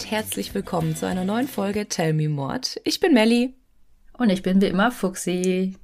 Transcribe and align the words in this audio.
Und 0.00 0.10
herzlich 0.10 0.54
willkommen 0.54 0.96
zu 0.96 1.06
einer 1.06 1.26
neuen 1.26 1.46
Folge 1.46 1.86
Tell 1.86 2.14
Me 2.14 2.30
Mord. 2.30 2.80
Ich 2.84 3.00
bin 3.00 3.12
Melli. 3.12 3.52
Und 4.16 4.30
ich 4.30 4.42
bin 4.42 4.62
wie 4.62 4.66
immer 4.68 4.90
Fuxi. 4.90 5.76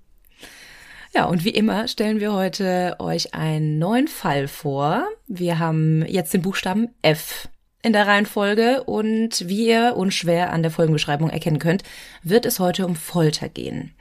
Ja, 1.15 1.27
und 1.27 1.45
wie 1.45 1.51
immer 1.51 1.87
stellen 1.87 2.19
wir 2.19 2.33
heute 2.33 2.97
euch 2.99 3.35
einen 3.35 3.79
neuen 3.79 4.09
Fall 4.09 4.49
vor. 4.49 5.07
Wir 5.27 5.59
haben 5.59 6.03
jetzt 6.07 6.33
den 6.33 6.41
Buchstaben 6.41 6.89
F 7.03 7.51
in 7.83 7.93
der 7.93 8.07
Reihenfolge 8.07 8.85
und 8.85 9.47
wie 9.49 9.67
ihr 9.67 9.97
unschwer 9.99 10.51
an 10.51 10.63
der 10.63 10.71
Folgenbeschreibung 10.71 11.29
erkennen 11.29 11.59
könnt, 11.59 11.83
wird 12.23 12.47
es 12.47 12.59
heute 12.59 12.87
um 12.87 12.97
Folter 12.97 13.51
gehen. 13.51 13.95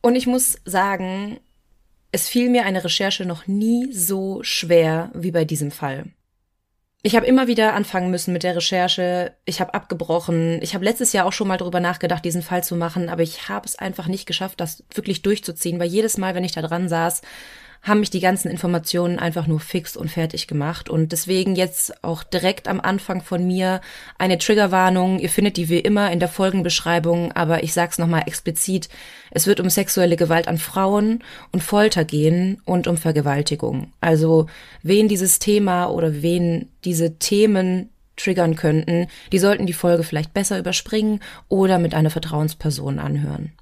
Und 0.00 0.14
ich 0.14 0.28
muss 0.28 0.60
sagen, 0.64 1.40
es 2.12 2.28
fiel 2.28 2.50
mir 2.50 2.66
eine 2.66 2.84
Recherche 2.84 3.24
noch 3.24 3.48
nie 3.48 3.92
so 3.92 4.44
schwer 4.44 5.10
wie 5.12 5.32
bei 5.32 5.44
diesem 5.44 5.72
Fall. 5.72 6.04
Ich 7.06 7.14
habe 7.14 7.26
immer 7.26 7.48
wieder 7.48 7.74
anfangen 7.74 8.10
müssen 8.10 8.32
mit 8.32 8.44
der 8.44 8.56
Recherche. 8.56 9.34
Ich 9.44 9.60
habe 9.60 9.74
abgebrochen. 9.74 10.58
Ich 10.62 10.74
habe 10.74 10.86
letztes 10.86 11.12
Jahr 11.12 11.26
auch 11.26 11.34
schon 11.34 11.46
mal 11.46 11.58
darüber 11.58 11.78
nachgedacht, 11.78 12.24
diesen 12.24 12.40
Fall 12.40 12.64
zu 12.64 12.76
machen, 12.76 13.10
aber 13.10 13.22
ich 13.22 13.50
habe 13.50 13.66
es 13.66 13.78
einfach 13.78 14.06
nicht 14.06 14.24
geschafft, 14.24 14.58
das 14.58 14.84
wirklich 14.94 15.20
durchzuziehen, 15.20 15.78
weil 15.78 15.88
jedes 15.88 16.16
Mal, 16.16 16.34
wenn 16.34 16.44
ich 16.44 16.52
da 16.52 16.62
dran 16.62 16.88
saß, 16.88 17.20
haben 17.84 18.00
mich 18.00 18.10
die 18.10 18.20
ganzen 18.20 18.50
Informationen 18.50 19.18
einfach 19.18 19.46
nur 19.46 19.60
fix 19.60 19.94
und 19.96 20.10
fertig 20.10 20.48
gemacht. 20.48 20.88
Und 20.88 21.12
deswegen 21.12 21.54
jetzt 21.54 22.02
auch 22.02 22.22
direkt 22.22 22.66
am 22.66 22.80
Anfang 22.80 23.22
von 23.22 23.46
mir 23.46 23.82
eine 24.18 24.38
Triggerwarnung. 24.38 25.18
Ihr 25.18 25.28
findet 25.28 25.58
die 25.58 25.68
wie 25.68 25.78
immer 25.78 26.10
in 26.10 26.18
der 26.18 26.30
Folgenbeschreibung, 26.30 27.32
aber 27.32 27.62
ich 27.62 27.74
sag's 27.74 27.98
nochmal 27.98 28.22
explizit. 28.26 28.88
Es 29.30 29.46
wird 29.46 29.60
um 29.60 29.68
sexuelle 29.68 30.16
Gewalt 30.16 30.48
an 30.48 30.56
Frauen 30.56 31.22
und 31.52 31.62
Folter 31.62 32.04
gehen 32.04 32.60
und 32.64 32.86
um 32.86 32.96
Vergewaltigung. 32.96 33.92
Also 34.00 34.46
wen 34.82 35.06
dieses 35.06 35.38
Thema 35.38 35.86
oder 35.86 36.22
wen 36.22 36.70
diese 36.84 37.18
Themen 37.18 37.90
triggern 38.16 38.56
könnten, 38.56 39.08
die 39.30 39.38
sollten 39.38 39.66
die 39.66 39.72
Folge 39.72 40.04
vielleicht 40.04 40.32
besser 40.32 40.58
überspringen 40.58 41.20
oder 41.48 41.78
mit 41.78 41.94
einer 41.94 42.10
Vertrauensperson 42.10 42.98
anhören 42.98 43.52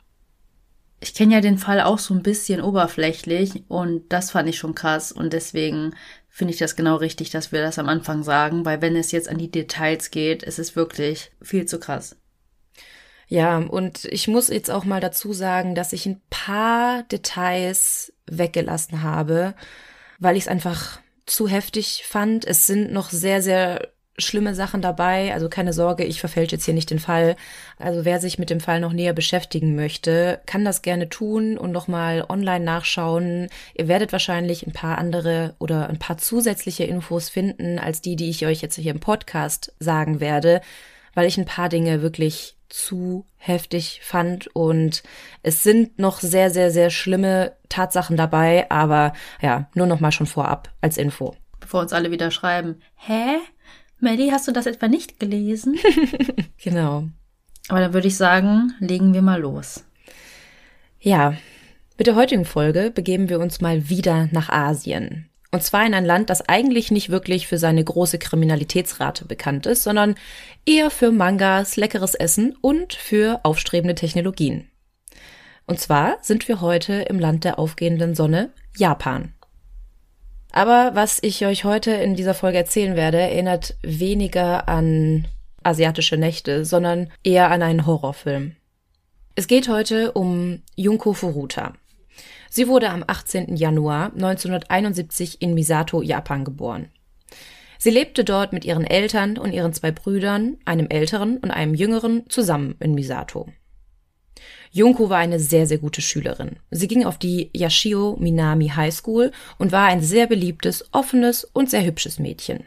ich 1.03 1.15
kenne 1.15 1.35
ja 1.35 1.41
den 1.41 1.59
Fall 1.59 1.81
auch 1.81 1.99
so 1.99 2.15
ein 2.15 2.23
bisschen 2.23 2.63
oberflächlich 2.63 3.65
und 3.69 4.13
das 4.13 4.31
fand 4.31 4.49
ich 4.49 4.57
schon 4.57 4.75
krass 4.75 5.11
und 5.11 5.33
deswegen 5.33 5.95
finde 6.29 6.55
ich 6.55 6.59
das 6.59 6.77
genau 6.77 6.97
richtig, 6.97 7.31
dass 7.31 7.51
wir 7.51 7.61
das 7.61 7.79
am 7.79 7.89
Anfang 7.89 8.23
sagen, 8.23 8.65
weil 8.65 8.81
wenn 8.81 8.97
es 8.97 9.11
jetzt 9.11 9.29
an 9.29 9.37
die 9.37 9.51
Details 9.51 10.11
geht, 10.11 10.43
ist 10.45 10.59
es 10.59 10.77
wirklich 10.77 11.33
viel 11.43 11.67
zu 11.67 11.81
krass. 11.81 12.17
Ja, 13.27 13.59
und 13.59 14.05
ich 14.05 14.29
muss 14.29 14.49
jetzt 14.49 14.71
auch 14.71 14.85
mal 14.85 15.01
dazu 15.01 15.33
sagen, 15.33 15.75
dass 15.75 15.93
ich 15.93 16.07
ein 16.07 16.21
paar 16.31 17.03
Details 17.05 18.13
weggelassen 18.27 19.03
habe, 19.03 19.55
weil 20.21 20.37
ich 20.37 20.45
es 20.45 20.49
einfach 20.49 21.01
zu 21.27 21.49
heftig 21.49 22.05
fand. 22.07 22.45
Es 22.45 22.67
sind 22.67 22.93
noch 22.93 23.11
sehr, 23.11 23.43
sehr 23.43 23.93
schlimme 24.19 24.55
Sachen 24.55 24.83
dabei. 24.83 25.33
Also 25.33 25.49
keine 25.49 25.73
Sorge, 25.73 26.05
ich 26.05 26.21
verfälsche 26.21 26.57
jetzt 26.57 26.65
hier 26.65 26.75
nicht 26.75 26.91
den 26.91 26.99
Fall. 26.99 27.37
Also 27.79 28.05
wer 28.05 28.21
sich 28.21 28.39
mit 28.39 28.51
dem 28.51 28.61
Fall 28.61 28.81
noch 28.81 28.93
näher 28.93 29.13
beschäftigen 29.13 29.75
möchte, 29.75 30.41
kann 30.47 30.65
das 30.65 30.83
gerne 30.83 31.09
tun 31.09 31.57
und 31.57 31.73
nochmal 31.73 32.25
online 32.29 32.65
nachschauen. 32.65 33.49
Ihr 33.75 33.89
werdet 33.89 34.13
wahrscheinlich 34.13 34.67
ein 34.67 34.73
paar 34.73 34.99
andere 34.99 35.55
oder 35.59 35.89
ein 35.89 35.99
paar 35.99 36.19
zusätzliche 36.19 36.85
Infos 36.85 37.29
finden 37.29 37.79
als 37.79 38.01
die, 38.03 38.17
die 38.17 38.31
ich 38.31 38.47
euch 38.47 38.61
jetzt 38.61 38.77
hier 38.77 38.93
im 38.93 39.01
Podcast 39.01 39.75
sagen 39.79 40.21
werde, 40.21 40.61
weil 41.15 41.27
ich 41.27 41.39
ein 41.39 41.47
paar 41.47 41.69
Dinge 41.69 42.03
wirklich 42.03 42.57
zu 42.69 43.27
heftig 43.37 44.01
fand 44.03 44.47
und 44.55 45.03
es 45.43 45.63
sind 45.63 45.99
noch 45.99 46.21
sehr, 46.21 46.51
sehr, 46.51 46.71
sehr 46.71 46.89
schlimme 46.89 47.53
Tatsachen 47.69 48.17
dabei, 48.17 48.71
aber 48.71 49.13
ja, 49.43 49.69
nur 49.75 49.87
noch 49.87 50.01
mal 50.01 50.13
schon 50.13 50.27
vorab 50.27 50.71
als 50.81 50.97
Info. 50.97 51.35
Bevor 51.61 51.83
uns 51.83 51.93
alle 51.93 52.11
wieder 52.11 52.31
schreiben, 52.31 52.81
hä? 52.97 53.39
Melly, 54.03 54.31
hast 54.31 54.49
du 54.49 54.53
das 54.53 54.67
etwa 54.67 54.89
nicht 54.89 55.21
gelesen? 55.21 55.79
genau. 56.63 57.09
Aber 57.69 57.81
dann 57.81 57.95
würde 57.95 58.09
ich 58.09 58.17
sagen, 58.17 58.75
legen 58.81 59.15
wir 59.15 59.23
mal 59.23 59.41
los. 59.41 59.85
Ja, 60.99 61.37
mit 61.97 62.09
der 62.09 62.17
heutigen 62.17 62.45
Folge 62.45 62.91
begeben 62.91 63.29
wir 63.29 63.39
uns 63.39 63.61
mal 63.61 63.89
wieder 63.89 64.29
nach 64.33 64.49
Asien. 64.49 65.29
Und 65.53 65.63
zwar 65.63 65.87
in 65.87 65.95
ein 65.95 66.05
Land, 66.05 66.31
das 66.31 66.49
eigentlich 66.49 66.91
nicht 66.91 67.11
wirklich 67.11 67.47
für 67.47 67.59
seine 67.59 67.85
große 67.85 68.19
Kriminalitätsrate 68.19 69.25
bekannt 69.25 69.67
ist, 69.67 69.85
sondern 69.85 70.17
eher 70.67 70.91
für 70.91 71.13
Mangas, 71.13 71.77
leckeres 71.77 72.17
Essen 72.17 72.57
und 72.61 72.95
für 72.95 73.39
aufstrebende 73.45 73.95
Technologien. 73.95 74.69
Und 75.67 75.79
zwar 75.79 76.17
sind 76.23 76.49
wir 76.49 76.61
heute 76.61 76.95
im 77.03 77.21
Land 77.21 77.45
der 77.45 77.61
aufgehenden 77.61 78.17
Sonne, 78.17 78.51
Japan. 78.77 79.35
Aber 80.53 80.95
was 80.95 81.19
ich 81.23 81.45
euch 81.47 81.65
heute 81.65 81.93
in 81.93 82.15
dieser 82.15 82.35
Folge 82.35 82.59
erzählen 82.59 82.95
werde, 82.95 83.19
erinnert 83.19 83.75
weniger 83.83 84.69
an 84.69 85.27
asiatische 85.63 86.19
Nächte, 86.19 86.67
sondern 86.67 87.11
eher 87.25 87.51
an 87.51 87.63
einen 87.63 87.87
Horrorfilm. 87.87 88.55
Es 89.35 89.47
geht 89.47 89.69
heute 89.69 90.13
um 90.13 90.63
Junko 90.77 91.15
Furuta. 91.15 91.73
Sie 92.51 92.69
wurde 92.69 92.91
am 92.91 93.03
18. 93.07 93.57
Januar 93.57 94.13
1971 94.13 95.41
in 95.41 95.55
Misato, 95.55 96.03
Japan 96.03 96.45
geboren. 96.45 96.91
Sie 97.79 97.91
lebte 97.91 98.23
dort 98.23 98.53
mit 98.53 98.67
ihren 98.67 98.85
Eltern 98.85 99.39
und 99.39 99.53
ihren 99.53 99.73
zwei 99.73 99.91
Brüdern, 99.91 100.59
einem 100.67 100.87
älteren 100.89 101.39
und 101.39 101.51
einem 101.51 101.75
jüngeren, 101.75 102.29
zusammen 102.29 102.77
in 102.79 102.95
Misato. 102.95 103.49
Junko 104.75 105.11
war 105.11 105.19
eine 105.19 105.39
sehr, 105.39 105.67
sehr 105.67 105.77
gute 105.77 106.01
Schülerin. 106.01 106.57
Sie 106.71 106.89
ging 106.89 107.05
auf 107.05 107.19
die 107.19 107.51
Yashio 107.55 108.17
Minami 108.19 108.69
High 108.69 108.95
School 108.95 109.31
und 109.59 109.71
war 109.71 109.87
ein 109.87 110.01
sehr 110.01 110.27
beliebtes, 110.27 110.87
offenes 110.93 111.45
und 111.45 111.69
sehr 111.69 111.85
hübsches 111.85 112.19
Mädchen. 112.19 112.65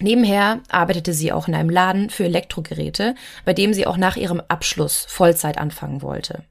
Nebenher 0.00 0.60
arbeitete 0.70 1.12
sie 1.12 1.30
auch 1.30 1.46
in 1.46 1.54
einem 1.54 1.68
Laden 1.68 2.08
für 2.08 2.24
Elektrogeräte, 2.24 3.14
bei 3.44 3.52
dem 3.52 3.74
sie 3.74 3.86
auch 3.86 3.98
nach 3.98 4.16
ihrem 4.16 4.40
Abschluss 4.48 5.04
Vollzeit 5.10 5.58
anfangen 5.58 6.00
wollte. 6.00 6.44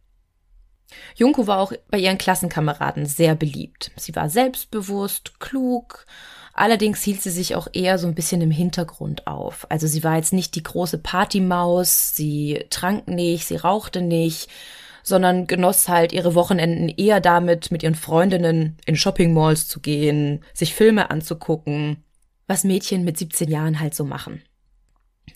Junko 1.16 1.48
war 1.48 1.58
auch 1.60 1.74
bei 1.90 1.98
ihren 1.98 2.20
Klassenkameraden 2.20 3.08
sehr 3.08 3.34
beliebt. 3.34 3.92
Sie 3.96 4.16
war 4.16 4.30
selbstbewusst, 4.30 5.40
klug, 5.40 6.06
allerdings 6.60 7.02
hielt 7.02 7.22
sie 7.22 7.30
sich 7.30 7.56
auch 7.56 7.68
eher 7.72 7.98
so 7.98 8.08
ein 8.08 8.16
bisschen 8.16 8.42
im 8.42 8.52
Hintergrund 8.52 9.28
auf. 9.28 9.66
Also 9.70 9.88
sie 9.88 10.04
war 10.04 10.18
jetzt 10.18 10.34
nicht 10.34 10.56
die 10.56 10.64
große 10.64 10.98
Partymaus, 10.98 12.14
sie 12.16 12.66
trank 12.70 13.08
nicht, 13.08 13.48
sie 13.48 13.56
rauchte 13.56 14.02
nicht, 14.02 14.50
sondern 15.02 15.48
genoss 15.48 15.88
halt 15.88 16.12
ihre 16.12 16.36
Wochenenden 16.36 16.90
eher 16.90 17.22
damit, 17.22 17.72
mit 17.72 17.82
ihren 17.82 17.96
Freundinnen 17.96 18.78
in 18.86 18.98
Shoppingmalls 18.98 19.68
zu 19.68 19.80
gehen, 19.80 20.44
sich 20.54 20.76
Filme 20.76 21.10
anzugucken, 21.10 22.04
was 22.46 22.66
Mädchen 22.66 23.06
mit 23.06 23.18
17 23.18 23.50
Jahren 23.50 23.80
halt 23.80 23.96
so 23.96 24.04
machen. 24.04 24.42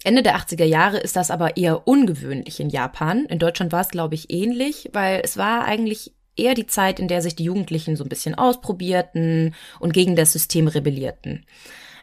Ende 0.03 0.23
der 0.23 0.35
80er 0.35 0.66
Jahre 0.66 0.97
ist 0.97 1.16
das 1.16 1.31
aber 1.31 1.56
eher 1.56 1.88
ungewöhnlich 1.88 2.59
in 2.59 2.69
Japan. 2.69 3.25
In 3.25 3.39
Deutschland 3.39 3.72
war 3.72 3.81
es, 3.81 3.89
glaube 3.89 4.16
ich, 4.16 4.29
ähnlich, 4.29 4.89
weil 4.91 5.22
es 5.23 5.38
war 5.38 5.63
eigentlich 5.63 6.13
eher 6.35 6.53
die 6.53 6.67
Zeit, 6.67 6.99
in 6.99 7.07
der 7.07 7.21
sich 7.21 7.35
die 7.35 7.44
Jugendlichen 7.45 7.95
so 7.95 8.03
ein 8.03 8.09
bisschen 8.09 8.35
ausprobierten 8.35 9.55
und 9.79 9.94
gegen 9.94 10.16
das 10.16 10.33
System 10.33 10.67
rebellierten. 10.67 11.45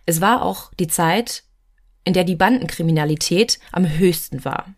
Es 0.06 0.20
war 0.20 0.42
auch 0.42 0.72
die 0.78 0.88
Zeit, 0.88 1.44
in 2.04 2.14
der 2.14 2.24
die 2.24 2.36
Bandenkriminalität 2.36 3.58
am 3.72 3.88
höchsten 3.88 4.44
war. 4.44 4.74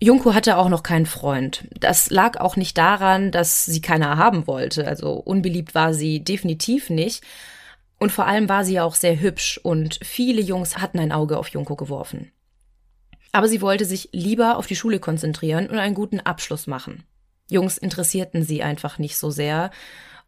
Junko 0.00 0.34
hatte 0.34 0.56
auch 0.56 0.68
noch 0.68 0.82
keinen 0.82 1.06
Freund. 1.06 1.68
Das 1.78 2.10
lag 2.10 2.40
auch 2.40 2.56
nicht 2.56 2.76
daran, 2.76 3.30
dass 3.30 3.66
sie 3.66 3.80
keiner 3.80 4.16
haben 4.16 4.48
wollte. 4.48 4.88
Also 4.88 5.12
unbeliebt 5.12 5.76
war 5.76 5.94
sie 5.94 6.24
definitiv 6.24 6.90
nicht. 6.90 7.22
Und 8.00 8.10
vor 8.10 8.26
allem 8.26 8.48
war 8.48 8.64
sie 8.64 8.80
auch 8.80 8.96
sehr 8.96 9.20
hübsch 9.20 9.60
und 9.62 10.00
viele 10.02 10.42
Jungs 10.42 10.78
hatten 10.78 10.98
ein 10.98 11.12
Auge 11.12 11.38
auf 11.38 11.46
Junko 11.48 11.76
geworfen. 11.76 12.32
Aber 13.30 13.46
sie 13.46 13.62
wollte 13.62 13.84
sich 13.84 14.08
lieber 14.10 14.56
auf 14.56 14.66
die 14.66 14.74
Schule 14.74 14.98
konzentrieren 14.98 15.68
und 15.68 15.78
einen 15.78 15.94
guten 15.94 16.18
Abschluss 16.18 16.66
machen. 16.66 17.04
Jungs 17.52 17.78
interessierten 17.78 18.42
sie 18.42 18.62
einfach 18.62 18.98
nicht 18.98 19.16
so 19.16 19.30
sehr 19.30 19.70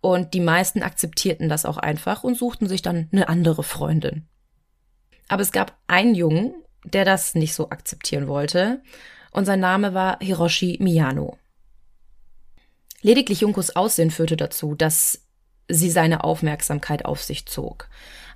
und 0.00 0.35
die 0.35 0.41
meisten 0.41 0.82
akzeptierten 0.82 1.49
das 1.49 1.65
auch 1.65 1.79
einfach 1.79 2.25
und 2.25 2.37
suchten 2.37 2.69
sich 2.69 2.82
dann 2.82 3.09
eine 3.12 3.29
andere 3.29 3.62
Freundin. 3.62 4.29
Aber 5.29 5.43
es 5.43 5.53
gab 5.53 5.76
einen 5.87 6.15
Jungen, 6.15 6.55
der 6.85 7.05
das 7.05 7.35
nicht 7.35 7.55
so 7.55 7.71
akzeptieren 7.71 8.29
wollte 8.29 8.82
und 9.32 9.47
sein 9.47 9.61
Name 9.61 9.94
war 9.94 10.19
Hiroshi 10.21 10.79
Miyano. 10.81 11.38
Lediglich 13.03 13.41
Junkos 13.41 13.77
Aussehen 13.77 14.11
führte 14.11 14.37
dazu, 14.37 14.75
dass 14.75 15.23
sie 15.69 15.91
seine 15.91 16.25
Aufmerksamkeit 16.25 17.05
auf 17.05 17.23
sich 17.23 17.47
zog. 17.47 17.88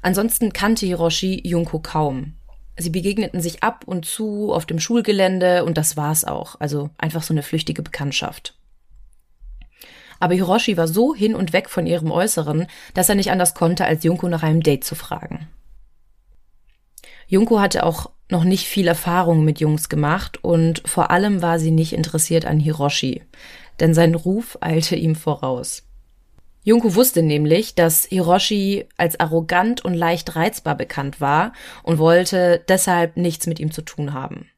Ansonsten 0.03 0.53
kannte 0.53 0.87
Hiroshi 0.87 1.41
Junko 1.45 1.79
kaum. 1.81 2.35
Sie 2.77 2.91
begegneten 2.91 3.41
sich 3.41 3.63
ab 3.63 3.85
und 3.87 4.05
zu 4.05 4.53
auf 4.53 4.67
dem 4.67 4.79
Schulgelände 4.79 5.65
und 5.65 5.77
das 5.77 5.97
war's 5.97 6.25
auch. 6.25 6.57
Also 6.61 6.91
einfach 6.99 7.23
so 7.23 7.35
eine 7.35 7.43
flüchtige 7.43 7.83
Bekanntschaft. 7.83 8.58
Aber 10.21 10.35
Hiroshi 10.35 10.77
war 10.77 10.89
so 10.89 11.15
hin 11.15 11.35
und 11.35 11.53
weg 11.53 11.71
von 11.71 11.87
ihrem 11.87 12.11
Äußeren, 12.11 12.67
dass 12.95 13.09
er 13.09 13.15
nicht 13.15 13.31
anders 13.31 13.55
konnte, 13.55 13.85
als 13.85 14.05
Junko 14.05 14.29
nach 14.29 14.43
einem 14.43 14.63
Date 14.63 14.85
zu 14.85 14.95
fragen. 14.95 15.49
Junko 17.29 17.61
hatte 17.61 17.85
auch 17.85 18.11
noch 18.31 18.45
nicht 18.45 18.67
viel 18.67 18.89
Erfahrung 18.89 19.45
mit 19.45 19.61
Jungs 19.61 19.89
gemacht 19.89 20.43
und 20.43 20.83
vor 20.87 21.11
allem 21.11 21.43
war 21.43 21.59
sie 21.59 21.71
nicht 21.71 21.93
interessiert 21.93 22.47
an 22.47 22.59
Hiroshi, 22.59 23.23
denn 23.81 23.95
sein 23.95 24.15
Ruf 24.15 24.59
eilte 24.61 24.97
ihm 24.97 25.15
voraus. 25.15 25.85
Junko 26.65 26.95
wusste 26.95 27.23
nämlich, 27.23 27.75
dass 27.75 28.05
Hiroshi 28.05 28.87
als 28.97 29.19
arrogant 29.21 29.85
und 29.85 29.95
leicht 29.95 30.37
reizbar 30.37 30.77
bekannt 30.77 31.21
war 31.21 31.53
und 31.83 31.99
wollte 31.99 32.63
deshalb 32.69 33.17
nichts 33.17 33.47
mit 33.47 33.61
ihm 33.61 33.71
zu 33.71 33.83
tun 33.83 34.13
haben. 34.13 34.51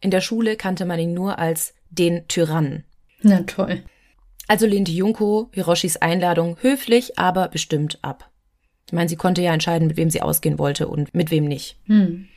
In 0.00 0.10
der 0.10 0.20
Schule 0.20 0.56
kannte 0.56 0.84
man 0.84 0.98
ihn 0.98 1.14
nur 1.14 1.38
als 1.38 1.74
den 1.90 2.26
Tyrannen. 2.28 2.84
Na 3.22 3.42
toll. 3.42 3.82
Also 4.48 4.66
lehnte 4.66 4.92
Junko 4.92 5.50
Hiroshis 5.52 5.96
Einladung 5.96 6.56
höflich, 6.60 7.18
aber 7.18 7.48
bestimmt 7.48 7.98
ab. 8.02 8.30
Ich 8.86 8.92
meine, 8.92 9.08
sie 9.08 9.16
konnte 9.16 9.42
ja 9.42 9.52
entscheiden, 9.52 9.88
mit 9.88 9.96
wem 9.96 10.10
sie 10.10 10.22
ausgehen 10.22 10.58
wollte 10.58 10.88
und 10.88 11.14
mit 11.14 11.30
wem 11.30 11.44
nicht. 11.46 11.78
Hm. 11.86 12.28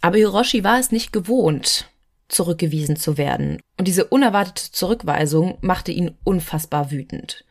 Aber 0.00 0.18
Hiroshi 0.18 0.64
war 0.64 0.78
es 0.78 0.92
nicht 0.92 1.12
gewohnt, 1.12 1.88
zurückgewiesen 2.28 2.96
zu 2.96 3.16
werden. 3.16 3.58
Und 3.78 3.88
diese 3.88 4.04
unerwartete 4.04 4.70
Zurückweisung 4.70 5.56
machte 5.62 5.92
ihn 5.92 6.16
unfassbar 6.24 6.90
wütend. 6.90 7.44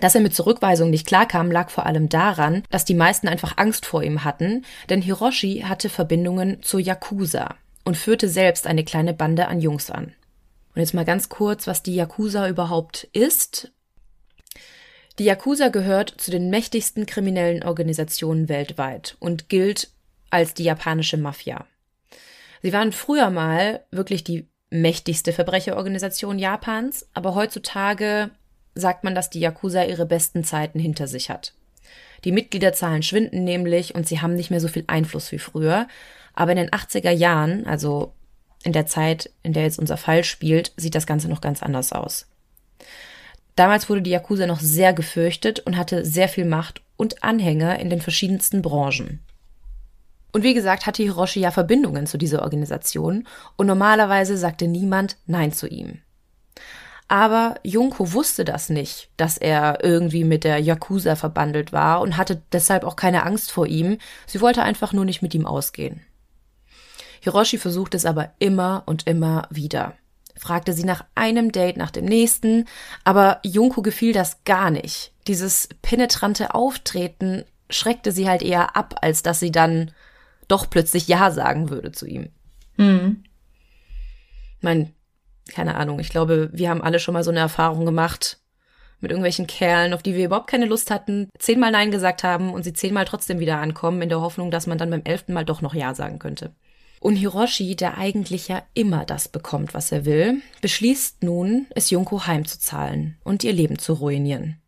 Dass 0.00 0.14
er 0.14 0.20
mit 0.20 0.34
Zurückweisung 0.34 0.90
nicht 0.90 1.06
klarkam, 1.06 1.50
lag 1.50 1.70
vor 1.70 1.86
allem 1.86 2.08
daran, 2.08 2.62
dass 2.70 2.84
die 2.84 2.94
meisten 2.94 3.28
einfach 3.28 3.58
Angst 3.58 3.86
vor 3.86 4.02
ihm 4.02 4.24
hatten, 4.24 4.64
denn 4.88 5.02
Hiroshi 5.02 5.64
hatte 5.66 5.90
Verbindungen 5.90 6.62
zur 6.62 6.80
Yakuza 6.80 7.56
und 7.84 7.96
führte 7.96 8.28
selbst 8.28 8.66
eine 8.66 8.84
kleine 8.84 9.12
Bande 9.12 9.48
an 9.48 9.60
Jungs 9.60 9.90
an. 9.90 10.14
Und 10.74 10.80
jetzt 10.80 10.94
mal 10.94 11.04
ganz 11.04 11.28
kurz, 11.28 11.66
was 11.66 11.82
die 11.82 11.94
Yakuza 11.94 12.48
überhaupt 12.48 13.04
ist. 13.12 13.72
Die 15.18 15.24
Yakuza 15.24 15.68
gehört 15.68 16.14
zu 16.16 16.30
den 16.30 16.48
mächtigsten 16.48 17.04
kriminellen 17.04 17.62
Organisationen 17.62 18.48
weltweit 18.48 19.16
und 19.20 19.48
gilt 19.48 19.90
als 20.30 20.54
die 20.54 20.64
japanische 20.64 21.18
Mafia. 21.18 21.66
Sie 22.62 22.72
waren 22.72 22.92
früher 22.92 23.28
mal 23.30 23.84
wirklich 23.90 24.24
die 24.24 24.48
mächtigste 24.70 25.32
Verbrecherorganisation 25.32 26.38
Japans, 26.38 27.06
aber 27.12 27.34
heutzutage 27.34 28.30
sagt 28.74 29.04
man, 29.04 29.14
dass 29.14 29.28
die 29.28 29.40
Yakuza 29.40 29.84
ihre 29.84 30.06
besten 30.06 30.44
Zeiten 30.44 30.78
hinter 30.78 31.06
sich 31.06 31.28
hat. 31.28 31.52
Die 32.24 32.32
Mitgliederzahlen 32.32 33.02
schwinden 33.02 33.44
nämlich 33.44 33.94
und 33.94 34.06
sie 34.06 34.20
haben 34.20 34.34
nicht 34.34 34.50
mehr 34.50 34.60
so 34.60 34.68
viel 34.68 34.84
Einfluss 34.86 35.32
wie 35.32 35.38
früher. 35.38 35.88
Aber 36.34 36.52
in 36.52 36.56
den 36.56 36.70
80er 36.70 37.10
Jahren, 37.10 37.66
also 37.66 38.14
in 38.64 38.72
der 38.72 38.86
Zeit, 38.86 39.30
in 39.42 39.52
der 39.52 39.64
jetzt 39.64 39.78
unser 39.78 39.96
Fall 39.96 40.24
spielt, 40.24 40.72
sieht 40.76 40.94
das 40.94 41.06
Ganze 41.06 41.28
noch 41.28 41.40
ganz 41.40 41.62
anders 41.62 41.92
aus. 41.92 42.26
Damals 43.56 43.88
wurde 43.88 44.02
die 44.02 44.10
Yakuza 44.10 44.46
noch 44.46 44.60
sehr 44.60 44.92
gefürchtet 44.92 45.60
und 45.60 45.76
hatte 45.76 46.04
sehr 46.04 46.28
viel 46.28 46.44
Macht 46.44 46.82
und 46.96 47.22
Anhänger 47.22 47.78
in 47.78 47.90
den 47.90 48.00
verschiedensten 48.00 48.62
Branchen. 48.62 49.20
Und 50.32 50.42
wie 50.42 50.54
gesagt, 50.54 50.86
hatte 50.86 51.02
Hiroshi 51.02 51.40
ja 51.40 51.50
Verbindungen 51.50 52.06
zu 52.06 52.16
dieser 52.16 52.42
Organisation 52.42 53.26
und 53.56 53.66
normalerweise 53.66 54.38
sagte 54.38 54.66
niemand 54.66 55.18
Nein 55.26 55.52
zu 55.52 55.68
ihm. 55.68 56.00
Aber 57.08 57.56
Junko 57.62 58.14
wusste 58.14 58.46
das 58.46 58.70
nicht, 58.70 59.10
dass 59.18 59.36
er 59.36 59.84
irgendwie 59.84 60.24
mit 60.24 60.44
der 60.44 60.58
Yakuza 60.58 61.14
verbandelt 61.14 61.70
war 61.70 62.00
und 62.00 62.16
hatte 62.16 62.40
deshalb 62.52 62.84
auch 62.84 62.96
keine 62.96 63.24
Angst 63.26 63.52
vor 63.52 63.66
ihm. 63.66 63.98
Sie 64.26 64.40
wollte 64.40 64.62
einfach 64.62 64.94
nur 64.94 65.04
nicht 65.04 65.20
mit 65.20 65.34
ihm 65.34 65.44
ausgehen. 65.44 66.00
Hiroshi 67.22 67.56
versuchte 67.56 67.96
es 67.96 68.04
aber 68.04 68.32
immer 68.40 68.82
und 68.86 69.06
immer 69.06 69.46
wieder. 69.48 69.94
Fragte 70.36 70.72
sie 70.72 70.82
nach 70.82 71.04
einem 71.14 71.52
Date 71.52 71.76
nach 71.76 71.92
dem 71.92 72.04
nächsten, 72.04 72.66
aber 73.04 73.38
Junko 73.44 73.80
gefiel 73.80 74.12
das 74.12 74.42
gar 74.42 74.70
nicht. 74.70 75.12
Dieses 75.28 75.68
penetrante 75.82 76.52
Auftreten 76.52 77.44
schreckte 77.70 78.10
sie 78.10 78.28
halt 78.28 78.42
eher 78.42 78.76
ab, 78.76 78.96
als 79.02 79.22
dass 79.22 79.38
sie 79.38 79.52
dann 79.52 79.92
doch 80.48 80.68
plötzlich 80.68 81.06
Ja 81.06 81.30
sagen 81.30 81.70
würde 81.70 81.92
zu 81.92 82.06
ihm. 82.06 82.30
Hm. 82.76 83.22
Mein, 84.60 84.92
keine 85.48 85.76
Ahnung, 85.76 86.00
ich 86.00 86.08
glaube, 86.08 86.50
wir 86.52 86.70
haben 86.70 86.82
alle 86.82 86.98
schon 86.98 87.14
mal 87.14 87.22
so 87.22 87.30
eine 87.30 87.40
Erfahrung 87.40 87.84
gemacht 87.84 88.40
mit 88.98 89.12
irgendwelchen 89.12 89.46
Kerlen, 89.46 89.94
auf 89.94 90.02
die 90.02 90.16
wir 90.16 90.26
überhaupt 90.26 90.50
keine 90.50 90.66
Lust 90.66 90.90
hatten, 90.90 91.28
zehnmal 91.38 91.70
Nein 91.70 91.92
gesagt 91.92 92.24
haben 92.24 92.52
und 92.52 92.64
sie 92.64 92.72
zehnmal 92.72 93.04
trotzdem 93.04 93.38
wieder 93.38 93.58
ankommen, 93.58 94.02
in 94.02 94.08
der 94.08 94.20
Hoffnung, 94.20 94.50
dass 94.50 94.66
man 94.66 94.78
dann 94.78 94.90
beim 94.90 95.02
elften 95.04 95.32
Mal 95.32 95.44
doch 95.44 95.60
noch 95.60 95.74
Ja 95.74 95.94
sagen 95.94 96.18
könnte. 96.18 96.52
Und 97.02 97.16
Hiroshi, 97.16 97.74
der 97.74 97.98
eigentlich 97.98 98.46
ja 98.46 98.62
immer 98.74 99.04
das 99.04 99.26
bekommt, 99.26 99.74
was 99.74 99.90
er 99.90 100.04
will, 100.04 100.40
beschließt 100.60 101.24
nun, 101.24 101.66
es 101.74 101.90
Junko 101.90 102.28
heimzuzahlen 102.28 103.18
und 103.24 103.42
ihr 103.42 103.52
Leben 103.52 103.76
zu 103.76 103.94
ruinieren. 103.94 104.62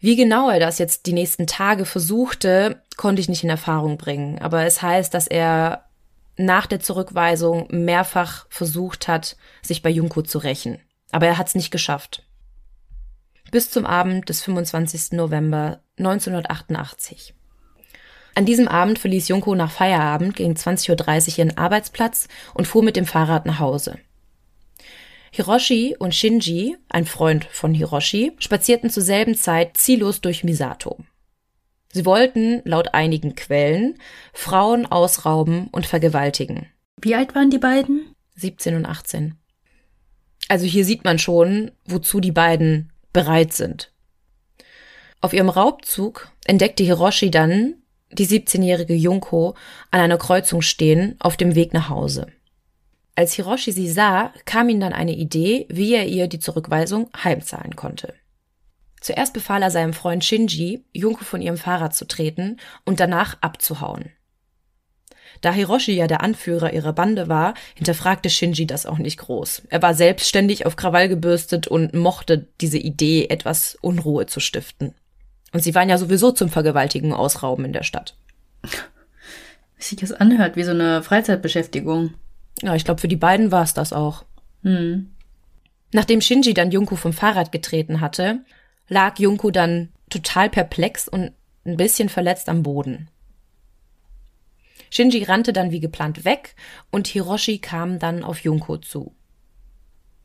Wie 0.00 0.16
genau 0.16 0.50
er 0.50 0.58
das 0.58 0.78
jetzt 0.78 1.06
die 1.06 1.12
nächsten 1.12 1.46
Tage 1.46 1.84
versuchte, 1.84 2.82
konnte 2.96 3.20
ich 3.20 3.28
nicht 3.28 3.44
in 3.44 3.48
Erfahrung 3.48 3.96
bringen. 3.96 4.40
Aber 4.40 4.64
es 4.64 4.82
heißt, 4.82 5.14
dass 5.14 5.28
er 5.28 5.84
nach 6.36 6.66
der 6.66 6.80
Zurückweisung 6.80 7.68
mehrfach 7.70 8.46
versucht 8.48 9.06
hat, 9.06 9.36
sich 9.62 9.82
bei 9.82 9.90
Junko 9.90 10.22
zu 10.22 10.38
rächen. 10.38 10.80
Aber 11.12 11.28
er 11.28 11.38
hat 11.38 11.46
es 11.46 11.54
nicht 11.54 11.70
geschafft. 11.70 12.24
Bis 13.52 13.70
zum 13.70 13.86
Abend 13.86 14.28
des 14.28 14.42
25. 14.42 15.12
November 15.12 15.80
1988. 15.96 17.34
An 18.34 18.46
diesem 18.46 18.66
Abend 18.66 18.98
verließ 18.98 19.28
Junko 19.28 19.54
nach 19.54 19.70
Feierabend 19.70 20.34
gegen 20.34 20.54
20.30 20.54 21.32
Uhr 21.32 21.38
ihren 21.38 21.56
Arbeitsplatz 21.56 22.28
und 22.52 22.66
fuhr 22.66 22.82
mit 22.82 22.96
dem 22.96 23.06
Fahrrad 23.06 23.46
nach 23.46 23.60
Hause. 23.60 23.98
Hiroshi 25.30 25.96
und 25.98 26.14
Shinji, 26.14 26.76
ein 26.88 27.06
Freund 27.06 27.44
von 27.50 27.74
Hiroshi, 27.74 28.32
spazierten 28.38 28.90
zur 28.90 29.02
selben 29.02 29.34
Zeit 29.34 29.76
ziellos 29.76 30.20
durch 30.20 30.44
Misato. 30.44 30.98
Sie 31.92 32.06
wollten, 32.06 32.60
laut 32.64 32.94
einigen 32.94 33.36
Quellen, 33.36 33.98
Frauen 34.32 34.86
ausrauben 34.86 35.68
und 35.70 35.86
vergewaltigen. 35.86 36.66
Wie 37.00 37.14
alt 37.14 37.34
waren 37.34 37.50
die 37.50 37.58
beiden? 37.58 38.14
17 38.36 38.74
und 38.74 38.86
18. 38.86 39.36
Also 40.48 40.66
hier 40.66 40.84
sieht 40.84 41.04
man 41.04 41.18
schon, 41.18 41.70
wozu 41.84 42.20
die 42.20 42.32
beiden 42.32 42.92
bereit 43.12 43.52
sind. 43.52 43.92
Auf 45.20 45.32
ihrem 45.32 45.48
Raubzug 45.48 46.30
entdeckte 46.44 46.82
Hiroshi 46.82 47.30
dann 47.30 47.76
die 48.18 48.26
17-jährige 48.26 48.94
Junko 48.94 49.54
an 49.90 50.00
einer 50.00 50.18
Kreuzung 50.18 50.62
stehen, 50.62 51.16
auf 51.18 51.36
dem 51.36 51.54
Weg 51.54 51.72
nach 51.72 51.88
Hause. 51.88 52.26
Als 53.16 53.34
Hiroshi 53.34 53.72
sie 53.72 53.90
sah, 53.90 54.32
kam 54.44 54.68
ihm 54.68 54.80
dann 54.80 54.92
eine 54.92 55.14
Idee, 55.14 55.66
wie 55.68 55.94
er 55.94 56.06
ihr 56.06 56.26
die 56.26 56.40
Zurückweisung 56.40 57.10
heimzahlen 57.22 57.76
konnte. 57.76 58.14
Zuerst 59.00 59.34
befahl 59.34 59.62
er 59.62 59.70
seinem 59.70 59.92
Freund 59.92 60.24
Shinji, 60.24 60.84
Junko 60.92 61.24
von 61.24 61.42
ihrem 61.42 61.58
Fahrrad 61.58 61.94
zu 61.94 62.06
treten 62.06 62.56
und 62.84 63.00
danach 63.00 63.36
abzuhauen. 63.40 64.10
Da 65.42 65.52
Hiroshi 65.52 65.92
ja 65.92 66.06
der 66.06 66.22
Anführer 66.22 66.72
ihrer 66.72 66.92
Bande 66.92 67.28
war, 67.28 67.54
hinterfragte 67.74 68.30
Shinji 68.30 68.66
das 68.66 68.86
auch 68.86 68.98
nicht 68.98 69.18
groß. 69.18 69.64
Er 69.68 69.82
war 69.82 69.94
selbstständig 69.94 70.64
auf 70.64 70.76
Krawall 70.76 71.08
gebürstet 71.08 71.68
und 71.68 71.92
mochte 71.92 72.48
diese 72.60 72.78
Idee, 72.78 73.26
etwas 73.28 73.76
Unruhe 73.80 74.26
zu 74.26 74.40
stiften. 74.40 74.94
Und 75.54 75.60
sie 75.60 75.74
waren 75.76 75.88
ja 75.88 75.98
sowieso 75.98 76.32
zum 76.32 76.48
Vergewaltigen 76.48 77.12
ausrauben 77.12 77.64
in 77.64 77.72
der 77.72 77.84
Stadt. 77.84 78.16
Wie 79.76 79.82
sich 79.84 79.96
das 79.96 80.10
anhört, 80.10 80.56
wie 80.56 80.64
so 80.64 80.72
eine 80.72 81.00
Freizeitbeschäftigung. 81.00 82.14
Ja, 82.60 82.74
ich 82.74 82.84
glaube, 82.84 83.00
für 83.00 83.06
die 83.06 83.14
beiden 83.14 83.52
war 83.52 83.62
es 83.62 83.72
das 83.72 83.92
auch. 83.92 84.24
Hm. 84.64 85.12
Nachdem 85.92 86.20
Shinji 86.20 86.54
dann 86.54 86.72
Junko 86.72 86.96
vom 86.96 87.12
Fahrrad 87.12 87.52
getreten 87.52 88.00
hatte, 88.00 88.40
lag 88.88 89.20
Junko 89.20 89.52
dann 89.52 89.90
total 90.10 90.50
perplex 90.50 91.06
und 91.06 91.30
ein 91.64 91.76
bisschen 91.76 92.08
verletzt 92.08 92.48
am 92.48 92.64
Boden. 92.64 93.08
Shinji 94.90 95.22
rannte 95.22 95.52
dann 95.52 95.70
wie 95.70 95.80
geplant 95.80 96.24
weg 96.24 96.56
und 96.90 97.06
Hiroshi 97.06 97.58
kam 97.58 98.00
dann 98.00 98.24
auf 98.24 98.40
Junko 98.40 98.78
zu. 98.78 99.14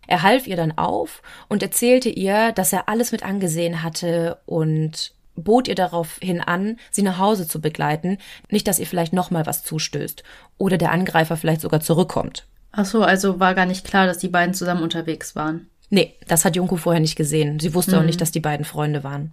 Er 0.07 0.23
half 0.23 0.47
ihr 0.47 0.55
dann 0.55 0.75
auf 0.75 1.21
und 1.49 1.61
erzählte 1.61 2.09
ihr, 2.09 2.51
dass 2.51 2.73
er 2.73 2.89
alles 2.89 3.11
mit 3.11 3.21
angesehen 3.21 3.83
hatte 3.83 4.39
und 4.47 5.13
bot 5.39 5.67
ihr 5.67 5.75
daraufhin 5.75 6.41
an, 6.41 6.77
sie 6.91 7.01
nach 7.01 7.17
Hause 7.17 7.47
zu 7.47 7.61
begleiten, 7.61 8.17
nicht, 8.49 8.67
dass 8.67 8.79
ihr 8.79 8.87
vielleicht 8.87 9.13
noch 9.13 9.31
mal 9.31 9.45
was 9.45 9.63
zustößt 9.63 10.23
oder 10.57 10.77
der 10.77 10.91
Angreifer 10.91 11.37
vielleicht 11.37 11.61
sogar 11.61 11.81
zurückkommt. 11.81 12.45
Ach 12.71 12.85
so, 12.85 13.01
also 13.01 13.39
war 13.39 13.55
gar 13.55 13.65
nicht 13.65 13.85
klar, 13.85 14.05
dass 14.05 14.19
die 14.19 14.27
beiden 14.27 14.53
zusammen 14.53 14.83
unterwegs 14.83 15.35
waren. 15.35 15.67
Nee, 15.89 16.13
das 16.27 16.45
hat 16.45 16.55
Junko 16.55 16.77
vorher 16.77 17.01
nicht 17.01 17.15
gesehen. 17.15 17.59
Sie 17.59 17.73
wusste 17.73 17.95
mhm. 17.95 18.01
auch 18.01 18.05
nicht, 18.05 18.21
dass 18.21 18.31
die 18.31 18.39
beiden 18.39 18.65
Freunde 18.65 19.03
waren. 19.03 19.31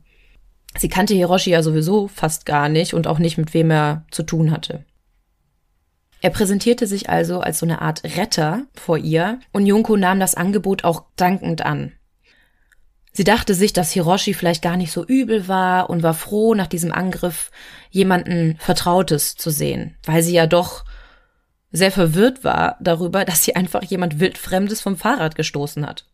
Sie 0.79 0.89
kannte 0.89 1.15
Hiroshi 1.15 1.51
ja 1.51 1.63
sowieso 1.63 2.09
fast 2.09 2.47
gar 2.47 2.69
nicht 2.69 2.95
und 2.95 3.07
auch 3.07 3.19
nicht, 3.19 3.39
mit 3.39 3.55
wem 3.55 3.71
er 3.71 4.05
zu 4.11 4.23
tun 4.23 4.51
hatte. 4.51 4.85
Er 6.23 6.31
präsentierte 6.31 6.87
sich 6.87 7.11
also 7.11 7.41
als 7.41 7.59
so 7.59 7.67
eine 7.67 7.83
Art 7.83 8.03
Retter 8.05 8.63
vor 8.75 8.99
ihr 8.99 9.39
und 9.53 9.67
Junko 9.67 9.97
nahm 9.97 10.19
das 10.19 10.35
Angebot 10.35 10.85
auch 10.85 11.05
dankend 11.17 11.65
an. 11.65 11.93
Sie 13.16 13.25
dachte 13.25 13.54
sich, 13.54 13.73
dass 13.73 13.92
Hiroshi 13.92 14.35
vielleicht 14.35 14.61
gar 14.61 14.76
nicht 14.76 14.92
so 14.92 15.02
übel 15.02 15.49
war 15.49 15.88
und 15.88 16.02
war 16.02 16.12
froh, 16.12 16.52
nach 16.52 16.66
diesem 16.66 16.92
Angriff 16.92 17.50
jemanden 17.88 18.58
Vertrautes 18.58 19.37
zu 19.37 19.49
sehen, 19.49 19.96
weil 20.04 20.23
sie 20.23 20.35
ja 20.35 20.46
doch 20.46 20.85
sehr 21.73 21.90
verwirrt 21.90 22.44
war 22.44 22.76
darüber, 22.78 23.25
dass 23.25 23.42
sie 23.42 23.56
einfach 23.56 23.82
jemand 23.82 24.20
wildfremdes 24.20 24.82
vom 24.82 24.99
Fahrrad 24.99 25.35
gestoßen 25.35 25.87
hat. 25.87 26.04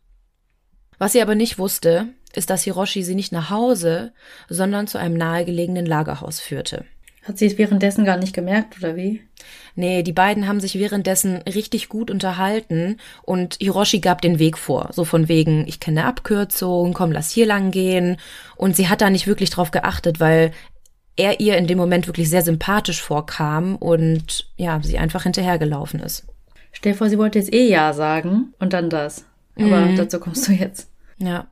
Was 0.97 1.11
sie 1.11 1.21
aber 1.21 1.35
nicht 1.35 1.59
wusste, 1.59 2.07
ist, 2.33 2.49
dass 2.49 2.63
Hiroshi 2.63 3.03
sie 3.03 3.15
nicht 3.15 3.33
nach 3.33 3.49
Hause, 3.49 4.13
sondern 4.47 4.87
zu 4.87 4.97
einem 4.97 5.17
nahegelegenen 5.17 5.85
Lagerhaus 5.85 6.39
führte. 6.39 6.85
Hat 7.23 7.37
sie 7.37 7.45
es 7.45 7.57
währenddessen 7.57 8.03
gar 8.03 8.17
nicht 8.17 8.33
gemerkt, 8.33 8.77
oder 8.79 8.97
wie? 8.97 9.21
Nee, 9.75 10.03
die 10.03 10.11
beiden 10.13 10.47
haben 10.47 10.59
sich 10.59 10.77
währenddessen 10.77 11.37
richtig 11.43 11.87
gut 11.89 12.11
unterhalten 12.11 12.97
und 13.23 13.55
Hiroshi 13.59 13.99
gab 13.99 14.21
den 14.21 14.39
Weg 14.39 14.57
vor. 14.57 14.89
So 14.91 15.05
von 15.05 15.29
wegen, 15.29 15.65
ich 15.67 15.79
kenne 15.79 16.05
Abkürzung, 16.05 16.93
komm, 16.93 17.11
lass 17.11 17.31
hier 17.31 17.45
lang 17.45 17.71
gehen. 17.71 18.17
Und 18.57 18.75
sie 18.75 18.89
hat 18.89 19.01
da 19.01 19.09
nicht 19.09 19.25
wirklich 19.25 19.49
drauf 19.49 19.71
geachtet, 19.71 20.19
weil 20.19 20.51
er 21.15 21.39
ihr 21.39 21.57
in 21.57 21.67
dem 21.67 21.77
Moment 21.77 22.07
wirklich 22.07 22.29
sehr 22.29 22.41
sympathisch 22.41 23.01
vorkam 23.01 23.77
und 23.77 24.49
ja, 24.57 24.79
sie 24.83 24.97
einfach 24.97 25.23
hinterhergelaufen 25.23 26.01
ist. 26.01 26.25
Stell 26.71 26.91
dir 26.91 26.97
vor, 26.97 27.09
sie 27.09 27.17
wollte 27.17 27.39
jetzt 27.39 27.53
eh 27.53 27.69
Ja 27.69 27.93
sagen 27.93 28.53
und 28.59 28.73
dann 28.73 28.89
das. 28.89 29.25
Aber 29.55 29.81
mhm. 29.81 29.95
dazu 29.95 30.19
kommst 30.19 30.47
du 30.47 30.51
jetzt. 30.51 30.89
Ja. 31.19 31.47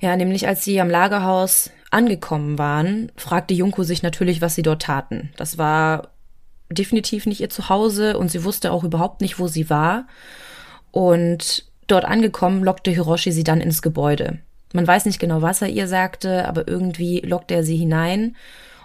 Ja, 0.00 0.16
nämlich 0.16 0.46
als 0.46 0.64
sie 0.64 0.80
am 0.80 0.90
Lagerhaus 0.90 1.70
angekommen 1.92 2.58
waren, 2.58 3.12
fragte 3.16 3.54
Junko 3.54 3.82
sich 3.82 4.02
natürlich, 4.02 4.40
was 4.40 4.54
sie 4.54 4.62
dort 4.62 4.82
taten. 4.82 5.30
Das 5.36 5.58
war 5.58 6.08
definitiv 6.70 7.26
nicht 7.26 7.40
ihr 7.40 7.50
Zuhause 7.50 8.18
und 8.18 8.30
sie 8.30 8.44
wusste 8.44 8.72
auch 8.72 8.84
überhaupt 8.84 9.20
nicht, 9.20 9.38
wo 9.38 9.46
sie 9.46 9.68
war. 9.68 10.06
Und 10.90 11.66
dort 11.86 12.04
angekommen, 12.04 12.64
lockte 12.64 12.90
Hiroshi 12.90 13.32
sie 13.32 13.44
dann 13.44 13.60
ins 13.60 13.82
Gebäude. 13.82 14.38
Man 14.72 14.86
weiß 14.86 15.04
nicht 15.04 15.18
genau, 15.18 15.42
was 15.42 15.60
er 15.60 15.68
ihr 15.68 15.86
sagte, 15.86 16.48
aber 16.48 16.66
irgendwie 16.66 17.20
lockte 17.20 17.54
er 17.54 17.64
sie 17.64 17.76
hinein. 17.76 18.36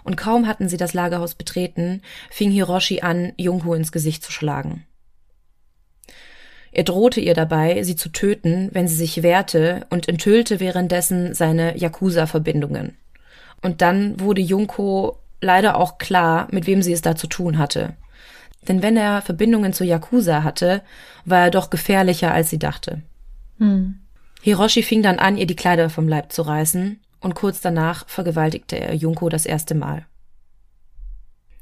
Und 0.04 0.16
kaum 0.16 0.46
hatten 0.46 0.68
sie 0.68 0.76
das 0.76 0.94
Lagerhaus 0.94 1.34
betreten, 1.34 2.02
fing 2.30 2.50
Hiroshi 2.50 3.00
an, 3.00 3.32
Junko 3.36 3.74
ins 3.74 3.92
Gesicht 3.92 4.22
zu 4.22 4.32
schlagen. 4.32 4.84
Er 6.78 6.84
drohte 6.84 7.20
ihr 7.20 7.34
dabei, 7.34 7.82
sie 7.82 7.96
zu 7.96 8.08
töten, 8.08 8.68
wenn 8.72 8.86
sie 8.86 8.94
sich 8.94 9.24
wehrte 9.24 9.84
und 9.90 10.08
enthüllte 10.08 10.60
währenddessen 10.60 11.34
seine 11.34 11.76
Yakuza-Verbindungen. 11.76 12.96
Und 13.62 13.82
dann 13.82 14.20
wurde 14.20 14.42
Junko 14.42 15.18
leider 15.40 15.76
auch 15.76 15.98
klar, 15.98 16.46
mit 16.52 16.68
wem 16.68 16.80
sie 16.80 16.92
es 16.92 17.02
da 17.02 17.16
zu 17.16 17.26
tun 17.26 17.58
hatte. 17.58 17.96
Denn 18.68 18.80
wenn 18.80 18.96
er 18.96 19.22
Verbindungen 19.22 19.72
zu 19.72 19.82
Yakuza 19.82 20.44
hatte, 20.44 20.82
war 21.24 21.46
er 21.46 21.50
doch 21.50 21.70
gefährlicher, 21.70 22.32
als 22.32 22.48
sie 22.48 22.60
dachte. 22.60 23.02
Hm. 23.58 23.98
Hiroshi 24.42 24.84
fing 24.84 25.02
dann 25.02 25.18
an, 25.18 25.36
ihr 25.36 25.48
die 25.48 25.56
Kleider 25.56 25.90
vom 25.90 26.06
Leib 26.06 26.30
zu 26.30 26.42
reißen, 26.42 27.00
und 27.18 27.34
kurz 27.34 27.60
danach 27.60 28.08
vergewaltigte 28.08 28.78
er 28.78 28.94
Junko 28.94 29.28
das 29.28 29.46
erste 29.46 29.74
Mal. 29.74 30.06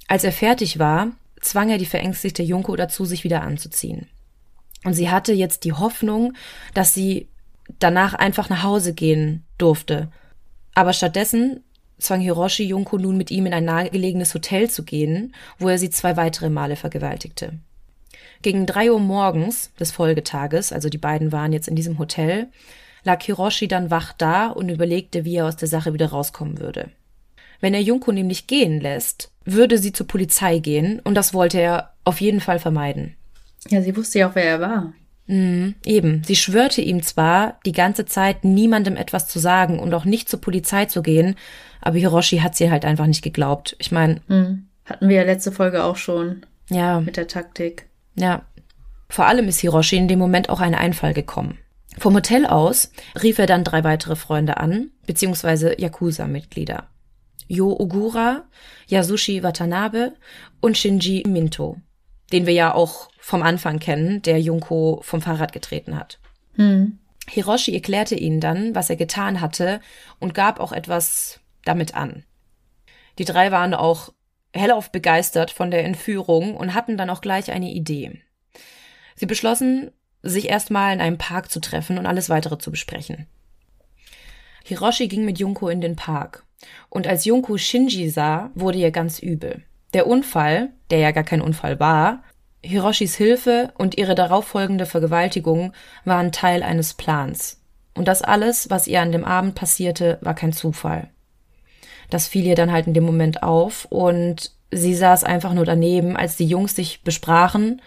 Als 0.09 0.25
er 0.25 0.33
fertig 0.33 0.79
war, 0.79 1.13
zwang 1.41 1.71
er 1.71 1.79
die 1.79 1.87
verängstigte 1.87 2.43
Junko 2.43 2.77
dazu, 2.77 3.07
sich 3.07 3.25
wieder 3.25 3.41
anzuziehen. 3.41 4.09
Und 4.87 4.95
sie 4.95 5.11
hatte 5.11 5.33
jetzt 5.33 5.65
die 5.65 5.73
Hoffnung, 5.73 6.35
dass 6.73 6.95
sie 6.95 7.29
danach 7.81 8.15
einfach 8.15 8.49
nach 8.49 8.63
Hause 8.63 8.95
gehen 8.95 9.43
durfte. 9.59 10.13
Aber 10.75 10.93
stattdessen 10.93 11.65
zwang 11.99 12.21
Hiroshi 12.21 12.63
Junko 12.63 12.97
nun 12.97 13.17
mit 13.17 13.33
ihm 13.33 13.47
in 13.47 13.53
ein 13.53 13.65
nahegelegenes 13.65 14.33
Hotel 14.33 14.71
zu 14.71 14.85
gehen, 14.85 15.35
wo 15.59 15.69
er 15.69 15.79
sie 15.79 15.91
zwei 15.91 16.17
weitere 16.17 16.51
Male 16.51 16.77
vergewaltigte. 16.77 17.55
Gegen 18.43 18.65
drei 18.65 18.93
Uhr 18.93 19.01
morgens 19.01 19.73
des 19.75 19.91
Folgetages, 19.91 20.73
also 20.73 20.89
die 20.89 20.99
beiden 20.99 21.33
waren 21.33 21.53
jetzt 21.53 21.67
in 21.67 21.75
diesem 21.75 21.99
Hotel, 21.99 22.47
lag 23.03 23.21
Hiroshi 23.25 23.67
dann 23.67 23.91
wach 23.91 24.13
da 24.13 24.47
und 24.47 24.69
überlegte, 24.69 25.25
wie 25.25 25.35
er 25.35 25.47
aus 25.47 25.57
der 25.57 25.67
Sache 25.67 25.95
wieder 25.95 26.11
rauskommen 26.11 26.61
würde. 26.61 26.91
Wenn 27.59 27.75
er 27.75 27.83
Junko 27.83 28.13
nämlich 28.13 28.47
gehen 28.47 28.81
lässt, 28.81 29.33
würde 29.45 29.79
sie 29.79 29.91
zur 29.91 30.07
Polizei 30.07 30.61
gehen 30.61 31.01
und 31.01 31.17
das 31.17 31.35
wollte 31.35 31.61
er 31.61 31.95
auf 32.05 32.21
jeden 32.21 32.41
Fall 32.41 32.61
vermeiden. 32.61 33.17
Ja, 33.69 33.83
sie 33.83 33.97
wusste 33.97 34.21
ja 34.21 34.31
auch, 34.31 34.35
wer 34.35 34.45
er 34.45 34.61
war. 34.61 34.93
Mhm, 35.27 35.75
eben. 35.85 36.23
Sie 36.25 36.37
schwörte 36.37 36.81
ihm 36.81 37.03
zwar 37.03 37.59
die 37.67 37.73
ganze 37.73 38.05
Zeit, 38.05 38.45
niemandem 38.45 38.97
etwas 38.97 39.27
zu 39.29 39.39
sagen 39.39 39.79
und 39.79 39.93
auch 39.93 40.05
nicht 40.05 40.29
zur 40.29 40.41
Polizei 40.41 40.85
zu 40.85 41.03
gehen, 41.03 41.35
aber 41.81 41.99
Hiroshi 41.99 42.39
hat 42.39 42.57
sie 42.57 42.71
halt 42.71 42.85
einfach 42.85 43.07
nicht 43.07 43.23
geglaubt. 43.23 43.77
Ich 43.79 43.93
meine. 43.93 44.21
Mhm. 44.29 44.69
Hatten 44.85 45.09
wir 45.09 45.17
ja 45.17 45.23
letzte 45.25 45.51
Folge 45.51 45.83
auch 45.83 45.97
schon. 45.97 46.47
Ja. 46.71 47.01
Mit 47.01 47.17
der 47.17 47.27
Taktik. 47.27 47.89
Ja. 48.15 48.43
Vor 49.09 49.27
allem 49.27 49.49
ist 49.49 49.61
Hiroshi 49.61 49.97
in 49.97 50.09
dem 50.09 50.19
Moment 50.19 50.49
auch 50.49 50.61
ein 50.61 50.75
Einfall 50.75 51.13
gekommen. 51.13 51.59
Vom 51.99 52.15
Hotel 52.15 52.47
aus 52.47 52.93
rief 53.21 53.39
er 53.39 53.47
dann 53.47 53.65
drei 53.65 53.83
weitere 53.83 54.17
Freunde 54.17 54.59
an, 54.59 54.91
beziehungsweise 55.07 55.81
Yakuza-Mitglieder. 55.81 56.89
Yo 57.49 57.75
Ogura, 57.79 58.45
Yasushi 58.89 59.43
Watanabe 59.43 60.13
und 60.61 60.77
Shinji 60.77 61.23
Minto, 61.27 61.81
den 62.33 62.47
wir 62.47 62.53
ja 62.53 62.75
auch 62.75 63.11
vom 63.19 63.43
Anfang 63.43 63.79
kennen, 63.79 64.23
der 64.23 64.41
Junko 64.41 65.01
vom 65.03 65.21
Fahrrad 65.21 65.53
getreten 65.53 65.99
hat. 65.99 66.19
Hm. 66.55 66.99
Hiroshi 67.29 67.75
erklärte 67.75 68.15
ihnen 68.15 68.41
dann, 68.41 68.75
was 68.75 68.91
er 68.91 68.97
getan 68.97 69.41
hatte 69.41 69.81
und 70.21 70.35
gab 70.35 70.61
auch 70.61 70.73
etwas 70.73 71.41
damit 71.65 71.95
an. 71.95 72.25
Die 73.19 73.25
drei 73.25 73.51
waren 73.51 73.75
auch 73.75 74.13
hellauf 74.53 74.91
begeistert 74.91 75.51
von 75.51 75.71
der 75.71 75.85
Entführung 75.85 76.57
und 76.57 76.75
hatten 76.75 76.97
dann 76.97 77.11
auch 77.11 77.21
gleich 77.21 77.51
eine 77.51 77.71
Idee. 77.73 78.23
Sie 79.17 79.27
beschlossen, 79.27 79.91
sich 80.23 80.49
erstmal 80.49 80.95
in 80.95 81.01
einem 81.01 81.19
Park 81.19 81.51
zu 81.51 81.61
treffen 81.61 81.99
und 81.99 82.07
alles 82.07 82.29
weitere 82.29 82.59
zu 82.59 82.71
besprechen. 82.71 83.27
Hiroshi 84.65 85.09
ging 85.09 85.25
mit 85.25 85.39
Junko 85.39 85.69
in 85.69 85.81
den 85.81 85.97
Park. 85.97 86.45
Und 86.89 87.07
als 87.07 87.25
Junko 87.25 87.57
Shinji 87.57 88.09
sah, 88.09 88.51
wurde 88.55 88.79
ihr 88.79 88.91
ganz 88.91 89.21
übel. 89.21 89.63
Der 89.95 90.07
Unfall, 90.07 90.71
der 90.91 90.99
ja 90.99 91.11
gar 91.13 91.25
kein 91.25 91.41
Unfall 91.41 91.81
war, 91.81 92.23
Hiroshis 92.63 93.15
Hilfe 93.15 93.73
und 93.79 93.97
ihre 93.97 94.15
darauffolgende 94.15 94.87
Vergewaltigung 94.87 95.73
waren 96.05 96.33
Teil 96.33 96.63
eines 96.63 96.95
Plans. 96.95 97.63
Und 97.95 98.09
das 98.09 98.23
alles, 98.23 98.69
was 98.71 98.87
ihr 98.87 99.01
an 99.01 99.13
dem 99.13 99.25
Abend 99.25 99.55
passierte, 99.55 100.19
war 100.21 100.35
kein 100.35 100.53
Zufall. 100.53 101.11
Das 102.11 102.29
fiel 102.29 102.45
ihr 102.45 102.55
dann 102.55 102.73
halt 102.73 102.87
in 102.87 102.95
dem 102.95 103.05
Moment 103.05 103.43
auf 103.43 103.87
und 103.87 104.53
sie 104.71 104.95
saß 104.95 105.25
einfach 105.25 105.55
nur 105.55 105.65
daneben, 105.65 106.17
als 106.17 106.37
die 106.37 106.47
Jungs 106.47 106.77
sich 106.77 107.03
besprachen 107.03 107.81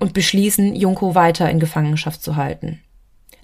und 0.00 0.12
beschließen, 0.12 0.74
Junko 0.74 1.14
weiter 1.14 1.48
in 1.50 1.60
Gefangenschaft 1.60 2.22
zu 2.22 2.36
halten. 2.36 2.80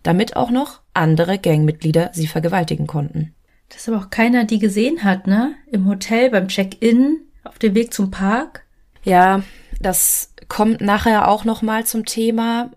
Damit 0.03 0.37
auch 0.37 0.51
noch 0.51 0.81
andere 0.95 1.39
Gangmitglieder 1.39 2.11
sie 2.13 2.27
vergewaltigen 2.27 2.87
konnten. 2.87 3.35
Dass 3.69 3.89
aber 3.89 3.99
auch 3.99 4.11
keiner 4.11 4.45
die 4.45 4.59
gesehen 4.59 5.05
hat, 5.05 5.27
ne? 5.27 5.55
Im 5.71 5.87
Hotel, 5.87 6.29
beim 6.31 6.49
Check-in, 6.49 7.21
auf 7.45 7.59
dem 7.59 7.75
Weg 7.75 7.93
zum 7.93 8.11
Park. 8.11 8.65
Ja, 9.05 9.43
das 9.81 10.35
kommt 10.49 10.81
nachher 10.81 11.29
auch 11.29 11.45
nochmal 11.45 11.85
zum 11.87 12.05
Thema. 12.05 12.71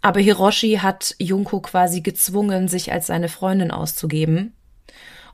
Aber 0.00 0.20
Hiroshi 0.20 0.80
hat 0.82 1.14
Junko 1.18 1.60
quasi 1.60 2.00
gezwungen, 2.00 2.68
sich 2.68 2.92
als 2.92 3.06
seine 3.06 3.28
Freundin 3.28 3.70
auszugeben. 3.70 4.52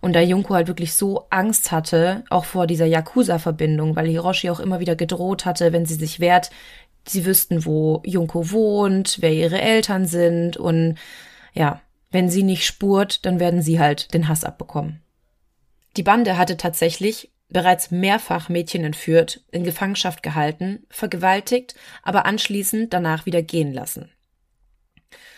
Und 0.00 0.12
da 0.12 0.20
Junko 0.20 0.54
halt 0.54 0.68
wirklich 0.68 0.94
so 0.94 1.26
Angst 1.30 1.72
hatte, 1.72 2.24
auch 2.30 2.44
vor 2.44 2.66
dieser 2.66 2.86
Yakuza-Verbindung, 2.86 3.96
weil 3.96 4.06
Hiroshi 4.06 4.50
auch 4.50 4.60
immer 4.60 4.78
wieder 4.78 4.94
gedroht 4.94 5.44
hatte, 5.44 5.72
wenn 5.72 5.86
sie 5.86 5.94
sich 5.94 6.20
wehrt, 6.20 6.50
sie 7.06 7.24
wüssten, 7.24 7.64
wo 7.64 8.02
Junko 8.04 8.50
wohnt, 8.50 9.18
wer 9.20 9.32
ihre 9.32 9.60
Eltern 9.60 10.06
sind 10.06 10.56
und 10.56 10.96
ja, 11.52 11.80
wenn 12.10 12.30
sie 12.30 12.42
nicht 12.42 12.64
spurt, 12.64 13.26
dann 13.26 13.40
werden 13.40 13.62
sie 13.62 13.80
halt 13.80 14.14
den 14.14 14.28
Hass 14.28 14.44
abbekommen. 14.44 15.00
Die 15.96 16.02
Bande 16.02 16.36
hatte 16.36 16.56
tatsächlich 16.56 17.32
bereits 17.48 17.90
mehrfach 17.90 18.48
Mädchen 18.48 18.84
entführt, 18.84 19.42
in 19.50 19.64
Gefangenschaft 19.64 20.22
gehalten, 20.22 20.86
vergewaltigt, 20.90 21.74
aber 22.02 22.26
anschließend 22.26 22.92
danach 22.92 23.26
wieder 23.26 23.42
gehen 23.42 23.72
lassen. 23.72 24.10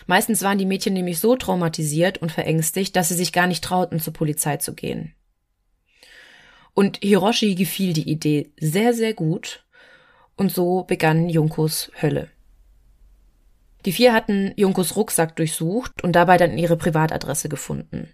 Meistens 0.06 0.42
waren 0.42 0.58
die 0.58 0.66
Mädchen 0.66 0.94
nämlich 0.94 1.20
so 1.20 1.36
traumatisiert 1.36 2.18
und 2.18 2.32
verängstigt, 2.32 2.96
dass 2.96 3.08
sie 3.08 3.14
sich 3.14 3.32
gar 3.32 3.46
nicht 3.46 3.62
trauten, 3.62 4.00
zur 4.00 4.12
Polizei 4.12 4.56
zu 4.56 4.74
gehen. 4.74 5.14
Und 6.74 6.98
Hiroshi 7.02 7.54
gefiel 7.54 7.92
die 7.92 8.08
Idee 8.10 8.50
sehr, 8.58 8.94
sehr 8.94 9.14
gut, 9.14 9.64
und 10.36 10.50
so 10.50 10.84
begann 10.84 11.28
Junkos 11.28 11.92
Hölle. 12.00 12.30
Die 13.84 13.92
vier 13.92 14.14
hatten 14.14 14.52
Junkos 14.56 14.96
Rucksack 14.96 15.36
durchsucht 15.36 16.02
und 16.02 16.12
dabei 16.12 16.38
dann 16.38 16.56
ihre 16.56 16.78
Privatadresse 16.78 17.50
gefunden. 17.50 18.08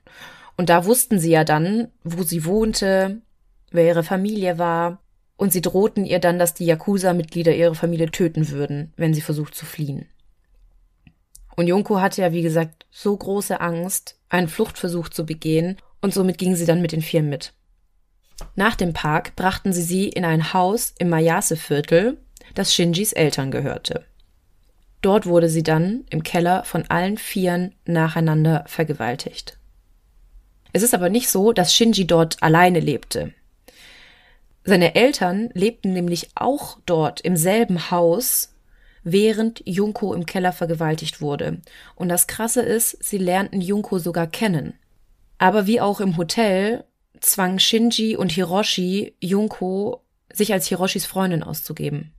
Und 0.57 0.69
da 0.69 0.85
wussten 0.87 1.21
sie 1.21 1.31
ja 1.31 1.45
dann, 1.45 1.89
wo 2.03 2.25
sie 2.25 2.45
wohnte, 2.45 3.23
wer 3.71 3.87
ihre 3.87 4.03
Familie 4.03 4.59
war, 4.59 5.03
und 5.37 5.53
sie 5.53 5.61
drohten 5.61 6.05
ihr 6.05 6.19
dann, 6.19 6.39
dass 6.39 6.55
die 6.55 6.65
Yakuza-Mitglieder 6.65 7.55
ihre 7.55 7.75
Familie 7.75 8.11
töten 8.11 8.49
würden, 8.51 8.93
wenn 8.97 9.13
sie 9.13 9.21
versucht 9.21 9.55
zu 9.55 9.67
fliehen. 9.67 10.09
Und 11.57 11.67
Junko 11.67 12.01
hatte 12.01 12.23
ja, 12.23 12.33
wie 12.33 12.43
gesagt, 12.43 12.87
so 12.91 13.17
große 13.17 13.61
Angst, 13.61 14.19
einen 14.29 14.49
Fluchtversuch 14.49 15.09
zu 15.09 15.27
begehen, 15.27 15.77
und 16.01 16.15
somit 16.15 16.39
ging 16.39 16.55
sie 16.55 16.67
dann 16.67 16.83
mit 16.83 16.93
den 16.93 17.03
vier 17.03 17.23
mit. 17.23 17.53
Nach 18.55 18.77
dem 18.77 18.93
Park 18.93 19.35
brachten 19.37 19.73
sie 19.73 19.83
sie 19.83 20.09
in 20.09 20.25
ein 20.25 20.53
Haus 20.53 20.95
im 20.99 21.09
Mayase-Viertel, 21.09 22.19
das 22.55 22.75
Shinjis 22.75 23.13
Eltern 23.13 23.51
gehörte. 23.51 24.05
Dort 25.03 25.27
wurde 25.27 25.49
sie 25.49 25.63
dann 25.63 26.05
im 26.11 26.23
Keller 26.23 26.65
von 26.65 26.85
allen 26.89 27.19
Vieren 27.19 27.75
nacheinander 27.85 28.65
vergewaltigt. 28.67 29.59
Es 30.73 30.83
ist 30.83 30.95
aber 30.95 31.09
nicht 31.09 31.31
so, 31.31 31.53
dass 31.53 31.75
Shinji 31.75 32.07
dort 32.07 32.43
alleine 32.43 32.81
lebte. 32.81 33.33
Seine 34.69 34.97
Eltern 34.97 35.49
lebten 35.55 35.93
nämlich 35.93 36.31
auch 36.35 36.79
dort 36.87 37.21
im 37.21 37.37
selben 37.37 37.93
Haus 37.93 38.53
während 39.05 39.63
Junko 39.65 40.13
im 40.13 40.27
Keller 40.27 40.53
vergewaltigt 40.53 41.21
wurde. 41.21 41.63
Und 41.95 42.09
das 42.09 42.27
Krasse 42.27 42.63
ist, 42.63 43.03
sie 43.03 43.19
lernten 43.19 43.61
Junko 43.61 44.01
sogar 44.01 44.27
kennen. 44.27 44.75
Aber 45.39 45.69
wie 45.69 45.81
auch 45.81 46.01
im 46.01 46.17
Hotel 46.17 46.83
zwang 47.21 47.61
Shinji 47.61 48.17
und 48.17 48.33
Hiroshi 48.33 49.15
Junko, 49.21 50.03
sich 50.33 50.53
als 50.53 50.67
Hiroshis 50.67 51.07
Freundin 51.07 51.45
auszugeben. 51.45 52.13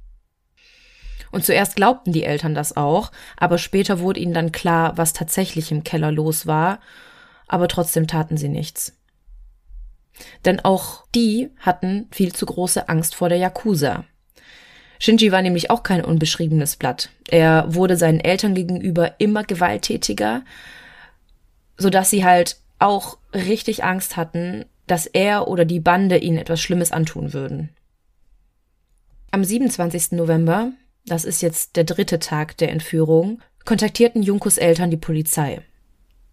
Und 1.30 1.44
zuerst 1.44 1.76
glaubten 1.76 2.14
die 2.14 2.24
Eltern 2.24 2.56
das 2.56 2.78
auch, 2.78 3.12
aber 3.36 3.58
später 3.58 4.00
wurde 4.00 4.22
ihnen 4.22 4.34
dann 4.34 4.54
klar, 4.54 4.98
was 4.98 5.12
tatsächlich 5.12 5.70
im 5.74 5.84
Keller 5.84 6.14
los 6.14 6.48
war, 6.48 6.80
aber 7.50 7.68
trotzdem 7.68 8.08
taten 8.08 8.38
sie 8.38 8.48
nichts. 8.48 8.97
Denn 10.46 10.60
auch 10.60 11.06
die 11.14 11.50
hatten 11.60 12.08
viel 12.12 12.34
zu 12.34 12.46
große 12.46 12.90
Angst 12.90 13.16
vor 13.16 13.30
der 13.30 13.38
Yakuza. 13.38 14.06
Shinji 15.00 15.32
war 15.32 15.42
nämlich 15.42 15.70
auch 15.70 15.84
kein 15.84 16.04
unbeschriebenes 16.04 16.76
Blatt. 16.76 17.10
Er 17.30 17.66
wurde 17.74 17.98
seinen 17.98 18.20
Eltern 18.20 18.56
gegenüber 18.56 19.20
immer 19.20 19.44
gewalttätiger, 19.44 20.44
so 21.78 21.90
dass 21.90 22.10
sie 22.10 22.26
halt 22.26 22.58
auch 22.80 23.18
richtig 23.34 23.84
Angst 23.84 24.18
hatten, 24.18 24.66
dass 24.88 25.06
er 25.06 25.48
oder 25.48 25.66
die 25.66 25.80
Bande 25.80 26.18
ihnen 26.18 26.38
etwas 26.38 26.62
Schlimmes 26.62 26.92
antun 26.92 27.34
würden. 27.34 27.70
Am 29.32 29.44
27. 29.44 30.14
November, 30.14 30.72
das 31.06 31.26
ist 31.26 31.42
jetzt 31.42 31.76
der 31.76 31.84
dritte 31.84 32.20
Tag 32.20 32.58
der 32.58 32.72
Entführung, 32.72 33.42
kontaktierten 33.66 34.24
Junkos 34.24 34.58
Eltern 34.58 34.90
die 34.90 34.98
Polizei. 34.98 35.62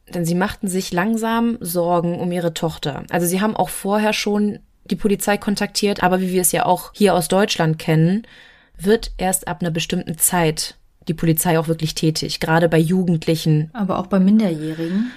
Denn 0.08 0.25
sie 0.25 0.34
machten 0.34 0.68
sich 0.68 0.92
langsam 0.92 1.56
Sorgen 1.61 2.18
um 2.18 2.30
ihre 2.30 2.54
Tochter. 2.54 3.04
Also 3.11 3.26
sie 3.26 3.40
haben 3.40 3.56
auch 3.56 3.70
vorher 3.70 4.12
schon 4.12 4.58
die 4.84 4.96
Polizei 4.96 5.38
kontaktiert, 5.38 6.02
aber 6.02 6.20
wie 6.20 6.32
wir 6.32 6.42
es 6.42 6.52
ja 6.52 6.66
auch 6.66 6.92
hier 6.94 7.14
aus 7.14 7.28
Deutschland 7.28 7.78
kennen, 7.78 8.26
wird 8.76 9.12
erst 9.16 9.49
ab 9.49 9.58
einer 9.61 9.70
bestimmten 9.70 10.18
Zeit 10.18 10.76
die 11.08 11.14
Polizei 11.14 11.58
auch 11.58 11.68
wirklich 11.68 11.94
tätig, 11.94 12.40
gerade 12.40 12.68
bei 12.68 12.78
Jugendlichen. 12.78 13.70
Aber 13.73 13.99
auch 13.99 14.06
bei 14.06 14.18
Minderjährigen? 14.18 15.11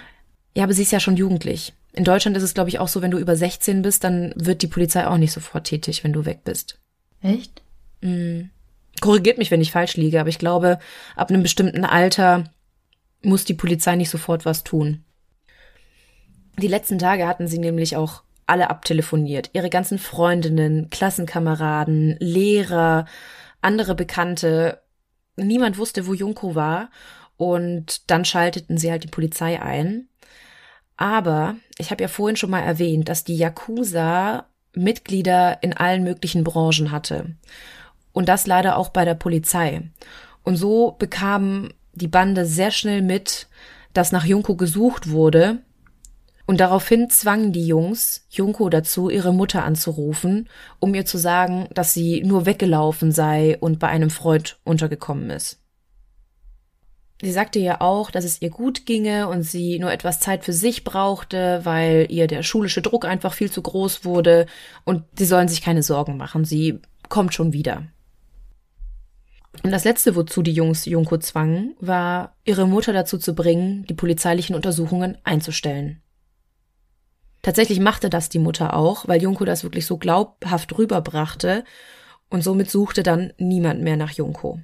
Ja, 0.55 0.63
aber 0.63 0.73
sie 0.73 0.81
ist 0.81 0.91
ja 0.91 0.99
schon 0.99 1.17
jugendlich. 1.17 1.73
In 1.93 2.03
Deutschland 2.03 2.37
ist 2.37 2.43
es, 2.43 2.53
glaube 2.53 2.69
ich, 2.69 2.79
auch 2.79 2.87
so, 2.87 3.01
wenn 3.01 3.11
du 3.11 3.17
über 3.17 3.35
16 3.35 3.81
bist, 3.81 4.03
dann 4.03 4.33
wird 4.35 4.61
die 4.61 4.67
Polizei 4.67 5.07
auch 5.07 5.17
nicht 5.17 5.31
sofort 5.31 5.65
tätig, 5.65 6.03
wenn 6.03 6.13
du 6.13 6.25
weg 6.25 6.41
bist. 6.43 6.77
Echt? 7.21 7.61
Mhm. 8.01 8.49
Korrigiert 9.01 9.37
mich, 9.37 9.51
wenn 9.51 9.61
ich 9.61 9.71
falsch 9.71 9.95
liege, 9.95 10.19
aber 10.19 10.29
ich 10.29 10.39
glaube, 10.39 10.79
ab 11.15 11.29
einem 11.29 11.43
bestimmten 11.43 11.85
Alter 11.85 12.43
muss 13.21 13.45
die 13.45 13.53
Polizei 13.53 13.95
nicht 13.95 14.09
sofort 14.09 14.45
was 14.45 14.63
tun. 14.63 15.03
Die 16.59 16.67
letzten 16.67 16.97
Tage 16.99 17.27
hatten 17.27 17.47
sie 17.47 17.59
nämlich 17.59 17.95
auch 17.95 18.23
alle 18.47 18.69
abtelefoniert. 18.69 19.49
Ihre 19.53 19.69
ganzen 19.69 19.99
Freundinnen, 19.99 20.89
Klassenkameraden, 20.89 22.15
Lehrer, 22.19 23.05
andere 23.61 23.93
Bekannte. 23.93 24.81
Niemand 25.35 25.77
wusste, 25.77 26.07
wo 26.07 26.13
Junko 26.13 26.55
war. 26.55 26.89
Und 27.35 28.09
dann 28.09 28.25
schalteten 28.25 28.77
sie 28.77 28.89
halt 28.89 29.03
die 29.03 29.09
Polizei 29.09 29.61
ein. 29.61 30.07
Aber 30.95 31.55
ich 31.77 31.91
habe 31.91 32.01
ja 32.01 32.07
vorhin 32.07 32.37
schon 32.37 32.49
mal 32.49 32.61
erwähnt, 32.61 33.09
dass 33.09 33.23
die 33.23 33.37
Yakuza 33.37 34.47
Mitglieder 34.73 35.61
in 35.61 35.73
allen 35.73 36.03
möglichen 36.03 36.43
Branchen 36.43 36.91
hatte. 36.91 37.35
Und 38.13 38.29
das 38.29 38.47
leider 38.47 38.77
auch 38.77 38.89
bei 38.89 39.05
der 39.05 39.13
Polizei. 39.13 39.83
Und 40.43 40.55
so 40.55 40.95
bekam 40.97 41.69
die 41.97 42.07
Bande 42.07 42.45
sehr 42.45 42.71
schnell 42.71 43.01
mit, 43.01 43.47
dass 43.93 44.11
nach 44.11 44.25
Junko 44.25 44.55
gesucht 44.55 45.09
wurde 45.09 45.59
und 46.45 46.59
daraufhin 46.59 47.09
zwangen 47.09 47.51
die 47.51 47.67
Jungs 47.67 48.25
Junko 48.29 48.69
dazu, 48.69 49.09
ihre 49.09 49.33
Mutter 49.33 49.63
anzurufen, 49.63 50.47
um 50.79 50.95
ihr 50.95 51.05
zu 51.05 51.17
sagen, 51.17 51.67
dass 51.73 51.93
sie 51.93 52.23
nur 52.23 52.45
weggelaufen 52.45 53.11
sei 53.11 53.57
und 53.59 53.79
bei 53.79 53.87
einem 53.87 54.09
Freund 54.09 54.57
untergekommen 54.63 55.29
ist. 55.29 55.59
Sie 57.21 57.31
sagte 57.31 57.59
ja 57.59 57.81
auch, 57.81 58.11
dass 58.11 58.23
es 58.23 58.41
ihr 58.41 58.51
gut 58.51 58.85
ginge 58.85 59.27
und 59.27 59.41
sie 59.41 59.79
nur 59.79 59.91
etwas 59.91 60.19
Zeit 60.19 60.45
für 60.45 60.53
sich 60.53 60.83
brauchte, 60.83 61.61
weil 61.63 62.05
ihr 62.09 62.27
der 62.27 62.43
schulische 62.43 62.83
Druck 62.83 63.05
einfach 63.05 63.33
viel 63.33 63.51
zu 63.51 63.61
groß 63.61 64.05
wurde 64.05 64.45
und 64.85 65.03
sie 65.17 65.25
sollen 65.25 65.47
sich 65.47 65.61
keine 65.61 65.81
Sorgen 65.83 66.15
machen, 66.15 66.45
sie 66.45 66.79
kommt 67.09 67.33
schon 67.33 67.53
wieder. 67.53 67.83
Und 69.63 69.71
das 69.71 69.85
Letzte, 69.85 70.15
wozu 70.15 70.41
die 70.41 70.53
Jungs 70.53 70.85
Junko 70.85 71.17
zwangen, 71.17 71.75
war, 71.79 72.35
ihre 72.43 72.67
Mutter 72.67 72.93
dazu 72.93 73.17
zu 73.17 73.33
bringen, 73.33 73.85
die 73.87 73.93
polizeilichen 73.93 74.55
Untersuchungen 74.55 75.17
einzustellen. 75.23 76.01
Tatsächlich 77.41 77.79
machte 77.79 78.09
das 78.09 78.29
die 78.29 78.39
Mutter 78.39 78.75
auch, 78.75 79.07
weil 79.07 79.21
Junko 79.21 79.45
das 79.45 79.63
wirklich 79.63 79.85
so 79.85 79.97
glaubhaft 79.97 80.77
rüberbrachte 80.77 81.63
und 82.29 82.43
somit 82.43 82.69
suchte 82.69 83.03
dann 83.03 83.33
niemand 83.37 83.81
mehr 83.81 83.97
nach 83.97 84.11
Junko. 84.11 84.59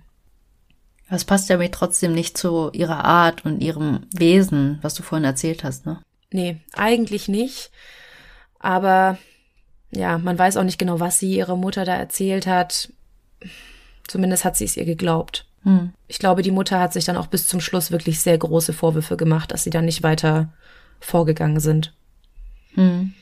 Das 1.09 1.25
passt 1.25 1.49
ja 1.49 1.57
mir 1.57 1.71
trotzdem 1.71 2.13
nicht 2.13 2.37
zu 2.37 2.71
ihrer 2.71 3.05
Art 3.05 3.45
und 3.45 3.61
ihrem 3.61 4.07
Wesen, 4.13 4.79
was 4.81 4.95
du 4.95 5.03
vorhin 5.03 5.25
erzählt 5.25 5.63
hast, 5.63 5.85
ne? 5.85 6.01
Nee, 6.31 6.57
eigentlich 6.73 7.27
nicht. 7.27 7.71
Aber 8.59 9.17
ja, 9.91 10.17
man 10.17 10.39
weiß 10.39 10.57
auch 10.57 10.63
nicht 10.63 10.79
genau, 10.79 10.99
was 10.99 11.19
sie 11.19 11.35
ihrer 11.35 11.55
Mutter 11.55 11.85
da 11.85 11.95
erzählt 11.95 12.47
hat. 12.47 12.91
Zumindest 14.07 14.45
hat 14.45 14.57
sie 14.57 14.65
es 14.65 14.77
ihr 14.77 14.85
geglaubt. 14.85 15.45
Hm. 15.63 15.93
Ich 16.07 16.19
glaube, 16.19 16.41
die 16.41 16.51
Mutter 16.51 16.79
hat 16.79 16.93
sich 16.93 17.05
dann 17.05 17.17
auch 17.17 17.27
bis 17.27 17.47
zum 17.47 17.61
Schluss 17.61 17.91
wirklich 17.91 18.19
sehr 18.19 18.37
große 18.37 18.73
Vorwürfe 18.73 19.17
gemacht, 19.17 19.51
dass 19.51 19.63
sie 19.63 19.69
dann 19.69 19.85
nicht 19.85 20.03
weiter 20.03 20.51
vorgegangen 20.99 21.59
sind. 21.59 21.93
Hm. 22.75 23.13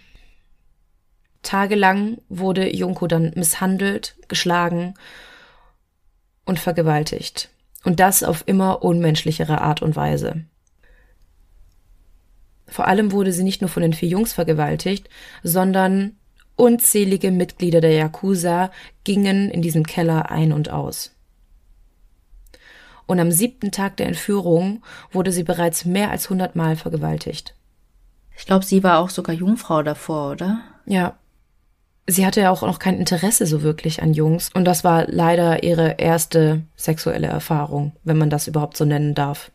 Tagelang 1.43 2.19
wurde 2.29 2.73
Junko 2.73 3.07
dann 3.07 3.31
misshandelt, 3.35 4.15
geschlagen 4.27 4.93
und 6.45 6.59
vergewaltigt. 6.59 7.49
Und 7.83 7.99
das 7.99 8.23
auf 8.23 8.43
immer 8.45 8.83
unmenschlichere 8.83 9.61
Art 9.61 9.81
und 9.81 9.95
Weise. 9.95 10.45
Vor 12.67 12.87
allem 12.87 13.11
wurde 13.11 13.33
sie 13.33 13.43
nicht 13.43 13.61
nur 13.61 13.69
von 13.69 13.81
den 13.81 13.93
vier 13.93 14.07
Jungs 14.07 14.33
vergewaltigt, 14.33 15.09
sondern 15.43 16.15
unzählige 16.61 17.31
Mitglieder 17.31 17.81
der 17.81 17.93
Yakuza 17.93 18.69
gingen 19.03 19.49
in 19.49 19.63
diesem 19.63 19.83
Keller 19.83 20.29
ein 20.29 20.53
und 20.53 20.69
aus. 20.69 21.09
Und 23.07 23.19
am 23.19 23.31
siebten 23.31 23.71
Tag 23.71 23.97
der 23.97 24.05
Entführung 24.05 24.83
wurde 25.11 25.31
sie 25.31 25.43
bereits 25.43 25.85
mehr 25.85 26.11
als 26.11 26.29
hundertmal 26.29 26.75
vergewaltigt. 26.75 27.55
Ich 28.37 28.45
glaube, 28.45 28.63
sie 28.63 28.83
war 28.83 28.99
auch 28.99 29.09
sogar 29.09 29.35
Jungfrau 29.35 29.81
davor, 29.81 30.33
oder? 30.33 30.61
Ja. 30.85 31.17
Sie 32.05 32.27
hatte 32.27 32.41
ja 32.41 32.51
auch 32.51 32.61
noch 32.61 32.77
kein 32.77 32.99
Interesse 32.99 33.47
so 33.47 33.63
wirklich 33.63 34.03
an 34.03 34.13
Jungs 34.13 34.51
und 34.53 34.65
das 34.65 34.83
war 34.83 35.07
leider 35.07 35.63
ihre 35.63 35.95
erste 35.97 36.61
sexuelle 36.75 37.27
Erfahrung, 37.27 37.93
wenn 38.03 38.19
man 38.19 38.29
das 38.29 38.47
überhaupt 38.47 38.77
so 38.77 38.85
nennen 38.85 39.15
darf. 39.15 39.51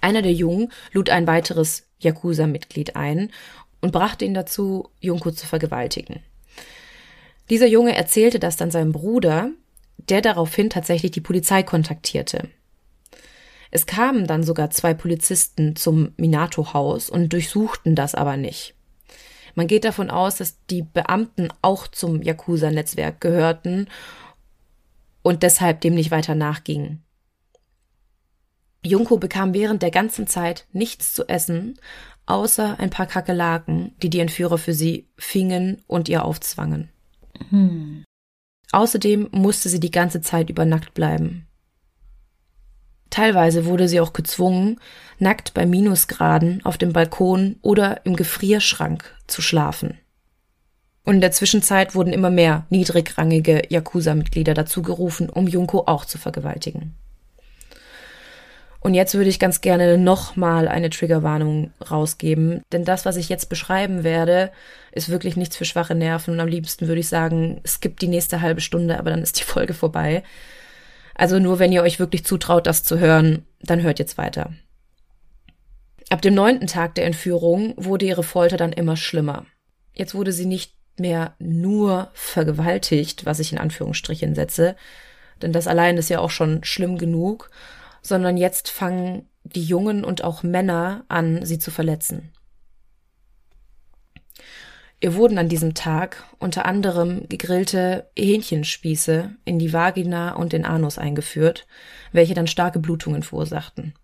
Einer 0.00 0.22
der 0.22 0.32
Jungen 0.32 0.70
lud 0.92 1.10
ein 1.10 1.26
weiteres 1.26 1.88
Yakuza-Mitglied 1.98 2.96
ein 2.96 3.30
und 3.82 3.92
brachte 3.92 4.24
ihn 4.24 4.32
dazu, 4.32 4.88
Junko 5.00 5.32
zu 5.32 5.46
vergewaltigen. 5.46 6.22
Dieser 7.50 7.66
Junge 7.66 7.94
erzählte 7.94 8.38
das 8.38 8.56
dann 8.56 8.70
seinem 8.70 8.92
Bruder, 8.92 9.50
der 9.98 10.22
daraufhin 10.22 10.70
tatsächlich 10.70 11.10
die 11.10 11.20
Polizei 11.20 11.62
kontaktierte. 11.62 12.48
Es 13.70 13.86
kamen 13.86 14.26
dann 14.26 14.42
sogar 14.42 14.70
zwei 14.70 14.94
Polizisten 14.94 15.76
zum 15.76 16.12
Minato-Haus 16.16 17.10
und 17.10 17.32
durchsuchten 17.32 17.94
das 17.94 18.14
aber 18.14 18.36
nicht. 18.36 18.74
Man 19.54 19.66
geht 19.66 19.84
davon 19.84 20.10
aus, 20.10 20.36
dass 20.36 20.64
die 20.66 20.82
Beamten 20.82 21.48
auch 21.60 21.86
zum 21.86 22.22
Yakuza-Netzwerk 22.22 23.20
gehörten 23.20 23.88
und 25.22 25.42
deshalb 25.42 25.80
dem 25.80 25.94
nicht 25.94 26.10
weiter 26.10 26.34
nachgingen. 26.34 27.02
Junko 28.84 29.16
bekam 29.16 29.54
während 29.54 29.82
der 29.82 29.90
ganzen 29.92 30.26
Zeit 30.26 30.66
nichts 30.72 31.12
zu 31.12 31.28
essen, 31.28 31.78
außer 32.26 32.78
ein 32.78 32.90
paar 32.90 33.06
Kakerlaken, 33.06 33.94
die 34.02 34.10
die 34.10 34.20
Entführer 34.20 34.58
für 34.58 34.74
sie 34.74 35.08
fingen 35.16 35.82
und 35.86 36.08
ihr 36.08 36.24
aufzwangen. 36.24 36.88
Hm. 37.50 38.04
Außerdem 38.72 39.28
musste 39.32 39.68
sie 39.68 39.80
die 39.80 39.90
ganze 39.90 40.20
Zeit 40.20 40.48
über 40.48 40.64
nackt 40.64 40.94
bleiben. 40.94 41.46
Teilweise 43.10 43.66
wurde 43.66 43.88
sie 43.88 44.00
auch 44.00 44.14
gezwungen, 44.14 44.80
nackt 45.18 45.52
bei 45.52 45.66
Minusgraden 45.66 46.64
auf 46.64 46.78
dem 46.78 46.94
Balkon 46.94 47.56
oder 47.60 48.06
im 48.06 48.16
Gefrierschrank 48.16 49.04
zu 49.26 49.42
schlafen. 49.42 49.98
Und 51.04 51.16
in 51.16 51.20
der 51.20 51.32
Zwischenzeit 51.32 51.94
wurden 51.94 52.14
immer 52.14 52.30
mehr 52.30 52.64
niedrigrangige 52.70 53.62
Yakuza-Mitglieder 53.68 54.54
dazu 54.54 54.80
gerufen, 54.80 55.28
um 55.28 55.46
Junko 55.46 55.84
auch 55.86 56.06
zu 56.06 56.16
vergewaltigen. 56.16 56.94
Und 58.82 58.94
jetzt 58.94 59.14
würde 59.14 59.30
ich 59.30 59.38
ganz 59.38 59.60
gerne 59.60 59.96
nochmal 59.96 60.66
eine 60.66 60.90
Triggerwarnung 60.90 61.70
rausgeben, 61.88 62.62
denn 62.72 62.84
das, 62.84 63.04
was 63.04 63.16
ich 63.16 63.28
jetzt 63.28 63.48
beschreiben 63.48 64.02
werde, 64.02 64.50
ist 64.90 65.08
wirklich 65.08 65.36
nichts 65.36 65.56
für 65.56 65.64
schwache 65.64 65.94
Nerven 65.94 66.34
und 66.34 66.40
am 66.40 66.48
liebsten 66.48 66.88
würde 66.88 67.00
ich 67.00 67.08
sagen, 67.08 67.60
es 67.62 67.78
gibt 67.78 68.02
die 68.02 68.08
nächste 68.08 68.40
halbe 68.40 68.60
Stunde, 68.60 68.98
aber 68.98 69.10
dann 69.10 69.22
ist 69.22 69.38
die 69.38 69.44
Folge 69.44 69.72
vorbei. 69.72 70.24
Also 71.14 71.38
nur 71.38 71.60
wenn 71.60 71.70
ihr 71.70 71.82
euch 71.82 72.00
wirklich 72.00 72.24
zutraut, 72.24 72.66
das 72.66 72.82
zu 72.82 72.98
hören, 72.98 73.46
dann 73.60 73.82
hört 73.82 74.00
jetzt 74.00 74.18
weiter. 74.18 74.52
Ab 76.10 76.20
dem 76.20 76.34
neunten 76.34 76.66
Tag 76.66 76.96
der 76.96 77.06
Entführung 77.06 77.74
wurde 77.76 78.06
ihre 78.06 78.24
Folter 78.24 78.56
dann 78.56 78.72
immer 78.72 78.96
schlimmer. 78.96 79.46
Jetzt 79.94 80.14
wurde 80.14 80.32
sie 80.32 80.46
nicht 80.46 80.74
mehr 80.98 81.36
nur 81.38 82.10
vergewaltigt, 82.14 83.26
was 83.26 83.38
ich 83.38 83.52
in 83.52 83.58
Anführungsstrichen 83.58 84.34
setze, 84.34 84.74
denn 85.40 85.52
das 85.52 85.68
allein 85.68 85.98
ist 85.98 86.10
ja 86.10 86.18
auch 86.18 86.30
schon 86.30 86.64
schlimm 86.64 86.98
genug, 86.98 87.50
sondern 88.02 88.36
jetzt 88.36 88.68
fangen 88.68 89.28
die 89.44 89.64
Jungen 89.64 90.04
und 90.04 90.24
auch 90.24 90.42
Männer 90.42 91.04
an, 91.08 91.44
sie 91.44 91.58
zu 91.58 91.70
verletzen. 91.70 92.32
Ihr 95.00 95.16
wurden 95.16 95.36
an 95.38 95.48
diesem 95.48 95.74
Tag 95.74 96.22
unter 96.38 96.64
anderem 96.64 97.28
gegrillte 97.28 98.08
Hähnchenspieße 98.16 99.34
in 99.44 99.58
die 99.58 99.72
Vagina 99.72 100.34
und 100.34 100.52
den 100.52 100.64
Anus 100.64 100.96
eingeführt, 100.96 101.66
welche 102.12 102.34
dann 102.34 102.46
starke 102.46 102.78
Blutungen 102.78 103.24
verursachten. 103.24 103.94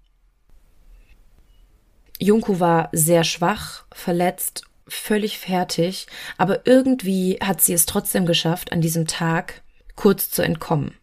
Junko 2.19 2.59
war 2.59 2.89
sehr 2.91 3.23
schwach, 3.23 3.85
verletzt, 3.93 4.65
völlig 4.89 5.39
fertig, 5.39 6.09
aber 6.37 6.67
irgendwie 6.67 7.39
hat 7.41 7.61
sie 7.61 7.75
es 7.75 7.87
trotzdem 7.87 8.27
geschafft, 8.27 8.73
an 8.73 8.81
diesem 8.81 9.07
Tag 9.07 9.63
kurz 9.95 10.31
zu 10.31 10.43
entkommen. 10.43 10.98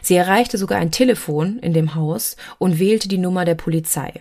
Sie 0.00 0.14
erreichte 0.14 0.58
sogar 0.58 0.78
ein 0.78 0.90
Telefon 0.90 1.58
in 1.58 1.72
dem 1.72 1.94
Haus 1.94 2.36
und 2.58 2.78
wählte 2.78 3.08
die 3.08 3.18
Nummer 3.18 3.44
der 3.44 3.54
Polizei. 3.54 4.12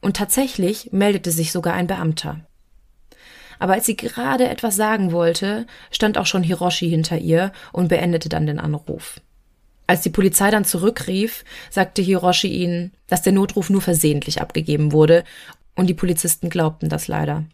Und 0.00 0.16
tatsächlich 0.16 0.92
meldete 0.92 1.30
sich 1.30 1.52
sogar 1.52 1.74
ein 1.74 1.86
Beamter. 1.86 2.40
Aber 3.58 3.74
als 3.74 3.86
sie 3.86 3.96
gerade 3.96 4.48
etwas 4.48 4.76
sagen 4.76 5.12
wollte, 5.12 5.66
stand 5.90 6.16
auch 6.16 6.26
schon 6.26 6.42
Hiroshi 6.42 6.88
hinter 6.88 7.18
ihr 7.18 7.52
und 7.72 7.88
beendete 7.88 8.28
dann 8.28 8.46
den 8.46 8.58
Anruf. 8.58 9.20
Als 9.86 10.02
die 10.02 10.10
Polizei 10.10 10.50
dann 10.50 10.64
zurückrief, 10.64 11.44
sagte 11.68 12.00
Hiroshi 12.00 12.48
ihnen, 12.48 12.92
dass 13.08 13.22
der 13.22 13.32
Notruf 13.32 13.70
nur 13.70 13.82
versehentlich 13.82 14.40
abgegeben 14.40 14.92
wurde, 14.92 15.24
und 15.76 15.86
die 15.86 15.94
Polizisten 15.94 16.50
glaubten 16.50 16.88
das 16.88 17.08
leider. 17.08 17.44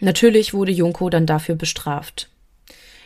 Natürlich 0.00 0.52
wurde 0.52 0.72
Junko 0.72 1.10
dann 1.10 1.26
dafür 1.26 1.54
bestraft. 1.54 2.28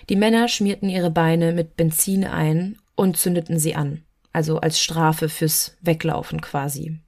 Die 0.09 0.17
Männer 0.17 0.49
schmierten 0.49 0.89
ihre 0.89 1.11
Beine 1.11 1.53
mit 1.53 1.77
Benzin 1.77 2.25
ein 2.25 2.77
und 2.99 3.17
zündeten 3.17 3.61
sie 3.61 3.77
an, 3.77 4.03
also 4.33 4.59
als 4.59 4.81
Strafe 4.81 5.29
fürs 5.29 5.77
Weglaufen 5.81 6.41
quasi. 6.41 6.99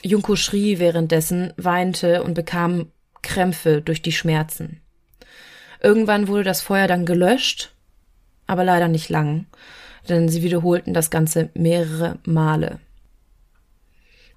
Junko 0.00 0.36
schrie 0.36 0.78
währenddessen, 0.78 1.52
weinte 1.56 2.22
und 2.22 2.34
bekam 2.34 2.92
Krämpfe 3.20 3.82
durch 3.82 4.00
die 4.00 4.12
Schmerzen. 4.12 4.80
Irgendwann 5.82 6.28
wurde 6.28 6.44
das 6.44 6.60
Feuer 6.60 6.86
dann 6.86 7.04
gelöscht, 7.04 7.74
aber 8.46 8.62
leider 8.62 8.86
nicht 8.86 9.08
lang, 9.08 9.46
denn 10.08 10.28
sie 10.28 10.44
wiederholten 10.44 10.94
das 10.94 11.10
Ganze 11.10 11.50
mehrere 11.54 12.20
Male. 12.24 12.78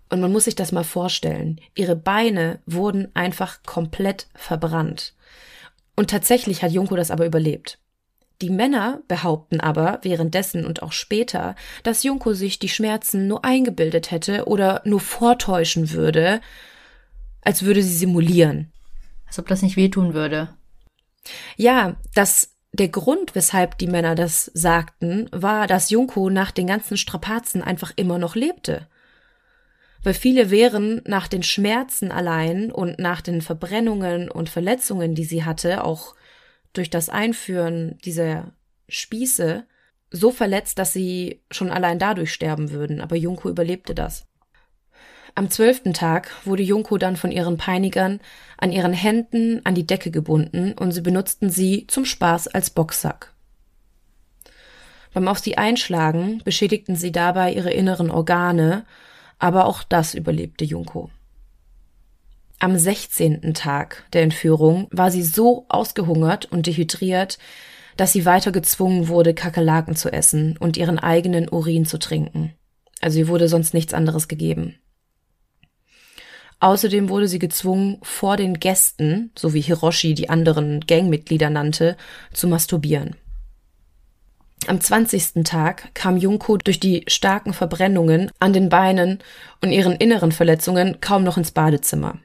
Und 0.09 0.19
man 0.19 0.31
muss 0.31 0.45
sich 0.45 0.55
das 0.55 0.71
mal 0.71 0.83
vorstellen. 0.83 1.61
Ihre 1.75 1.95
Beine 1.95 2.59
wurden 2.65 3.15
einfach 3.15 3.61
komplett 3.63 4.27
verbrannt. 4.33 5.13
Und 5.95 6.09
tatsächlich 6.09 6.63
hat 6.63 6.71
Junko 6.71 6.95
das 6.95 7.11
aber 7.11 7.27
überlebt. 7.27 7.77
Die 8.43 8.49
Männer 8.49 9.01
behaupten 9.07 9.61
aber 9.61 9.99
währenddessen 10.01 10.65
und 10.65 10.83
auch 10.83 10.91
später, 10.91 11.55
dass 11.83 12.03
Junko 12.03 12.33
sich 12.33 12.59
die 12.59 12.67
Schmerzen 12.67 13.25
nur 13.25 13.45
eingebildet 13.45 14.11
hätte 14.11 14.47
oder 14.47 14.81
nur 14.83 14.99
vortäuschen 14.99 15.91
würde, 15.91 16.41
als 17.41 17.63
würde 17.63 17.81
sie 17.81 17.95
simulieren. 17.95 18.69
Als 19.25 19.39
ob 19.39 19.47
das 19.47 19.61
nicht 19.61 19.77
wehtun 19.77 20.13
würde. 20.13 20.49
Ja, 21.55 21.95
das 22.15 22.57
der 22.73 22.89
Grund, 22.89 23.33
weshalb 23.33 23.77
die 23.77 23.87
Männer 23.87 24.13
das 24.13 24.51
sagten, 24.53 25.29
war, 25.31 25.65
dass 25.65 25.89
Junko 25.89 26.29
nach 26.29 26.51
den 26.51 26.67
ganzen 26.67 26.97
Strapazen 26.97 27.61
einfach 27.61 27.93
immer 27.95 28.17
noch 28.17 28.35
lebte. 28.35 28.89
Weil 30.03 30.15
viele 30.15 30.51
wären 30.51 31.01
nach 31.05 31.29
den 31.29 31.43
Schmerzen 31.43 32.11
allein 32.11 32.73
und 32.73 32.99
nach 32.99 33.21
den 33.21 33.41
Verbrennungen 33.41 34.29
und 34.29 34.49
Verletzungen, 34.49 35.15
die 35.15 35.23
sie 35.23 35.45
hatte, 35.45 35.85
auch 35.85 36.15
durch 36.73 36.89
das 36.89 37.09
Einführen 37.09 37.97
dieser 38.03 38.51
Spieße, 38.89 39.65
so 40.11 40.31
verletzt, 40.31 40.77
dass 40.77 40.93
sie 40.93 41.41
schon 41.49 41.71
allein 41.71 41.97
dadurch 41.97 42.33
sterben 42.33 42.71
würden. 42.71 43.01
Aber 43.01 43.15
Junko 43.15 43.49
überlebte 43.49 43.95
das. 43.95 44.27
Am 45.35 45.49
zwölften 45.49 45.93
Tag 45.93 46.29
wurde 46.45 46.61
Junko 46.61 46.99
dann 46.99 47.15
von 47.17 47.31
ihren 47.31 47.57
Peinigern 47.57 48.19
an 48.57 48.71
ihren 48.71 48.93
Händen 48.93 49.61
an 49.63 49.73
die 49.73 49.87
Decke 49.87 50.11
gebunden 50.11 50.73
und 50.73 50.91
sie 50.91 51.01
benutzten 51.01 51.49
sie 51.49 51.87
zum 51.87 52.05
Spaß 52.05 52.49
als 52.49 52.69
Boxsack. 52.69 53.33
Beim 55.11 55.27
auf 55.27 55.39
sie 55.39 55.57
einschlagen 55.57 56.41
beschädigten 56.43 56.95
sie 56.95 57.11
dabei 57.11 57.53
ihre 57.53 57.71
inneren 57.71 58.11
Organe, 58.11 58.85
aber 59.39 59.65
auch 59.65 59.83
das 59.83 60.13
überlebte 60.13 60.65
Junko. 60.65 61.09
Am 62.63 62.77
sechzehnten 62.77 63.53
Tag 63.53 64.05
der 64.13 64.21
Entführung 64.21 64.87
war 64.89 65.11
sie 65.11 65.21
so 65.21 65.65
ausgehungert 65.67 66.45
und 66.45 66.65
dehydriert, 66.65 67.37
dass 67.97 68.13
sie 68.13 68.25
weiter 68.25 68.53
gezwungen 68.53 69.09
wurde, 69.09 69.33
Kakerlaken 69.33 69.97
zu 69.97 70.13
essen 70.13 70.55
und 70.57 70.77
ihren 70.77 70.97
eigenen 70.97 71.49
Urin 71.49 71.85
zu 71.85 71.99
trinken. 71.99 72.53
Also 73.01 73.19
ihr 73.19 73.27
wurde 73.27 73.49
sonst 73.49 73.73
nichts 73.73 73.93
anderes 73.93 74.29
gegeben. 74.29 74.75
Außerdem 76.61 77.09
wurde 77.09 77.27
sie 77.27 77.37
gezwungen, 77.37 77.97
vor 78.01 78.37
den 78.37 78.57
Gästen, 78.61 79.33
so 79.37 79.53
wie 79.53 79.59
Hiroshi 79.59 80.13
die 80.13 80.29
anderen 80.29 80.79
Gangmitglieder 80.87 81.49
nannte, 81.49 81.97
zu 82.31 82.47
masturbieren. 82.47 83.17
Am 84.67 84.79
20. 84.79 85.43
Tag 85.43 85.93
kam 85.93 86.15
Junko 86.15 86.55
durch 86.55 86.79
die 86.79 87.03
starken 87.07 87.51
Verbrennungen 87.51 88.31
an 88.39 88.53
den 88.53 88.69
Beinen 88.69 89.19
und 89.61 89.71
ihren 89.71 89.97
inneren 89.97 90.31
Verletzungen 90.31 91.01
kaum 91.01 91.25
noch 91.25 91.35
ins 91.35 91.51
Badezimmer. 91.51 92.19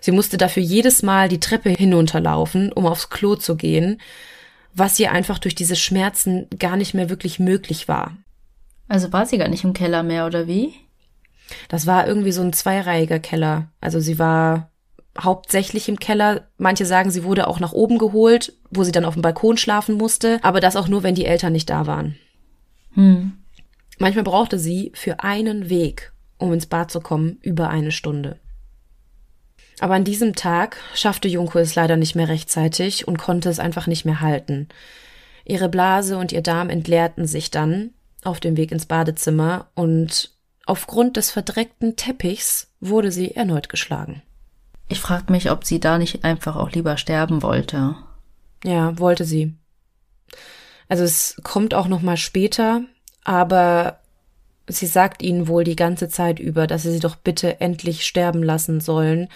Sie 0.00 0.12
musste 0.12 0.36
dafür 0.36 0.62
jedes 0.62 1.02
Mal 1.02 1.28
die 1.28 1.40
Treppe 1.40 1.70
hinunterlaufen, 1.70 2.72
um 2.72 2.86
aufs 2.86 3.10
Klo 3.10 3.34
zu 3.34 3.56
gehen, 3.56 4.00
was 4.74 4.98
ihr 5.00 5.10
einfach 5.10 5.38
durch 5.38 5.54
diese 5.54 5.76
Schmerzen 5.76 6.46
gar 6.58 6.76
nicht 6.76 6.94
mehr 6.94 7.08
wirklich 7.08 7.38
möglich 7.38 7.88
war. 7.88 8.16
Also 8.88 9.12
war 9.12 9.26
sie 9.26 9.38
gar 9.38 9.48
nicht 9.48 9.64
im 9.64 9.72
Keller 9.72 10.02
mehr, 10.02 10.26
oder 10.26 10.46
wie? 10.46 10.74
Das 11.68 11.86
war 11.86 12.06
irgendwie 12.06 12.32
so 12.32 12.42
ein 12.42 12.52
zweireihiger 12.52 13.18
Keller. 13.18 13.68
Also 13.80 14.00
sie 14.00 14.18
war 14.18 14.70
hauptsächlich 15.18 15.88
im 15.88 15.98
Keller. 15.98 16.48
Manche 16.58 16.86
sagen, 16.86 17.10
sie 17.10 17.24
wurde 17.24 17.48
auch 17.48 17.60
nach 17.60 17.72
oben 17.72 17.98
geholt, 17.98 18.52
wo 18.70 18.84
sie 18.84 18.92
dann 18.92 19.04
auf 19.04 19.14
dem 19.14 19.22
Balkon 19.22 19.56
schlafen 19.56 19.96
musste, 19.96 20.38
aber 20.42 20.60
das 20.60 20.76
auch 20.76 20.88
nur, 20.88 21.02
wenn 21.02 21.14
die 21.14 21.26
Eltern 21.26 21.52
nicht 21.52 21.70
da 21.70 21.86
waren. 21.86 22.16
Hm. 22.94 23.32
Manchmal 23.98 24.24
brauchte 24.24 24.58
sie 24.58 24.92
für 24.94 25.20
einen 25.20 25.70
Weg, 25.70 26.12
um 26.38 26.52
ins 26.52 26.66
Bad 26.66 26.90
zu 26.90 27.00
kommen, 27.00 27.38
über 27.42 27.70
eine 27.70 27.92
Stunde. 27.92 28.38
Aber 29.80 29.94
an 29.94 30.04
diesem 30.04 30.34
Tag 30.34 30.78
schaffte 30.94 31.28
Junko 31.28 31.58
es 31.58 31.74
leider 31.74 31.96
nicht 31.96 32.14
mehr 32.14 32.28
rechtzeitig 32.28 33.06
und 33.06 33.18
konnte 33.18 33.48
es 33.48 33.58
einfach 33.58 33.86
nicht 33.86 34.04
mehr 34.04 34.20
halten. 34.20 34.68
Ihre 35.44 35.68
Blase 35.68 36.16
und 36.16 36.32
ihr 36.32 36.42
Darm 36.42 36.70
entleerten 36.70 37.26
sich 37.26 37.50
dann 37.50 37.90
auf 38.24 38.40
dem 38.40 38.56
Weg 38.56 38.72
ins 38.72 38.86
Badezimmer 38.86 39.68
und 39.74 40.32
aufgrund 40.64 41.16
des 41.16 41.30
verdreckten 41.30 41.96
Teppichs 41.96 42.68
wurde 42.80 43.12
sie 43.12 43.36
erneut 43.36 43.68
geschlagen. 43.68 44.22
Ich 44.88 45.00
frag 45.00 45.30
mich, 45.30 45.50
ob 45.50 45.64
sie 45.64 45.80
da 45.80 45.98
nicht 45.98 46.24
einfach 46.24 46.56
auch 46.56 46.70
lieber 46.72 46.96
sterben 46.96 47.42
wollte. 47.42 47.96
Ja, 48.64 48.98
wollte 48.98 49.24
sie. 49.24 49.54
Also 50.88 51.04
es 51.04 51.36
kommt 51.42 51.74
auch 51.74 51.88
noch 51.88 52.02
mal 52.02 52.16
später, 52.16 52.82
aber 53.24 54.00
sie 54.68 54.86
sagt 54.86 55.22
ihnen 55.22 55.48
wohl 55.48 55.64
die 55.64 55.76
ganze 55.76 56.08
Zeit 56.08 56.38
über, 56.38 56.66
dass 56.66 56.82
sie 56.82 56.92
sie 56.92 57.00
doch 57.00 57.16
bitte 57.16 57.60
endlich 57.60 58.06
sterben 58.06 58.42
lassen 58.42 58.80
sollen. 58.80 59.28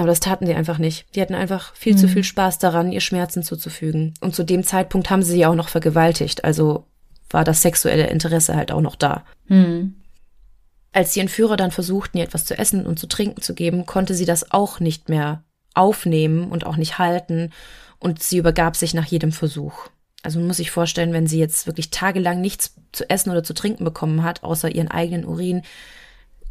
Aber 0.00 0.08
das 0.08 0.20
taten 0.20 0.46
sie 0.46 0.54
einfach 0.54 0.78
nicht. 0.78 1.14
Die 1.14 1.20
hatten 1.20 1.34
einfach 1.34 1.74
viel 1.74 1.92
mhm. 1.92 1.98
zu 1.98 2.08
viel 2.08 2.24
Spaß 2.24 2.58
daran, 2.58 2.90
ihr 2.90 3.02
Schmerzen 3.02 3.42
zuzufügen. 3.42 4.14
Und 4.22 4.34
zu 4.34 4.44
dem 4.44 4.64
Zeitpunkt 4.64 5.10
haben 5.10 5.22
sie 5.22 5.32
sie 5.32 5.44
auch 5.44 5.54
noch 5.54 5.68
vergewaltigt. 5.68 6.42
Also 6.42 6.86
war 7.28 7.44
das 7.44 7.60
sexuelle 7.60 8.06
Interesse 8.06 8.56
halt 8.56 8.72
auch 8.72 8.80
noch 8.80 8.96
da. 8.96 9.26
Mhm. 9.48 9.96
Als 10.92 11.12
die 11.12 11.20
Entführer 11.20 11.58
dann 11.58 11.70
versuchten, 11.70 12.16
ihr 12.16 12.24
etwas 12.24 12.46
zu 12.46 12.58
essen 12.58 12.86
und 12.86 12.98
zu 12.98 13.08
trinken 13.08 13.42
zu 13.42 13.54
geben, 13.54 13.84
konnte 13.84 14.14
sie 14.14 14.24
das 14.24 14.52
auch 14.52 14.80
nicht 14.80 15.10
mehr 15.10 15.44
aufnehmen 15.74 16.50
und 16.50 16.64
auch 16.64 16.76
nicht 16.76 16.98
halten. 16.98 17.52
Und 17.98 18.22
sie 18.22 18.38
übergab 18.38 18.76
sich 18.76 18.94
nach 18.94 19.04
jedem 19.04 19.32
Versuch. 19.32 19.88
Also 20.22 20.38
man 20.38 20.48
muss 20.48 20.56
sich 20.56 20.70
vorstellen, 20.70 21.12
wenn 21.12 21.26
sie 21.26 21.38
jetzt 21.38 21.66
wirklich 21.66 21.90
tagelang 21.90 22.40
nichts 22.40 22.74
zu 22.92 23.08
essen 23.10 23.28
oder 23.28 23.44
zu 23.44 23.52
trinken 23.52 23.84
bekommen 23.84 24.22
hat, 24.22 24.44
außer 24.44 24.74
ihren 24.74 24.90
eigenen 24.90 25.26
Urin, 25.26 25.60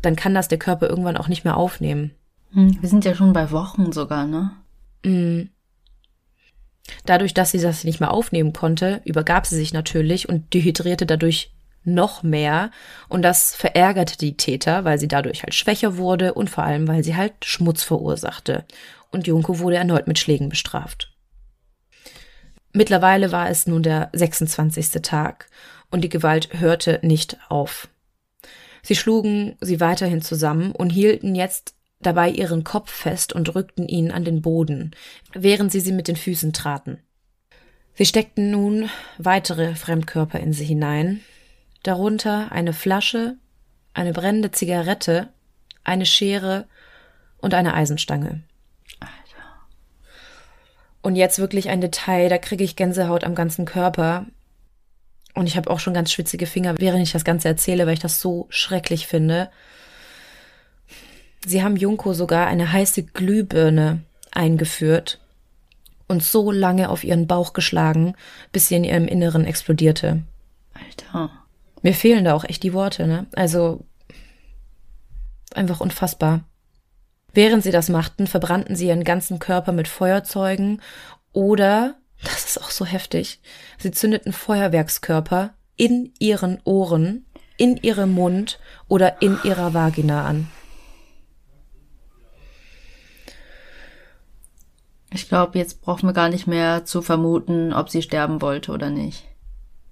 dann 0.04 0.16
kann 0.16 0.36
das 0.36 0.50
der 0.50 0.60
Körper 0.60 0.88
irgendwann 0.88 1.18
auch 1.18 1.30
nicht 1.30 1.46
mehr 1.46 1.58
aufnehmen. 1.58 2.12
Hm, 2.52 2.82
wir 2.82 2.90
sind 2.90 3.06
ja 3.06 3.16
schon 3.16 3.34
bei 3.34 3.52
Wochen 3.52 3.92
sogar, 3.92 4.26
ne? 4.26 4.52
Mhm. 5.04 5.50
Dadurch, 7.06 7.34
dass 7.34 7.52
sie 7.52 7.60
das 7.60 7.84
nicht 7.84 8.00
mehr 8.00 8.12
aufnehmen 8.12 8.54
konnte, 8.54 9.02
übergab 9.06 9.46
sie 9.46 9.56
sich 9.56 9.74
natürlich 9.74 10.28
und 10.28 10.54
dehydrierte 10.54 11.06
dadurch 11.06 11.54
noch 11.84 12.24
mehr. 12.24 12.72
Und 13.08 13.22
das 13.22 13.56
verärgerte 13.56 14.18
die 14.18 14.38
Täter, 14.38 14.86
weil 14.86 15.00
sie 15.00 15.08
dadurch 15.08 15.44
halt 15.44 15.54
schwächer 15.54 15.98
wurde 15.98 16.34
und 16.34 16.50
vor 16.50 16.64
allem, 16.64 16.88
weil 16.88 17.04
sie 17.04 17.16
halt 17.16 17.46
Schmutz 17.46 17.84
verursachte. 17.84 18.66
Und 19.12 19.28
Junko 19.28 19.60
wurde 19.60 19.78
erneut 19.78 20.08
mit 20.08 20.20
Schlägen 20.20 20.50
bestraft. 20.50 21.14
Mittlerweile 22.74 23.32
war 23.32 23.50
es 23.50 23.66
nun 23.66 23.82
der 23.82 24.10
26. 24.14 25.02
Tag 25.02 25.48
und 25.90 26.02
die 26.02 26.10
Gewalt 26.10 26.50
hörte 26.60 27.00
nicht 27.02 27.38
auf. 27.50 27.88
Sie 28.84 28.96
schlugen 28.96 29.58
sie 29.60 29.80
weiterhin 29.80 30.22
zusammen 30.22 30.72
und 30.72 30.92
hielten 30.92 31.36
jetzt 31.36 31.76
dabei 32.02 32.30
ihren 32.30 32.64
Kopf 32.64 32.92
fest 32.92 33.34
und 33.34 33.54
rückten 33.56 33.88
ihn 33.88 34.12
an 34.12 34.24
den 34.24 34.42
Boden, 34.42 34.92
während 35.34 35.72
sie 35.72 35.82
sie 35.82 35.92
mit 35.92 36.08
den 36.08 36.16
Füßen 36.16 36.54
traten. 36.54 37.00
Sie 37.96 38.06
steckten 38.06 38.52
nun 38.52 38.90
weitere 39.18 39.76
Fremdkörper 39.76 40.40
in 40.40 40.54
sie 40.54 40.64
hinein, 40.64 41.22
darunter 41.84 42.52
eine 42.52 42.72
Flasche, 42.72 43.36
eine 43.94 44.14
brennende 44.14 44.52
Zigarette, 44.52 45.30
eine 45.84 46.06
Schere 46.06 46.66
und 47.40 47.54
eine 47.54 47.74
Eisenstange. 47.74 48.44
Alter. 49.02 49.68
Und 51.02 51.16
jetzt 51.16 51.40
wirklich 51.40 51.70
ein 51.70 51.82
Detail, 51.82 52.30
da 52.30 52.38
kriege 52.38 52.64
ich 52.64 52.78
Gänsehaut 52.78 53.26
am 53.26 53.36
ganzen 53.36 53.66
Körper. 53.66 54.26
Und 55.34 55.48
ich 55.48 55.58
habe 55.58 55.70
auch 55.70 55.80
schon 55.80 55.94
ganz 55.94 56.12
schwitzige 56.12 56.46
Finger, 56.46 56.78
während 56.78 57.04
ich 57.04 57.12
das 57.12 57.26
Ganze 57.26 57.50
erzähle, 57.50 57.86
weil 57.86 57.94
ich 57.94 58.00
das 58.00 58.22
so 58.22 58.48
schrecklich 58.50 59.08
finde. 59.08 59.50
Sie 61.46 61.64
haben 61.64 61.78
Junko 61.78 62.14
sogar 62.14 62.48
eine 62.48 62.72
heiße 62.72 63.04
Glühbirne 63.04 64.04
eingeführt 64.32 65.20
und 66.08 66.24
so 66.24 66.52
lange 66.52 66.90
auf 66.90 67.04
ihren 67.04 67.28
Bauch 67.28 67.54
geschlagen, 67.54 68.16
bis 68.52 68.68
sie 68.68 68.76
in 68.76 68.84
ihrem 68.84 69.08
Inneren 69.08 69.46
explodierte. 69.46 70.24
Alter. 70.74 71.32
Mir 71.82 71.94
fehlen 71.94 72.26
da 72.26 72.34
auch 72.34 72.44
echt 72.44 72.64
die 72.64 72.74
Worte, 72.74 73.08
ne? 73.08 73.28
Also 73.36 73.86
einfach 75.54 75.80
unfassbar. 75.80 76.44
Während 77.34 77.64
sie 77.64 77.72
das 77.72 77.90
machten, 77.90 78.28
verbrannten 78.28 78.76
sie 78.76 78.88
ihren 78.88 79.04
ganzen 79.04 79.40
Körper 79.40 79.72
mit 79.72 79.88
Feuerzeugen 79.88 80.82
oder, 81.32 81.96
das 82.24 82.46
ist 82.46 82.62
auch 82.62 82.72
so 82.72 82.86
heftig, 82.86 83.40
sie 83.78 83.92
zündeten 83.92 84.34
Feuerwerkskörper 84.34 85.54
in 85.76 86.12
ihren 86.20 86.60
Ohren, 86.66 87.26
in 87.56 87.78
ihrem 87.78 88.14
Mund 88.14 88.60
oder 88.88 89.22
in 89.22 89.38
ihrer 89.44 89.74
Vagina 89.74 90.26
an. 90.26 90.50
Ich 95.12 95.28
glaube, 95.28 95.58
jetzt 95.58 95.82
brauchen 95.82 96.08
wir 96.08 96.14
gar 96.14 96.30
nicht 96.30 96.48
mehr 96.48 96.86
zu 96.86 97.02
vermuten, 97.02 97.74
ob 97.74 97.90
sie 97.90 98.02
sterben 98.02 98.42
wollte 98.42 98.72
oder 98.72 98.90
nicht. 98.90 99.24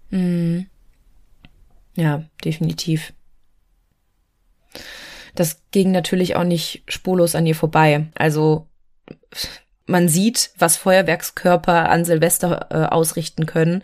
Mhm. 0.09 0.67
Ja, 1.95 2.23
definitiv. 2.43 3.13
Das 5.33 5.61
ging 5.71 5.91
natürlich 5.91 6.35
auch 6.35 6.43
nicht 6.43 6.83
spurlos 6.87 7.35
an 7.35 7.45
ihr 7.45 7.55
vorbei. 7.55 8.07
Also 8.15 8.67
man 9.87 10.09
sieht, 10.09 10.51
was 10.57 10.77
Feuerwerkskörper 10.77 11.89
an 11.89 12.05
Silvester 12.05 12.67
äh, 12.69 12.85
ausrichten 12.93 13.45
können 13.45 13.83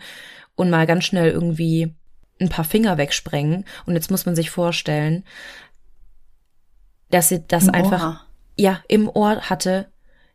und 0.54 0.70
mal 0.70 0.86
ganz 0.86 1.04
schnell 1.04 1.30
irgendwie 1.30 1.94
ein 2.40 2.48
paar 2.48 2.64
Finger 2.64 2.98
wegsprengen. 2.98 3.64
Und 3.86 3.94
jetzt 3.94 4.10
muss 4.10 4.26
man 4.26 4.36
sich 4.36 4.50
vorstellen, 4.50 5.24
dass 7.10 7.28
sie 7.28 7.46
das 7.46 7.64
Im 7.64 7.74
einfach 7.74 8.02
Ohr. 8.02 8.20
ja 8.56 8.80
im 8.88 9.08
Ohr 9.08 9.42
hatte, 9.42 9.88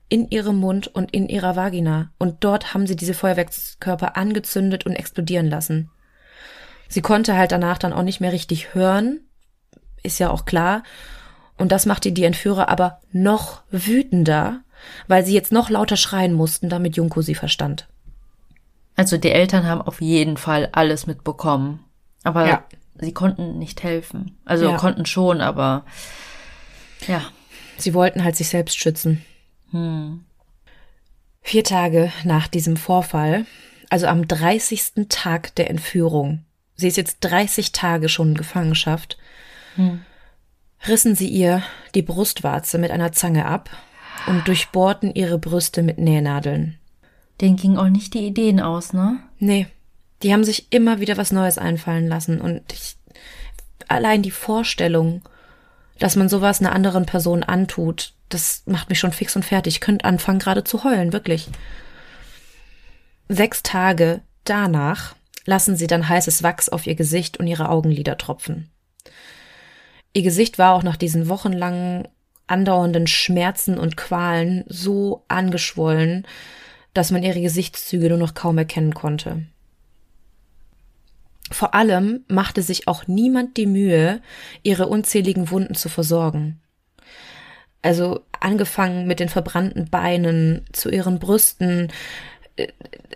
in 0.09 0.29
ihrem 0.29 0.57
Mund 0.57 0.87
und 0.87 1.11
in 1.13 1.29
ihrer 1.29 1.55
Vagina. 1.55 2.11
Und 2.17 2.43
dort 2.43 2.73
haben 2.73 2.87
sie 2.87 2.95
diese 2.95 3.13
Feuerwerkskörper 3.13 4.17
angezündet 4.17 4.85
und 4.85 4.93
explodieren 4.95 5.47
lassen. 5.47 5.89
Sie 6.87 7.01
konnte 7.01 7.37
halt 7.37 7.51
danach 7.51 7.77
dann 7.77 7.93
auch 7.93 8.01
nicht 8.01 8.19
mehr 8.19 8.31
richtig 8.33 8.73
hören, 8.73 9.21
ist 10.01 10.19
ja 10.19 10.31
auch 10.31 10.45
klar. 10.45 10.83
Und 11.57 11.71
das 11.71 11.85
machte 11.85 12.11
die 12.11 12.23
Entführer 12.23 12.69
aber 12.69 12.99
noch 13.11 13.61
wütender, 13.69 14.61
weil 15.07 15.23
sie 15.25 15.33
jetzt 15.33 15.51
noch 15.51 15.69
lauter 15.69 15.97
schreien 15.97 16.33
mussten, 16.33 16.69
damit 16.69 16.95
Junko 16.95 17.21
sie 17.21 17.35
verstand. 17.35 17.87
Also 18.95 19.17
die 19.17 19.29
Eltern 19.31 19.67
haben 19.67 19.81
auf 19.81 20.01
jeden 20.01 20.37
Fall 20.37 20.69
alles 20.71 21.05
mitbekommen. 21.05 21.83
Aber 22.23 22.47
Ja. 22.47 22.63
sie 22.99 23.13
konnten 23.13 23.59
nicht 23.59 23.83
helfen. 23.83 24.37
Also 24.45 24.65
Ja. 24.71 24.77
konnten 24.77 25.05
schon, 25.05 25.41
aber 25.41 25.85
ja. 27.07 27.21
Sie 27.77 27.93
wollten 27.93 28.23
halt 28.23 28.35
sich 28.35 28.49
selbst 28.49 28.77
schützen. 28.77 29.23
Hm. 29.71 30.23
Vier 31.41 31.63
Tage 31.63 32.11
nach 32.23 32.47
diesem 32.47 32.77
Vorfall, 32.77 33.45
also 33.89 34.07
am 34.07 34.27
30. 34.27 35.07
Tag 35.09 35.55
der 35.55 35.69
Entführung, 35.69 36.43
sie 36.75 36.87
ist 36.87 36.97
jetzt 36.97 37.17
30 37.21 37.71
Tage 37.71 38.09
schon 38.09 38.29
in 38.29 38.35
Gefangenschaft, 38.35 39.17
Hm. 39.75 40.01
rissen 40.87 41.15
sie 41.15 41.27
ihr 41.27 41.63
die 41.95 42.01
Brustwarze 42.01 42.77
mit 42.77 42.91
einer 42.91 43.11
Zange 43.11 43.45
ab 43.45 43.69
und 44.27 44.47
durchbohrten 44.47 45.13
ihre 45.15 45.39
Brüste 45.39 45.81
mit 45.81 45.97
Nähnadeln. 45.97 46.77
Denen 47.41 47.55
gingen 47.55 47.77
auch 47.77 47.87
nicht 47.87 48.13
die 48.13 48.25
Ideen 48.27 48.59
aus, 48.59 48.93
ne? 48.93 49.19
Nee, 49.39 49.67
die 50.23 50.33
haben 50.33 50.43
sich 50.43 50.71
immer 50.71 50.99
wieder 50.99 51.17
was 51.17 51.31
Neues 51.31 51.57
einfallen 51.57 52.07
lassen 52.07 52.41
und 52.41 52.61
ich, 52.73 52.95
allein 53.87 54.21
die 54.21 54.31
Vorstellung, 54.31 55.21
dass 55.99 56.15
man 56.15 56.29
sowas 56.29 56.59
einer 56.59 56.71
anderen 56.71 57.05
Person 57.05 57.43
antut, 57.43 58.13
das 58.29 58.63
macht 58.65 58.89
mich 58.89 58.99
schon 58.99 59.11
fix 59.11 59.35
und 59.35 59.43
fertig. 59.43 59.75
Ich 59.75 59.81
könnte 59.81 60.05
anfangen 60.05 60.39
gerade 60.39 60.63
zu 60.63 60.83
heulen, 60.83 61.13
wirklich. 61.13 61.47
Sechs 63.27 63.61
Tage 63.61 64.21
danach 64.43 65.15
lassen 65.45 65.75
sie 65.75 65.87
dann 65.87 66.07
heißes 66.07 66.43
Wachs 66.43 66.69
auf 66.69 66.87
ihr 66.87 66.95
Gesicht 66.95 67.37
und 67.37 67.47
ihre 67.47 67.69
Augenlider 67.69 68.17
tropfen. 68.17 68.69
Ihr 70.13 70.23
Gesicht 70.23 70.57
war 70.57 70.73
auch 70.73 70.83
nach 70.83 70.97
diesen 70.97 71.29
wochenlangen 71.29 72.07
andauernden 72.47 73.07
Schmerzen 73.07 73.77
und 73.77 73.95
Qualen 73.95 74.63
so 74.67 75.23
angeschwollen, 75.27 76.25
dass 76.93 77.11
man 77.11 77.23
ihre 77.23 77.41
Gesichtszüge 77.41 78.09
nur 78.09 78.17
noch 78.17 78.33
kaum 78.33 78.57
erkennen 78.57 78.93
konnte. 78.93 79.43
Vor 81.51 81.73
allem 81.73 82.23
machte 82.27 82.61
sich 82.61 82.87
auch 82.87 83.07
niemand 83.07 83.57
die 83.57 83.65
Mühe, 83.65 84.21
ihre 84.63 84.87
unzähligen 84.87 85.49
Wunden 85.49 85.75
zu 85.75 85.89
versorgen. 85.89 86.59
Also 87.81 88.21
angefangen 88.39 89.07
mit 89.07 89.19
den 89.19 89.29
verbrannten 89.29 89.89
Beinen, 89.89 90.65
zu 90.73 90.89
ihren 90.89 91.19
Brüsten, 91.19 91.91
äh, 92.57 92.67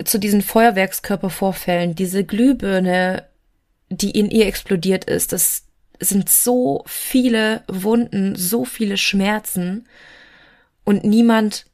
zu 0.03 0.19
diesen 0.19 0.41
Feuerwerkskörpervorfällen, 0.41 1.95
diese 1.95 2.23
Glühbirne, 2.23 3.25
die 3.89 4.11
in 4.11 4.29
ihr 4.29 4.47
explodiert 4.47 5.05
ist, 5.05 5.33
das 5.33 5.63
sind 5.99 6.29
so 6.29 6.83
viele 6.87 7.63
Wunden, 7.67 8.35
so 8.35 8.65
viele 8.65 8.97
Schmerzen 8.97 9.87
und 10.83 11.03
niemand 11.03 11.65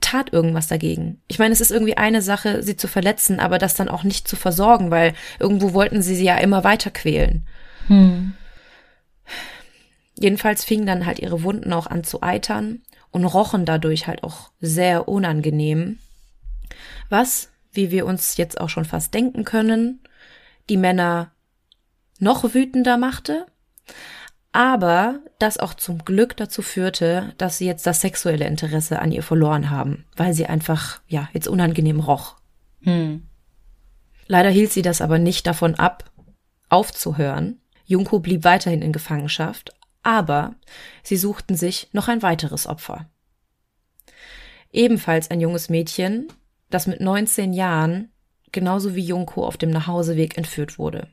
tat 0.00 0.32
irgendwas 0.32 0.68
dagegen. 0.68 1.20
Ich 1.26 1.38
meine, 1.38 1.52
es 1.52 1.60
ist 1.60 1.70
irgendwie 1.70 1.96
eine 1.96 2.22
Sache, 2.22 2.62
sie 2.62 2.76
zu 2.76 2.86
verletzen, 2.86 3.40
aber 3.40 3.58
das 3.58 3.74
dann 3.74 3.88
auch 3.88 4.04
nicht 4.04 4.28
zu 4.28 4.36
versorgen, 4.36 4.90
weil 4.90 5.14
irgendwo 5.38 5.72
wollten 5.72 6.02
sie 6.02 6.14
sie 6.14 6.24
ja 6.24 6.38
immer 6.38 6.64
weiter 6.64 6.90
quälen. 6.90 7.46
Hm. 7.88 8.34
Jedenfalls 10.18 10.64
fingen 10.64 10.86
dann 10.86 11.06
halt 11.06 11.18
ihre 11.18 11.42
Wunden 11.42 11.72
auch 11.72 11.86
an 11.86 12.04
zu 12.04 12.22
eitern 12.22 12.82
und 13.10 13.24
rochen 13.24 13.64
dadurch 13.64 14.06
halt 14.06 14.22
auch 14.22 14.50
sehr 14.60 15.08
unangenehm. 15.08 15.98
Was, 17.08 17.50
wie 17.72 17.90
wir 17.90 18.06
uns 18.06 18.36
jetzt 18.36 18.60
auch 18.60 18.68
schon 18.68 18.84
fast 18.84 19.12
denken 19.14 19.44
können, 19.44 20.00
die 20.68 20.76
Männer 20.76 21.32
noch 22.18 22.54
wütender 22.54 22.96
machte, 22.96 23.46
aber 24.52 25.20
das 25.38 25.58
auch 25.58 25.74
zum 25.74 26.04
Glück 26.04 26.36
dazu 26.36 26.62
führte, 26.62 27.34
dass 27.38 27.58
sie 27.58 27.66
jetzt 27.66 27.86
das 27.86 28.00
sexuelle 28.00 28.46
Interesse 28.46 28.98
an 28.98 29.12
ihr 29.12 29.22
verloren 29.22 29.70
haben, 29.70 30.04
weil 30.16 30.34
sie 30.34 30.46
einfach, 30.46 31.00
ja, 31.06 31.28
jetzt 31.32 31.48
unangenehm 31.48 32.00
roch. 32.00 32.36
Hm. 32.82 33.26
Leider 34.26 34.50
hielt 34.50 34.72
sie 34.72 34.82
das 34.82 35.00
aber 35.00 35.18
nicht 35.18 35.46
davon 35.46 35.74
ab, 35.76 36.10
aufzuhören. 36.68 37.60
Junko 37.84 38.20
blieb 38.20 38.44
weiterhin 38.44 38.82
in 38.82 38.92
Gefangenschaft, 38.92 39.72
aber 40.02 40.54
sie 41.02 41.16
suchten 41.16 41.56
sich 41.56 41.88
noch 41.92 42.08
ein 42.08 42.22
weiteres 42.22 42.66
Opfer. 42.66 43.08
Ebenfalls 44.72 45.30
ein 45.30 45.40
junges 45.40 45.68
Mädchen, 45.68 46.28
das 46.70 46.86
mit 46.86 47.00
19 47.00 47.52
Jahren, 47.52 48.12
genauso 48.52 48.94
wie 48.94 49.04
Junko, 49.04 49.44
auf 49.44 49.56
dem 49.56 49.70
Nachhauseweg 49.70 50.36
entführt 50.38 50.78
wurde. 50.78 51.08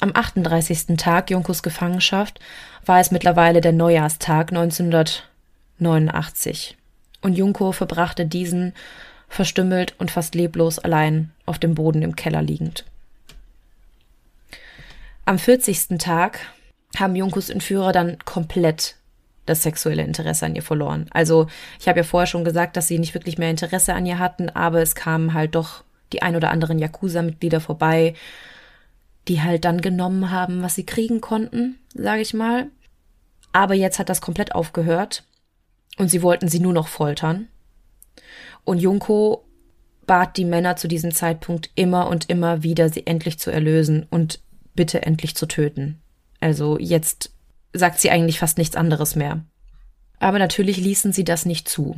Am 0.00 0.12
38. 0.14 0.96
Tag 0.96 1.28
Junkos 1.30 1.64
Gefangenschaft 1.64 2.38
war 2.86 3.00
es 3.00 3.10
mittlerweile 3.10 3.60
der 3.60 3.72
Neujahrstag 3.72 4.52
1989 4.52 6.76
und 7.20 7.36
Junko 7.36 7.72
verbrachte 7.72 8.24
diesen 8.24 8.74
verstümmelt 9.28 9.96
und 9.98 10.12
fast 10.12 10.36
leblos 10.36 10.78
allein 10.78 11.32
auf 11.46 11.58
dem 11.58 11.74
Boden 11.74 12.02
im 12.02 12.14
Keller 12.14 12.42
liegend. 12.42 12.84
Am 15.24 15.36
40. 15.38 15.98
Tag 15.98 16.38
haben 16.96 17.16
Junkos 17.16 17.50
Entführer 17.50 17.90
dann 17.90 18.18
komplett 18.24 18.94
das 19.46 19.64
sexuelle 19.64 20.04
Interesse 20.04 20.46
an 20.46 20.54
ihr 20.54 20.62
verloren. 20.62 21.06
Also 21.10 21.48
ich 21.80 21.88
habe 21.88 21.98
ja 21.98 22.04
vorher 22.04 22.28
schon 22.28 22.44
gesagt, 22.44 22.76
dass 22.76 22.86
sie 22.86 23.00
nicht 23.00 23.14
wirklich 23.14 23.36
mehr 23.36 23.50
Interesse 23.50 23.94
an 23.94 24.06
ihr 24.06 24.20
hatten, 24.20 24.48
aber 24.48 24.80
es 24.80 24.94
kamen 24.94 25.34
halt 25.34 25.56
doch 25.56 25.82
die 26.12 26.22
ein 26.22 26.36
oder 26.36 26.50
anderen 26.50 26.78
Yakuza-Mitglieder 26.78 27.60
vorbei, 27.60 28.14
die 29.28 29.42
halt 29.42 29.64
dann 29.64 29.80
genommen 29.80 30.30
haben, 30.30 30.62
was 30.62 30.74
sie 30.74 30.86
kriegen 30.86 31.20
konnten, 31.20 31.78
sage 31.94 32.22
ich 32.22 32.34
mal. 32.34 32.68
Aber 33.52 33.74
jetzt 33.74 33.98
hat 33.98 34.08
das 34.08 34.20
komplett 34.20 34.54
aufgehört 34.54 35.24
und 35.98 36.08
sie 36.08 36.22
wollten 36.22 36.48
sie 36.48 36.60
nur 36.60 36.72
noch 36.72 36.88
foltern. 36.88 37.48
Und 38.64 38.78
Junko 38.78 39.44
bat 40.06 40.36
die 40.36 40.44
Männer 40.44 40.76
zu 40.76 40.88
diesem 40.88 41.12
Zeitpunkt 41.12 41.70
immer 41.74 42.08
und 42.08 42.30
immer 42.30 42.62
wieder, 42.62 42.88
sie 42.88 43.06
endlich 43.06 43.38
zu 43.38 43.50
erlösen 43.50 44.06
und 44.10 44.40
bitte 44.74 45.02
endlich 45.02 45.36
zu 45.36 45.46
töten. 45.46 46.00
Also 46.40 46.78
jetzt 46.78 47.32
sagt 47.72 48.00
sie 48.00 48.10
eigentlich 48.10 48.38
fast 48.38 48.58
nichts 48.58 48.76
anderes 48.76 49.16
mehr. 49.16 49.44
Aber 50.18 50.38
natürlich 50.38 50.78
ließen 50.78 51.12
sie 51.12 51.24
das 51.24 51.46
nicht 51.46 51.68
zu. 51.68 51.96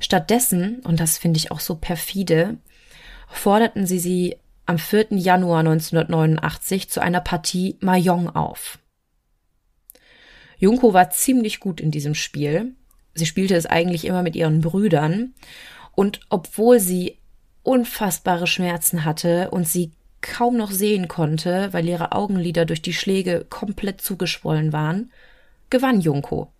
Stattdessen, 0.00 0.80
und 0.80 1.00
das 1.00 1.18
finde 1.18 1.38
ich 1.38 1.50
auch 1.50 1.60
so 1.60 1.76
perfide, 1.76 2.58
forderten 3.28 3.86
sie 3.86 3.98
sie 3.98 4.36
am 4.66 4.78
4. 4.78 5.08
Januar 5.12 5.60
1989 5.60 6.88
zu 6.90 7.00
einer 7.00 7.20
Partie 7.20 7.76
Mahjong 7.80 8.30
auf. 8.30 8.78
Junko 10.58 10.94
war 10.94 11.10
ziemlich 11.10 11.60
gut 11.60 11.80
in 11.80 11.90
diesem 11.90 12.14
Spiel 12.14 12.74
sie 13.14 13.26
spielte 13.26 13.54
es 13.54 13.66
eigentlich 13.66 14.04
immer 14.04 14.22
mit 14.22 14.36
ihren 14.36 14.60
Brüdern. 14.60 15.34
Und 15.94 16.20
obwohl 16.30 16.80
sie 16.80 17.18
unfassbare 17.62 18.46
Schmerzen 18.46 19.04
hatte 19.04 19.50
und 19.50 19.68
sie 19.68 19.92
kaum 20.20 20.56
noch 20.56 20.70
sehen 20.70 21.08
konnte, 21.08 21.72
weil 21.72 21.88
ihre 21.88 22.12
Augenlider 22.12 22.64
durch 22.64 22.82
die 22.82 22.94
Schläge 22.94 23.44
komplett 23.48 24.00
zugeschwollen 24.00 24.72
waren, 24.72 25.12
gewann 25.68 26.00
Junko. 26.00 26.52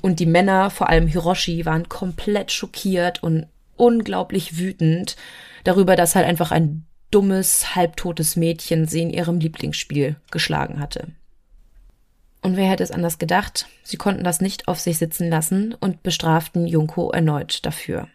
Und 0.00 0.18
die 0.18 0.26
Männer, 0.26 0.70
vor 0.70 0.88
allem 0.88 1.06
Hiroshi, 1.06 1.66
waren 1.66 1.88
komplett 1.88 2.50
schockiert 2.50 3.22
und 3.22 3.46
unglaublich 3.80 4.58
wütend 4.58 5.16
darüber, 5.64 5.96
dass 5.96 6.14
halt 6.14 6.26
einfach 6.26 6.50
ein 6.50 6.86
dummes, 7.10 7.74
halbtotes 7.74 8.36
Mädchen 8.36 8.86
sie 8.86 9.02
in 9.02 9.10
ihrem 9.10 9.40
Lieblingsspiel 9.40 10.16
geschlagen 10.30 10.78
hatte. 10.80 11.08
Und 12.42 12.56
wer 12.56 12.68
hätte 12.70 12.82
es 12.82 12.90
anders 12.90 13.18
gedacht? 13.18 13.66
Sie 13.82 13.96
konnten 13.96 14.24
das 14.24 14.40
nicht 14.40 14.68
auf 14.68 14.80
sich 14.80 14.98
sitzen 14.98 15.28
lassen 15.28 15.74
und 15.74 16.02
bestraften 16.02 16.66
Junko 16.66 17.10
erneut 17.10 17.66
dafür. 17.66 18.08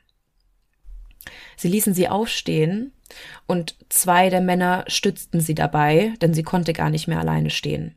Sie 1.58 1.67
ließen 1.67 1.93
sie 1.93 2.08
aufstehen 2.08 2.91
und 3.45 3.75
zwei 3.89 4.30
der 4.30 4.41
Männer 4.41 4.84
stützten 4.88 5.39
sie 5.39 5.56
dabei, 5.56 6.13
denn 6.21 6.34
sie 6.34 6.43
konnte 6.43 6.73
gar 6.73 6.89
nicht 6.89 7.08
mehr 7.08 7.19
alleine 7.19 7.49
stehen. 7.49 7.95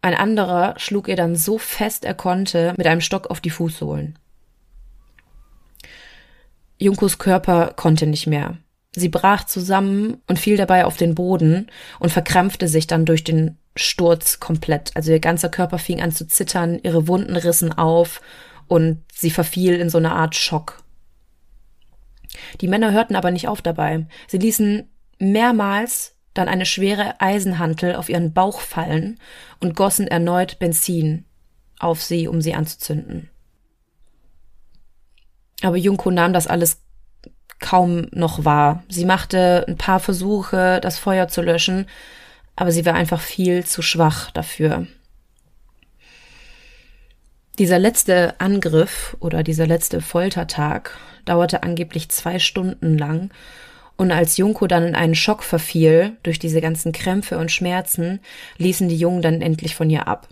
Ein 0.00 0.14
anderer 0.14 0.74
schlug 0.78 1.08
ihr 1.08 1.16
dann 1.16 1.34
so 1.34 1.58
fest 1.58 2.04
er 2.04 2.14
konnte 2.14 2.74
mit 2.76 2.86
einem 2.86 3.00
Stock 3.00 3.28
auf 3.28 3.40
die 3.40 3.50
Fußsohlen. 3.50 4.18
Junkos 6.78 7.18
Körper 7.18 7.72
konnte 7.76 8.06
nicht 8.06 8.26
mehr. 8.26 8.58
Sie 8.92 9.08
brach 9.08 9.44
zusammen 9.44 10.22
und 10.26 10.38
fiel 10.38 10.56
dabei 10.56 10.86
auf 10.86 10.96
den 10.96 11.14
Boden 11.14 11.70
und 12.00 12.10
verkrampfte 12.10 12.66
sich 12.66 12.86
dann 12.86 13.04
durch 13.04 13.24
den 13.24 13.58
Sturz 13.76 14.40
komplett. 14.40 14.90
Also 14.94 15.12
ihr 15.12 15.20
ganzer 15.20 15.50
Körper 15.50 15.78
fing 15.78 16.00
an 16.00 16.12
zu 16.12 16.26
zittern, 16.26 16.80
ihre 16.82 17.06
Wunden 17.06 17.36
rissen 17.36 17.72
auf 17.72 18.22
und 18.68 19.02
sie 19.12 19.30
verfiel 19.30 19.74
in 19.74 19.90
so 19.90 19.98
eine 19.98 20.12
Art 20.12 20.34
Schock. 20.34 20.82
Die 22.60 22.68
Männer 22.68 22.92
hörten 22.92 23.16
aber 23.16 23.30
nicht 23.30 23.48
auf 23.48 23.60
dabei. 23.60 24.06
Sie 24.28 24.38
ließen 24.38 24.88
mehrmals 25.18 26.16
dann 26.32 26.48
eine 26.48 26.66
schwere 26.66 27.20
Eisenhantel 27.20 27.96
auf 27.96 28.08
ihren 28.08 28.32
Bauch 28.32 28.60
fallen 28.60 29.18
und 29.60 29.76
gossen 29.76 30.06
erneut 30.06 30.58
Benzin 30.58 31.24
auf 31.78 32.02
sie, 32.02 32.28
um 32.28 32.40
sie 32.40 32.54
anzuzünden. 32.54 33.30
Aber 35.62 35.76
Junko 35.76 36.10
nahm 36.10 36.32
das 36.32 36.46
alles 36.46 36.82
kaum 37.58 38.08
noch 38.12 38.44
wahr. 38.44 38.82
Sie 38.88 39.04
machte 39.04 39.64
ein 39.66 39.76
paar 39.76 40.00
Versuche, 40.00 40.80
das 40.80 40.98
Feuer 40.98 41.28
zu 41.28 41.42
löschen, 41.42 41.86
aber 42.54 42.72
sie 42.72 42.84
war 42.84 42.94
einfach 42.94 43.20
viel 43.20 43.64
zu 43.64 43.82
schwach 43.82 44.30
dafür. 44.30 44.86
Dieser 47.58 47.78
letzte 47.78 48.38
Angriff 48.38 49.16
oder 49.20 49.42
dieser 49.42 49.66
letzte 49.66 50.02
Foltertag 50.02 50.90
dauerte 51.24 51.62
angeblich 51.62 52.10
zwei 52.10 52.38
Stunden 52.38 52.98
lang, 52.98 53.30
und 53.98 54.12
als 54.12 54.36
Junko 54.36 54.66
dann 54.66 54.84
in 54.84 54.94
einen 54.94 55.14
Schock 55.14 55.42
verfiel 55.42 56.18
durch 56.22 56.38
diese 56.38 56.60
ganzen 56.60 56.92
Krämpfe 56.92 57.38
und 57.38 57.50
Schmerzen, 57.50 58.20
ließen 58.58 58.90
die 58.90 58.96
Jungen 58.98 59.22
dann 59.22 59.40
endlich 59.40 59.74
von 59.74 59.88
ihr 59.88 60.06
ab. 60.06 60.28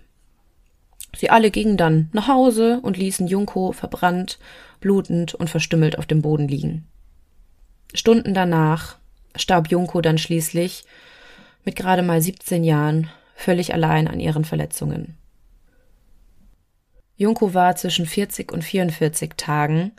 Sie 1.16 1.30
alle 1.30 1.50
gingen 1.50 1.76
dann 1.76 2.08
nach 2.12 2.28
Hause 2.28 2.80
und 2.82 2.96
ließen 2.96 3.26
Junko 3.26 3.72
verbrannt, 3.72 4.38
blutend 4.80 5.34
und 5.34 5.50
verstümmelt 5.50 5.98
auf 5.98 6.06
dem 6.06 6.22
Boden 6.22 6.48
liegen. 6.48 6.86
Stunden 7.94 8.34
danach 8.34 8.96
starb 9.36 9.70
Junko 9.70 10.00
dann 10.00 10.18
schließlich 10.18 10.84
mit 11.64 11.76
gerade 11.76 12.02
mal 12.02 12.20
17 12.20 12.64
Jahren 12.64 13.08
völlig 13.34 13.72
allein 13.72 14.08
an 14.08 14.20
ihren 14.20 14.44
Verletzungen. 14.44 15.16
Junko 17.16 17.54
war 17.54 17.76
zwischen 17.76 18.06
40 18.06 18.52
und 18.52 18.62
44 18.62 19.32
Tagen, 19.36 19.92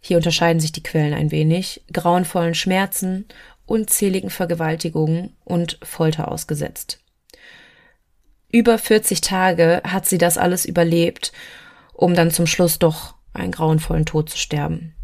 hier 0.00 0.16
unterscheiden 0.16 0.60
sich 0.60 0.72
die 0.72 0.82
Quellen 0.82 1.12
ein 1.12 1.30
wenig, 1.30 1.82
grauenvollen 1.92 2.54
Schmerzen, 2.54 3.26
unzähligen 3.66 4.30
Vergewaltigungen 4.30 5.36
und 5.44 5.78
Folter 5.82 6.32
ausgesetzt. 6.32 7.00
Über 8.52 8.78
40 8.78 9.20
Tage 9.20 9.82
hat 9.84 10.06
sie 10.06 10.18
das 10.18 10.38
alles 10.38 10.64
überlebt, 10.64 11.32
um 11.92 12.14
dann 12.14 12.30
zum 12.30 12.46
Schluss 12.46 12.78
doch 12.78 13.14
einen 13.32 13.52
grauenvollen 13.52 14.06
Tod 14.06 14.30
zu 14.30 14.38
sterben. 14.38 14.94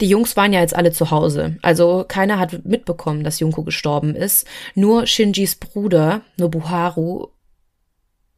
Die 0.00 0.08
Jungs 0.08 0.36
waren 0.36 0.54
ja 0.54 0.60
jetzt 0.60 0.74
alle 0.74 0.92
zu 0.92 1.10
Hause, 1.10 1.58
also 1.60 2.04
keiner 2.08 2.38
hat 2.38 2.64
mitbekommen, 2.64 3.22
dass 3.22 3.40
Junko 3.40 3.64
gestorben 3.64 4.14
ist. 4.14 4.46
Nur 4.74 5.06
Shinjis 5.06 5.56
Bruder 5.56 6.22
Nobuharu 6.38 7.28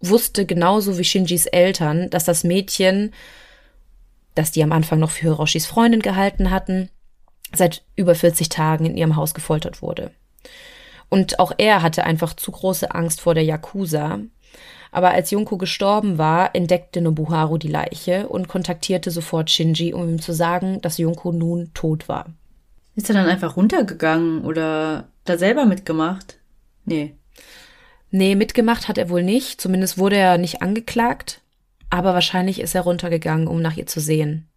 wusste 0.00 0.44
genauso 0.44 0.98
wie 0.98 1.04
Shinjis 1.04 1.46
Eltern, 1.46 2.10
dass 2.10 2.24
das 2.24 2.42
Mädchen, 2.42 3.12
das 4.34 4.50
die 4.50 4.64
am 4.64 4.72
Anfang 4.72 4.98
noch 4.98 5.10
für 5.10 5.28
Hiroshis 5.28 5.66
Freundin 5.66 6.02
gehalten 6.02 6.50
hatten, 6.50 6.88
seit 7.54 7.84
über 7.94 8.16
40 8.16 8.48
Tagen 8.48 8.86
in 8.86 8.96
ihrem 8.96 9.14
Haus 9.14 9.32
gefoltert 9.32 9.82
wurde. 9.82 10.10
Und 11.12 11.38
auch 11.40 11.52
er 11.58 11.82
hatte 11.82 12.04
einfach 12.04 12.32
zu 12.32 12.50
große 12.52 12.94
Angst 12.94 13.20
vor 13.20 13.34
der 13.34 13.44
Yakuza, 13.44 14.20
aber 14.92 15.10
als 15.10 15.30
Junko 15.30 15.58
gestorben 15.58 16.16
war, 16.16 16.54
entdeckte 16.54 17.02
Nobuharu 17.02 17.58
die 17.58 17.68
Leiche 17.68 18.30
und 18.30 18.48
kontaktierte 18.48 19.10
sofort 19.10 19.50
Shinji, 19.50 19.92
um 19.92 20.08
ihm 20.08 20.22
zu 20.22 20.32
sagen, 20.32 20.80
dass 20.80 20.96
Junko 20.96 21.30
nun 21.30 21.70
tot 21.74 22.08
war. 22.08 22.32
Ist 22.94 23.10
er 23.10 23.14
dann 23.14 23.26
einfach 23.26 23.58
runtergegangen 23.58 24.42
oder 24.46 25.08
da 25.24 25.36
selber 25.36 25.66
mitgemacht? 25.66 26.38
Nee. 26.86 27.14
Nee, 28.10 28.34
mitgemacht 28.34 28.88
hat 28.88 28.96
er 28.96 29.10
wohl 29.10 29.22
nicht. 29.22 29.60
Zumindest 29.60 29.98
wurde 29.98 30.16
er 30.16 30.38
nicht 30.38 30.62
angeklagt. 30.62 31.42
Aber 31.90 32.14
wahrscheinlich 32.14 32.58
ist 32.58 32.74
er 32.74 32.82
runtergegangen, 32.82 33.48
um 33.48 33.60
nach 33.60 33.76
ihr 33.76 33.86
zu 33.86 34.00
sehen. 34.00 34.48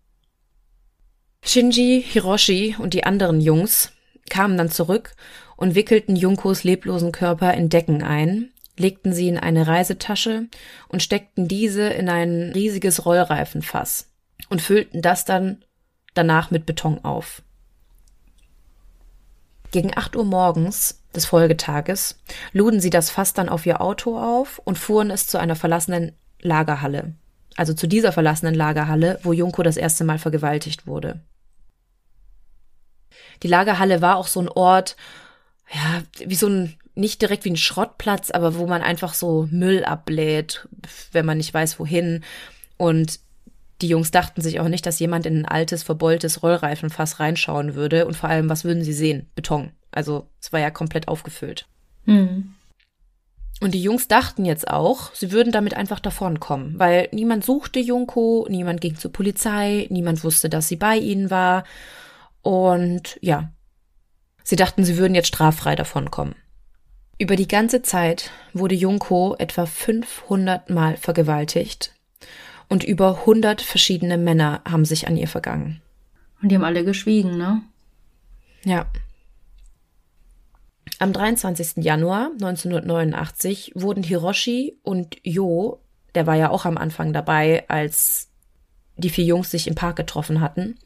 Shinji, 1.43 2.01
Hiroshi 2.01 2.77
und 2.79 2.93
die 2.93 3.03
anderen 3.03 3.41
Jungs 3.41 3.91
kamen 4.29 4.57
dann 4.57 4.71
zurück 4.71 5.15
und 5.57 5.75
wickelten 5.75 6.15
Junkos 6.15 6.63
leblosen 6.63 7.11
Körper 7.11 7.53
in 7.53 7.69
Decken 7.69 8.03
ein, 8.03 8.51
legten 8.77 9.13
sie 9.13 9.27
in 9.27 9.37
eine 9.37 9.67
Reisetasche 9.67 10.47
und 10.87 11.01
steckten 11.01 11.47
diese 11.47 11.83
in 11.87 12.09
ein 12.09 12.51
riesiges 12.53 13.05
Rollreifenfass 13.05 14.09
und 14.49 14.61
füllten 14.61 15.01
das 15.01 15.25
dann 15.25 15.63
danach 16.13 16.51
mit 16.51 16.65
Beton 16.65 17.03
auf. 17.03 17.41
Gegen 19.71 19.97
acht 19.97 20.15
Uhr 20.15 20.25
morgens 20.25 21.03
des 21.13 21.25
Folgetages 21.25 22.19
luden 22.53 22.79
sie 22.79 22.89
das 22.89 23.09
Fass 23.09 23.33
dann 23.33 23.49
auf 23.49 23.65
ihr 23.65 23.81
Auto 23.81 24.17
auf 24.17 24.59
und 24.63 24.77
fuhren 24.77 25.11
es 25.11 25.27
zu 25.27 25.37
einer 25.37 25.55
verlassenen 25.55 26.13
Lagerhalle. 26.41 27.13
Also 27.57 27.73
zu 27.73 27.87
dieser 27.87 28.11
verlassenen 28.11 28.55
Lagerhalle, 28.55 29.19
wo 29.23 29.33
Junko 29.33 29.63
das 29.63 29.77
erste 29.77 30.03
Mal 30.03 30.19
vergewaltigt 30.19 30.87
wurde. 30.87 31.21
Die 33.43 33.47
Lagerhalle 33.47 34.01
war 34.01 34.17
auch 34.17 34.27
so 34.27 34.41
ein 34.41 34.49
Ort, 34.49 34.95
ja, 35.71 36.03
wie 36.25 36.35
so 36.35 36.47
ein 36.47 36.77
nicht 36.95 37.21
direkt 37.21 37.45
wie 37.45 37.51
ein 37.51 37.57
Schrottplatz, 37.57 38.31
aber 38.31 38.55
wo 38.55 38.67
man 38.67 38.81
einfach 38.81 39.13
so 39.13 39.47
Müll 39.51 39.83
abbläht, 39.83 40.67
wenn 41.11 41.25
man 41.25 41.37
nicht 41.37 41.53
weiß, 41.53 41.77
wohin. 41.79 42.23
Und 42.77 43.19
die 43.81 43.89
Jungs 43.89 44.11
dachten 44.11 44.41
sich 44.41 44.59
auch 44.59 44.69
nicht, 44.69 44.85
dass 44.85 44.99
jemand 44.99 45.25
in 45.25 45.39
ein 45.39 45.45
altes, 45.45 45.83
verbeultes 45.83 46.41
Rollreifenfass 46.41 47.19
reinschauen 47.19 47.75
würde. 47.75 48.05
Und 48.05 48.15
vor 48.15 48.29
allem, 48.29 48.49
was 48.49 48.63
würden 48.63 48.83
sie 48.83 48.93
sehen? 48.93 49.29
Beton. 49.35 49.71
Also 49.91 50.27
es 50.41 50.53
war 50.53 50.61
ja 50.61 50.71
komplett 50.71 51.07
aufgefüllt. 51.09 51.67
Mhm. 52.05 52.53
Und 53.61 53.73
die 53.73 53.81
Jungs 53.81 54.07
dachten 54.07 54.45
jetzt 54.45 54.69
auch, 54.69 55.13
sie 55.13 55.31
würden 55.31 55.51
damit 55.51 55.75
einfach 55.75 56.01
davonkommen, 56.01 56.77
weil 56.77 57.07
niemand 57.13 57.45
suchte 57.45 57.79
Junko, 57.79 58.45
niemand 58.49 58.81
ging 58.81 58.97
zur 58.97 59.13
Polizei, 59.13 59.87
niemand 59.89 60.25
wusste, 60.25 60.49
dass 60.49 60.67
sie 60.67 60.75
bei 60.75 60.97
ihnen 60.97 61.29
war. 61.29 61.63
Und 62.41 63.17
ja, 63.21 63.51
sie 64.45 64.55
dachten, 64.55 64.85
sie 64.85 64.97
würden 64.97 65.15
jetzt 65.15 65.27
straffrei 65.27 65.75
davonkommen. 65.75 66.35
Über 67.17 67.35
die 67.35 67.47
ganze 67.47 67.81
Zeit 67.81 68.31
wurde 68.53 68.75
Junko 68.75 69.35
etwa 69.37 69.65
500 69.65 70.69
Mal 70.69 70.95
vergewaltigt 70.95 71.93
und 72.69 72.83
über 72.83 73.19
100 73.19 73.61
verschiedene 73.61 74.17
Männer 74.17 74.61
haben 74.69 74.85
sich 74.85 75.07
an 75.07 75.17
ihr 75.17 75.27
vergangen. 75.27 75.81
Und 76.41 76.49
die 76.49 76.55
haben 76.55 76.63
alle 76.63 76.85
geschwiegen, 76.85 77.37
ne? 77.37 77.61
Ja. 78.63 78.87
Am 80.99 81.13
23. 81.13 81.83
Januar 81.83 82.31
1989 82.33 83.73
wurden 83.75 84.03
Hiroshi 84.03 84.77
und 84.83 85.17
Jo, 85.23 85.79
der 86.15 86.27
war 86.27 86.35
ja 86.35 86.49
auch 86.49 86.65
am 86.65 86.77
Anfang 86.77 87.13
dabei, 87.13 87.65
als 87.67 88.29
die 88.97 89.09
vier 89.09 89.25
Jungs 89.25 89.51
sich 89.51 89.67
im 89.67 89.75
Park 89.75 89.97
getroffen 89.97 90.41
hatten, 90.41 90.77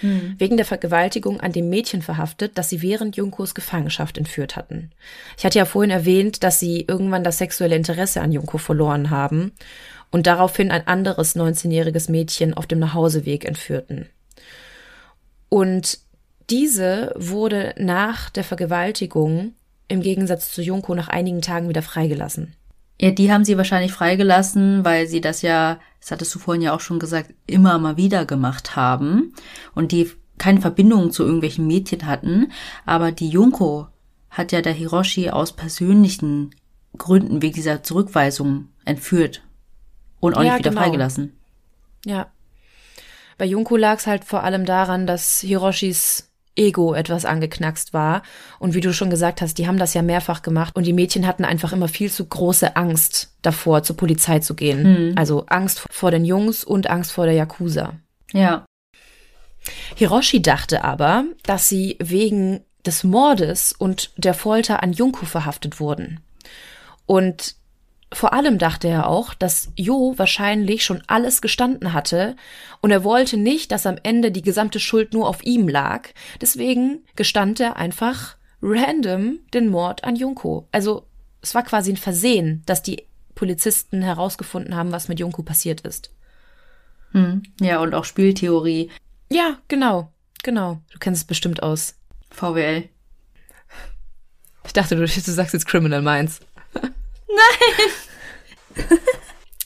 hm. 0.00 0.34
wegen 0.38 0.56
der 0.56 0.66
Vergewaltigung 0.66 1.40
an 1.40 1.52
dem 1.52 1.68
Mädchen 1.68 2.02
verhaftet, 2.02 2.52
das 2.56 2.68
sie 2.68 2.82
während 2.82 3.16
Junkos 3.16 3.54
Gefangenschaft 3.54 4.18
entführt 4.18 4.56
hatten. 4.56 4.90
Ich 5.36 5.44
hatte 5.44 5.58
ja 5.58 5.64
vorhin 5.64 5.90
erwähnt, 5.90 6.42
dass 6.42 6.60
sie 6.60 6.84
irgendwann 6.86 7.24
das 7.24 7.38
sexuelle 7.38 7.76
Interesse 7.76 8.20
an 8.20 8.32
Junko 8.32 8.58
verloren 8.58 9.10
haben 9.10 9.52
und 10.10 10.26
daraufhin 10.26 10.70
ein 10.70 10.86
anderes 10.86 11.36
19-jähriges 11.36 12.10
Mädchen 12.10 12.54
auf 12.54 12.66
dem 12.66 12.78
Nachhauseweg 12.78 13.44
entführten. 13.44 14.06
Und 15.48 15.98
diese 16.50 17.12
wurde 17.16 17.74
nach 17.78 18.30
der 18.30 18.44
Vergewaltigung 18.44 19.54
im 19.88 20.02
Gegensatz 20.02 20.52
zu 20.52 20.62
Junko 20.62 20.94
nach 20.94 21.08
einigen 21.08 21.42
Tagen 21.42 21.68
wieder 21.68 21.82
freigelassen. 21.82 22.54
Ja, 23.00 23.10
die 23.10 23.32
haben 23.32 23.44
sie 23.44 23.56
wahrscheinlich 23.56 23.92
freigelassen, 23.92 24.84
weil 24.84 25.06
sie 25.06 25.20
das 25.20 25.42
ja, 25.42 25.80
das 26.00 26.10
hattest 26.10 26.34
du 26.34 26.38
vorhin 26.38 26.62
ja 26.62 26.74
auch 26.74 26.80
schon 26.80 26.98
gesagt, 26.98 27.34
immer 27.46 27.78
mal 27.78 27.96
wieder 27.96 28.24
gemacht 28.24 28.74
haben 28.76 29.34
und 29.74 29.92
die 29.92 30.10
keine 30.38 30.60
Verbindung 30.60 31.10
zu 31.12 31.22
irgendwelchen 31.22 31.66
Mädchen 31.66 32.06
hatten. 32.06 32.50
Aber 32.86 33.12
die 33.12 33.28
Junko 33.28 33.88
hat 34.30 34.52
ja 34.52 34.62
der 34.62 34.72
Hiroshi 34.72 35.30
aus 35.30 35.52
persönlichen 35.52 36.54
Gründen 36.96 37.42
wegen 37.42 37.54
dieser 37.54 37.82
Zurückweisung 37.82 38.68
entführt 38.84 39.42
und 40.18 40.34
auch 40.34 40.42
ja, 40.42 40.52
nicht 40.52 40.60
wieder 40.60 40.70
genau. 40.70 40.82
freigelassen. 40.82 41.36
Ja. 42.04 42.32
Bei 43.36 43.44
Junko 43.44 43.76
lag 43.76 43.98
es 43.98 44.06
halt 44.06 44.24
vor 44.24 44.42
allem 44.42 44.64
daran, 44.64 45.06
dass 45.06 45.40
Hiroshis 45.40 46.29
Ego 46.60 46.94
etwas 46.94 47.24
angeknackst 47.24 47.92
war. 47.92 48.22
Und 48.58 48.74
wie 48.74 48.80
du 48.80 48.92
schon 48.92 49.10
gesagt 49.10 49.40
hast, 49.40 49.54
die 49.58 49.66
haben 49.66 49.78
das 49.78 49.94
ja 49.94 50.02
mehrfach 50.02 50.42
gemacht 50.42 50.76
und 50.76 50.86
die 50.86 50.92
Mädchen 50.92 51.26
hatten 51.26 51.44
einfach 51.44 51.72
immer 51.72 51.88
viel 51.88 52.10
zu 52.10 52.24
große 52.24 52.76
Angst 52.76 53.32
davor, 53.42 53.82
zur 53.82 53.96
Polizei 53.96 54.38
zu 54.40 54.54
gehen. 54.54 55.10
Mhm. 55.10 55.14
Also 55.16 55.46
Angst 55.46 55.82
vor 55.90 56.10
den 56.10 56.24
Jungs 56.24 56.62
und 56.62 56.88
Angst 56.88 57.12
vor 57.12 57.24
der 57.24 57.34
Yakuza. 57.34 57.94
Ja. 58.32 58.64
Hiroshi 59.96 60.42
dachte 60.42 60.84
aber, 60.84 61.24
dass 61.44 61.68
sie 61.68 61.96
wegen 62.00 62.60
des 62.86 63.04
Mordes 63.04 63.72
und 63.72 64.10
der 64.16 64.34
Folter 64.34 64.82
an 64.82 64.92
Junko 64.92 65.26
verhaftet 65.26 65.80
wurden. 65.80 66.20
Und 67.06 67.56
vor 68.12 68.32
allem 68.32 68.58
dachte 68.58 68.88
er 68.88 69.08
auch, 69.08 69.34
dass 69.34 69.70
Jo 69.76 70.14
wahrscheinlich 70.16 70.84
schon 70.84 71.02
alles 71.06 71.40
gestanden 71.40 71.92
hatte 71.92 72.36
und 72.80 72.90
er 72.90 73.04
wollte 73.04 73.36
nicht, 73.36 73.70
dass 73.70 73.86
am 73.86 73.98
Ende 74.02 74.32
die 74.32 74.42
gesamte 74.42 74.80
Schuld 74.80 75.12
nur 75.12 75.28
auf 75.28 75.44
ihm 75.44 75.68
lag. 75.68 76.08
Deswegen 76.40 77.04
gestand 77.14 77.60
er 77.60 77.76
einfach 77.76 78.36
random 78.62 79.38
den 79.54 79.68
Mord 79.68 80.04
an 80.04 80.16
Junko. 80.16 80.68
Also 80.72 81.06
es 81.40 81.54
war 81.54 81.62
quasi 81.62 81.92
ein 81.92 81.96
Versehen, 81.96 82.62
dass 82.66 82.82
die 82.82 83.04
Polizisten 83.34 84.02
herausgefunden 84.02 84.74
haben, 84.74 84.92
was 84.92 85.08
mit 85.08 85.20
Junko 85.20 85.42
passiert 85.42 85.82
ist. 85.82 86.12
Hm. 87.12 87.42
Ja, 87.60 87.80
und 87.80 87.94
auch 87.94 88.04
Spieltheorie. 88.04 88.90
Ja, 89.30 89.58
genau, 89.68 90.12
genau. 90.42 90.80
Du 90.92 90.98
kennst 90.98 91.22
es 91.22 91.26
bestimmt 91.26 91.62
aus. 91.62 91.94
VWL. 92.30 92.88
Ich 94.66 94.72
dachte, 94.72 94.94
du, 94.94 95.02
du 95.02 95.08
sagst 95.08 95.54
jetzt 95.54 95.66
Criminal 95.66 96.02
Minds. 96.02 96.40
Nein! 97.36 98.88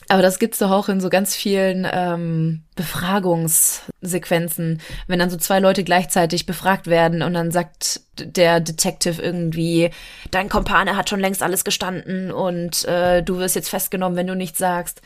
Aber 0.07 0.21
das 0.21 0.37
gibt's 0.37 0.59
doch 0.59 0.69
auch 0.69 0.87
in 0.87 1.01
so 1.01 1.09
ganz 1.09 1.35
vielen 1.35 1.87
ähm, 1.91 2.61
Befragungssequenzen, 2.75 4.79
wenn 5.07 5.19
dann 5.19 5.31
so 5.31 5.37
zwei 5.37 5.59
Leute 5.59 5.83
gleichzeitig 5.83 6.45
befragt 6.45 6.85
werden 6.85 7.23
und 7.23 7.33
dann 7.33 7.49
sagt 7.49 8.01
der 8.19 8.59
Detective 8.59 9.19
irgendwie, 9.19 9.89
dein 10.29 10.47
Kompane 10.47 10.95
hat 10.95 11.09
schon 11.09 11.19
längst 11.19 11.41
alles 11.41 11.63
gestanden 11.63 12.31
und 12.31 12.85
äh, 12.85 13.23
du 13.23 13.39
wirst 13.39 13.55
jetzt 13.55 13.69
festgenommen, 13.69 14.15
wenn 14.15 14.27
du 14.27 14.35
nichts 14.35 14.59
sagst. 14.59 15.01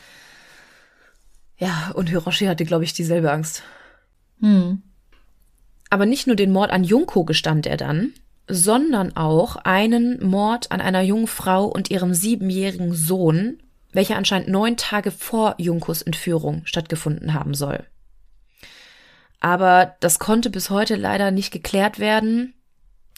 Ja, 1.56 1.92
und 1.94 2.10
Hiroshi 2.10 2.44
hatte, 2.46 2.66
glaube 2.66 2.84
ich, 2.84 2.92
dieselbe 2.92 3.32
Angst. 3.32 3.62
Hm. 4.40 4.82
Aber 5.88 6.04
nicht 6.06 6.26
nur 6.26 6.36
den 6.36 6.52
Mord 6.52 6.70
an 6.70 6.84
Junko 6.84 7.24
gestand 7.24 7.66
er 7.66 7.78
dann, 7.78 8.12
sondern 8.50 9.16
auch 9.16 9.56
einen 9.56 10.24
Mord 10.24 10.70
an 10.72 10.80
einer 10.80 11.02
jungen 11.02 11.26
Frau 11.26 11.64
und 11.66 11.90
ihrem 11.90 12.14
siebenjährigen 12.14 12.94
Sohn, 12.94 13.62
welcher 13.92 14.16
anscheinend 14.16 14.48
neun 14.48 14.76
Tage 14.76 15.10
vor 15.10 15.54
Junkos 15.58 16.02
Entführung 16.02 16.62
stattgefunden 16.64 17.34
haben 17.34 17.54
soll. 17.54 17.84
Aber 19.40 19.96
das 20.00 20.18
konnte 20.18 20.50
bis 20.50 20.70
heute 20.70 20.96
leider 20.96 21.30
nicht 21.30 21.50
geklärt 21.50 21.98
werden. 21.98 22.54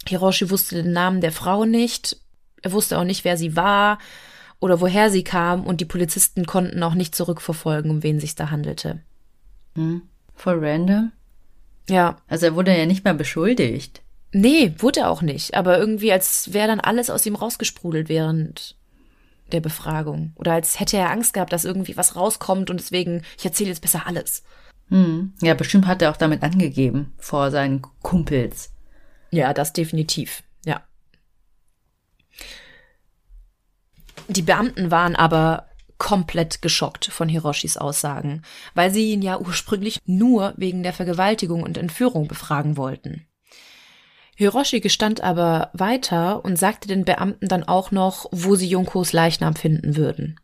Hiroshi 0.07 0.51
wusste 0.51 0.83
den 0.83 0.93
Namen 0.93 1.21
der 1.21 1.33
Frau 1.33 1.65
nicht, 1.65 2.17
er 2.63 2.73
wusste 2.73 2.99
auch 2.99 3.05
nicht, 3.05 3.25
wer 3.25 3.37
sie 3.37 3.57
war 3.57 3.99
oder 4.61 4.81
woher 4.81 5.11
sie 5.11 5.25
kam, 5.25 5.67
und 5.67 5.81
die 5.81 5.85
Polizisten 5.85 6.47
konnten 6.47 6.83
auch 6.85 6.95
nicht 6.95 7.17
zurückverfolgen, 7.17 7.91
um 7.91 8.03
wen 8.05 8.21
sich 8.21 8.37
da 8.37 8.51
handelte. 8.51 9.01
Hm, 9.75 10.03
voll 10.35 10.65
random. 10.65 11.11
Ja. 11.89 12.19
Also 12.29 12.47
er 12.47 12.55
wurde 12.55 12.77
ja 12.77 12.87
nicht 12.87 13.05
mehr 13.05 13.15
beschuldigt. 13.15 14.03
Nee, 14.33 14.75
wurde 14.79 15.01
er 15.01 15.11
auch 15.11 15.23
nicht. 15.23 15.55
Aber 15.55 15.79
irgendwie, 15.79 16.13
als 16.13 16.53
wäre 16.53 16.69
dann 16.69 16.81
alles 16.81 17.11
aus 17.11 17.27
ihm 17.27 17.37
rausgesprudelt 17.37 18.09
während 18.09 18.77
der 19.53 19.61
Befragung. 19.61 20.33
Oder 20.37 20.55
als 20.55 20.81
hätte 20.81 20.97
er 20.97 21.11
Angst 21.11 21.35
gehabt, 21.35 21.53
dass 21.53 21.67
irgendwie 21.67 21.97
was 21.97 22.17
rauskommt 22.17 22.71
und 22.71 22.81
deswegen, 22.81 23.23
ich 23.39 23.45
erzähle 23.45 23.69
jetzt 23.69 23.83
besser 23.83 24.07
alles. 24.07 24.43
Hm. 24.89 25.35
Ja, 25.43 25.55
bestimmt 25.55 25.87
hat 25.87 26.03
er 26.03 26.11
auch 26.11 26.17
damit 26.17 26.43
angegeben 26.43 27.13
vor 27.19 27.51
seinen 27.51 27.83
Kumpels. 28.03 28.73
Ja, 29.31 29.53
das 29.55 29.73
definitiv. 29.73 30.43
Ja. 30.65 30.83
Die 34.29 34.43
Beamten 34.43 34.91
waren 34.91 35.17
aber 35.17 35.69
komplett 35.99 36.63
geschockt 36.63 37.07
von 37.07 37.29
Hiroshis 37.29 37.77
Aussagen, 37.77 38.43
weil 38.75 38.91
sie 38.91 39.13
ihn 39.13 39.23
ja 39.23 39.39
ursprünglich 39.39 39.99
nur 40.05 40.53
wegen 40.57 40.83
der 40.83 40.93
Vergewaltigung 40.93 41.63
und 41.63 41.79
Entführung 41.79 42.29
befragen 42.29 42.77
wollten. 42.77 43.27
Hiroshi 44.37 44.81
gestand 44.81 45.21
aber 45.21 45.71
weiter 45.73 46.45
und 46.45 46.59
sagte 46.59 46.89
den 46.89 47.05
Beamten 47.05 47.49
dann 47.49 47.65
auch 47.65 47.91
noch, 47.91 48.27
wo 48.33 48.55
sie 48.55 48.69
Junkos 48.69 49.13
Leichnam 49.13 49.55
finden 49.55 49.97
würden. 49.97 50.41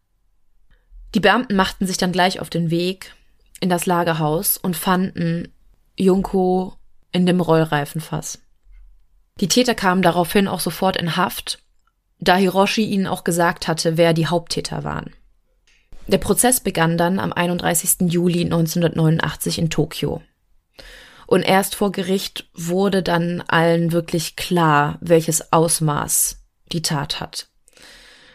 Die 1.14 1.20
Beamten 1.20 1.56
machten 1.56 1.86
sich 1.86 1.96
dann 1.96 2.12
gleich 2.12 2.40
auf 2.40 2.50
den 2.50 2.70
Weg 2.70 3.14
in 3.60 3.70
das 3.70 3.86
Lagerhaus 3.86 4.56
und 4.58 4.76
fanden 4.76 5.52
Junko 5.96 6.74
in 7.12 7.26
dem 7.26 7.40
Rollreifenfass. 7.40 8.40
Die 9.40 9.48
Täter 9.48 9.74
kamen 9.74 10.02
daraufhin 10.02 10.48
auch 10.48 10.60
sofort 10.60 10.96
in 10.96 11.16
Haft, 11.16 11.62
da 12.20 12.36
Hiroshi 12.36 12.84
ihnen 12.84 13.06
auch 13.06 13.24
gesagt 13.24 13.68
hatte, 13.68 13.96
wer 13.96 14.12
die 14.12 14.26
Haupttäter 14.26 14.84
waren. 14.84 15.12
Der 16.08 16.18
Prozess 16.18 16.60
begann 16.60 16.96
dann 16.96 17.18
am 17.18 17.32
31. 17.32 18.10
Juli 18.12 18.42
1989 18.42 19.58
in 19.58 19.70
Tokio. 19.70 20.22
Und 21.28 21.42
erst 21.42 21.74
vor 21.74 21.92
Gericht 21.92 22.48
wurde 22.54 23.02
dann 23.02 23.42
allen 23.48 23.92
wirklich 23.92 24.34
klar, 24.34 24.96
welches 25.02 25.52
Ausmaß 25.52 26.42
die 26.72 26.80
Tat 26.80 27.20
hat. 27.20 27.48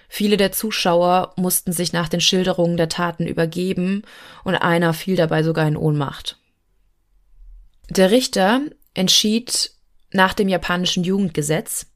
Viele 0.08 0.38
der 0.38 0.52
Zuschauer 0.52 1.34
mussten 1.36 1.74
sich 1.74 1.92
nach 1.92 2.08
den 2.08 2.22
Schilderungen 2.22 2.78
der 2.78 2.90
Taten 2.90 3.26
übergeben 3.26 4.04
und 4.44 4.54
einer 4.54 4.94
fiel 4.94 5.16
dabei 5.16 5.42
sogar 5.42 5.68
in 5.68 5.76
Ohnmacht. 5.76 6.38
Der 7.90 8.12
Richter 8.12 8.62
entschied 8.94 9.72
nach 10.12 10.36
dem 10.36 10.48
japanischen 10.48 11.04
Jugendgesetz, 11.04 11.88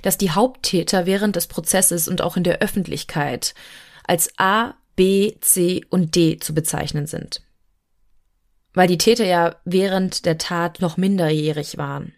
dass 0.00 0.16
die 0.16 0.30
Haupttäter 0.30 1.04
während 1.04 1.36
des 1.36 1.48
Prozesses 1.48 2.08
und 2.08 2.22
auch 2.22 2.38
in 2.38 2.44
der 2.44 2.60
Öffentlichkeit 2.60 3.54
als 4.06 4.30
A, 4.38 4.72
B, 4.94 5.34
C 5.42 5.84
und 5.90 6.16
D 6.16 6.38
zu 6.38 6.54
bezeichnen 6.54 7.06
sind 7.06 7.42
weil 8.76 8.88
die 8.88 8.98
Täter 8.98 9.24
ja 9.24 9.56
während 9.64 10.26
der 10.26 10.36
Tat 10.36 10.80
noch 10.82 10.98
minderjährig 10.98 11.78
waren. 11.78 12.12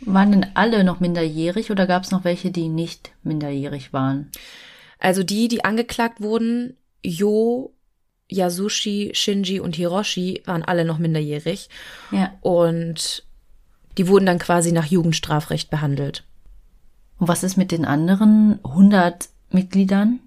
Waren 0.00 0.32
denn 0.32 0.46
alle 0.54 0.84
noch 0.84 1.00
minderjährig 1.00 1.70
oder 1.70 1.86
gab 1.86 2.02
es 2.02 2.10
noch 2.10 2.24
welche, 2.24 2.50
die 2.50 2.68
nicht 2.68 3.12
minderjährig 3.22 3.92
waren? 3.92 4.32
Also 4.98 5.22
die, 5.22 5.48
die 5.48 5.64
angeklagt 5.64 6.22
wurden, 6.22 6.78
Jo, 7.04 7.74
Yasushi, 8.28 9.10
Shinji 9.12 9.60
und 9.60 9.76
Hiroshi, 9.76 10.42
waren 10.46 10.64
alle 10.64 10.86
noch 10.86 10.98
minderjährig. 10.98 11.68
Ja. 12.10 12.32
Und 12.40 13.24
die 13.98 14.08
wurden 14.08 14.26
dann 14.26 14.38
quasi 14.38 14.72
nach 14.72 14.86
Jugendstrafrecht 14.86 15.68
behandelt. 15.68 16.24
Und 17.18 17.28
was 17.28 17.42
ist 17.42 17.58
mit 17.58 17.70
den 17.70 17.84
anderen 17.84 18.60
100 18.64 19.28
Mitgliedern? 19.50 20.20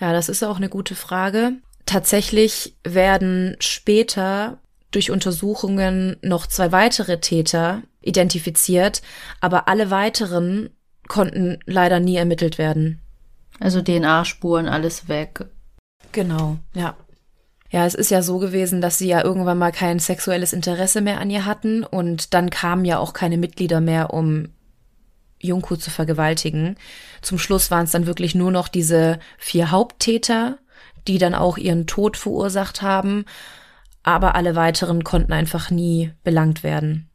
Ja, 0.00 0.14
das 0.14 0.30
ist 0.30 0.42
auch 0.42 0.56
eine 0.56 0.70
gute 0.70 0.94
Frage. 0.94 1.52
Tatsächlich 1.90 2.76
werden 2.84 3.56
später 3.58 4.58
durch 4.92 5.10
Untersuchungen 5.10 6.18
noch 6.22 6.46
zwei 6.46 6.70
weitere 6.70 7.18
Täter 7.18 7.82
identifiziert, 8.00 9.02
aber 9.40 9.66
alle 9.66 9.90
weiteren 9.90 10.70
konnten 11.08 11.58
leider 11.66 11.98
nie 11.98 12.14
ermittelt 12.14 12.58
werden. 12.58 13.00
Also 13.58 13.82
DNA-Spuren, 13.82 14.68
alles 14.68 15.08
weg. 15.08 15.46
Genau, 16.12 16.58
ja. 16.74 16.94
Ja, 17.70 17.84
es 17.86 17.96
ist 17.96 18.12
ja 18.12 18.22
so 18.22 18.38
gewesen, 18.38 18.80
dass 18.80 18.98
sie 18.98 19.08
ja 19.08 19.24
irgendwann 19.24 19.58
mal 19.58 19.72
kein 19.72 19.98
sexuelles 19.98 20.52
Interesse 20.52 21.00
mehr 21.00 21.18
an 21.18 21.28
ihr 21.28 21.44
hatten 21.44 21.82
und 21.82 22.34
dann 22.34 22.50
kamen 22.50 22.84
ja 22.84 23.00
auch 23.00 23.14
keine 23.14 23.36
Mitglieder 23.36 23.80
mehr, 23.80 24.14
um 24.14 24.50
Junko 25.40 25.74
zu 25.74 25.90
vergewaltigen. 25.90 26.76
Zum 27.20 27.40
Schluss 27.40 27.72
waren 27.72 27.86
es 27.86 27.90
dann 27.90 28.06
wirklich 28.06 28.36
nur 28.36 28.52
noch 28.52 28.68
diese 28.68 29.18
vier 29.38 29.72
Haupttäter 29.72 30.58
die 31.06 31.18
dann 31.18 31.34
auch 31.34 31.58
ihren 31.58 31.86
Tod 31.86 32.16
verursacht 32.16 32.82
haben, 32.82 33.24
aber 34.02 34.34
alle 34.34 34.56
weiteren 34.56 35.04
konnten 35.04 35.32
einfach 35.32 35.70
nie 35.70 36.12
belangt 36.24 36.62
werden. 36.62 37.08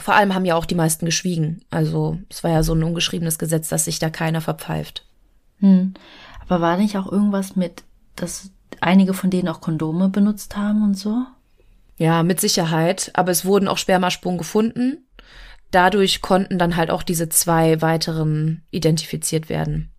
Vor 0.00 0.14
allem 0.14 0.34
haben 0.34 0.44
ja 0.44 0.54
auch 0.54 0.64
die 0.64 0.74
meisten 0.74 1.06
geschwiegen. 1.06 1.62
Also 1.70 2.18
es 2.30 2.44
war 2.44 2.50
ja 2.50 2.62
so 2.62 2.72
ein 2.74 2.82
ungeschriebenes 2.82 3.38
Gesetz, 3.38 3.68
dass 3.68 3.84
sich 3.84 3.98
da 3.98 4.10
keiner 4.10 4.40
verpfeift. 4.40 5.04
Hm. 5.58 5.94
Aber 6.40 6.60
war 6.60 6.76
nicht 6.76 6.96
auch 6.96 7.10
irgendwas 7.10 7.56
mit, 7.56 7.82
dass 8.16 8.50
einige 8.80 9.12
von 9.12 9.30
denen 9.30 9.48
auch 9.48 9.60
Kondome 9.60 10.08
benutzt 10.08 10.56
haben 10.56 10.82
und 10.82 10.94
so? 10.94 11.24
Ja, 11.96 12.22
mit 12.22 12.40
Sicherheit. 12.40 13.10
Aber 13.14 13.32
es 13.32 13.44
wurden 13.44 13.68
auch 13.68 13.78
Spermaspuren 13.78 14.38
gefunden. 14.38 15.04
Dadurch 15.70 16.22
konnten 16.22 16.58
dann 16.58 16.76
halt 16.76 16.90
auch 16.90 17.02
diese 17.02 17.28
zwei 17.28 17.82
weiteren 17.82 18.62
identifiziert 18.70 19.48
werden. 19.48 19.90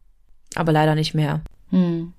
Aber 0.56 0.72
leider 0.72 0.96
nicht 0.96 1.14
mehr. 1.14 1.42
Hm. 1.70 2.14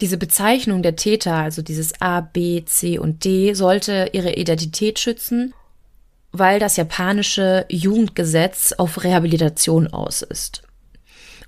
Diese 0.00 0.16
Bezeichnung 0.16 0.82
der 0.82 0.96
Täter, 0.96 1.34
also 1.34 1.60
dieses 1.60 2.00
A, 2.00 2.20
B, 2.22 2.64
C 2.64 2.98
und 2.98 3.24
D, 3.24 3.52
sollte 3.52 4.10
ihre 4.12 4.32
Identität 4.34 4.98
schützen, 4.98 5.52
weil 6.32 6.58
das 6.58 6.76
japanische 6.76 7.66
Jugendgesetz 7.68 8.72
auf 8.72 9.04
Rehabilitation 9.04 9.88
aus 9.88 10.22
ist. 10.22 10.62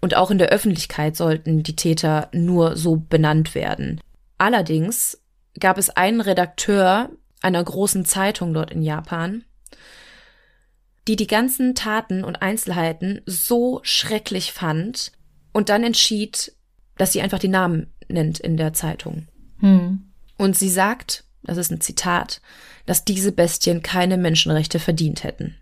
Und 0.01 0.17
auch 0.17 0.31
in 0.31 0.39
der 0.39 0.49
Öffentlichkeit 0.49 1.17
sollten 1.17 1.63
die 1.63 1.77
Täter 1.77 2.29
nur 2.33 2.77
so 2.77 2.97
benannt 2.97 3.55
werden. 3.55 4.01
Allerdings 4.37 5.23
gab 5.59 5.79
es 5.79 5.91
einen 5.91 6.21
Redakteur 6.21 7.11
einer 7.41 7.63
großen 7.63 8.05
Zeitung 8.05 8.53
dort 8.53 8.71
in 8.71 8.83
Japan, 8.83 9.45
die 11.09 11.17
die 11.17 11.27
ganzen 11.27 11.75
Taten 11.75 12.23
und 12.23 12.43
Einzelheiten 12.43 13.23
so 13.25 13.81
schrecklich 13.83 14.53
fand 14.53 15.13
und 15.53 15.69
dann 15.69 15.85
entschied, 15.85 16.53
dass 16.99 17.13
sie 17.13 17.23
einfach 17.23 17.39
die 17.39 17.49
Namen 17.49 17.93
nennt 18.13 18.39
in 18.39 18.57
der 18.57 18.73
Zeitung. 18.73 19.27
Hm. 19.61 20.03
Und 20.39 20.57
sie 20.57 20.71
sagt, 20.71 21.25
das 21.43 21.57
ist 21.57 21.71
ein 21.71 21.81
Zitat, 21.81 22.41
dass 22.87 23.05
diese 23.05 23.33
Bestien 23.33 23.83
keine 23.83 24.17
Menschenrechte 24.17 24.79
verdient 24.79 25.25
hätten. 25.25 25.57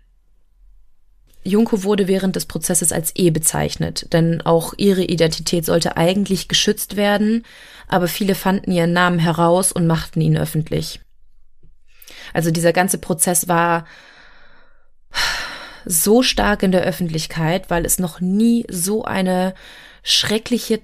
Junko 1.43 1.83
wurde 1.83 2.07
während 2.07 2.35
des 2.35 2.45
Prozesses 2.45 2.91
als 2.91 3.13
E 3.15 3.31
bezeichnet, 3.31 4.13
denn 4.13 4.41
auch 4.41 4.73
ihre 4.77 5.03
Identität 5.03 5.65
sollte 5.65 5.97
eigentlich 5.97 6.47
geschützt 6.47 6.97
werden, 6.97 7.43
aber 7.87 8.07
viele 8.07 8.35
fanden 8.35 8.71
ihren 8.71 8.93
Namen 8.93 9.17
heraus 9.17 9.71
und 9.71 9.87
machten 9.87 10.21
ihn 10.21 10.37
öffentlich. 10.37 11.01
Also 12.33 12.51
dieser 12.51 12.73
ganze 12.73 12.99
Prozess 12.99 13.47
war 13.47 13.85
so 15.85 16.21
stark 16.21 16.61
in 16.61 16.71
der 16.71 16.83
Öffentlichkeit, 16.83 17.69
weil 17.69 17.85
es 17.85 17.97
noch 17.97 18.19
nie 18.19 18.65
so 18.69 19.03
eine 19.03 19.55
schreckliche 20.03 20.81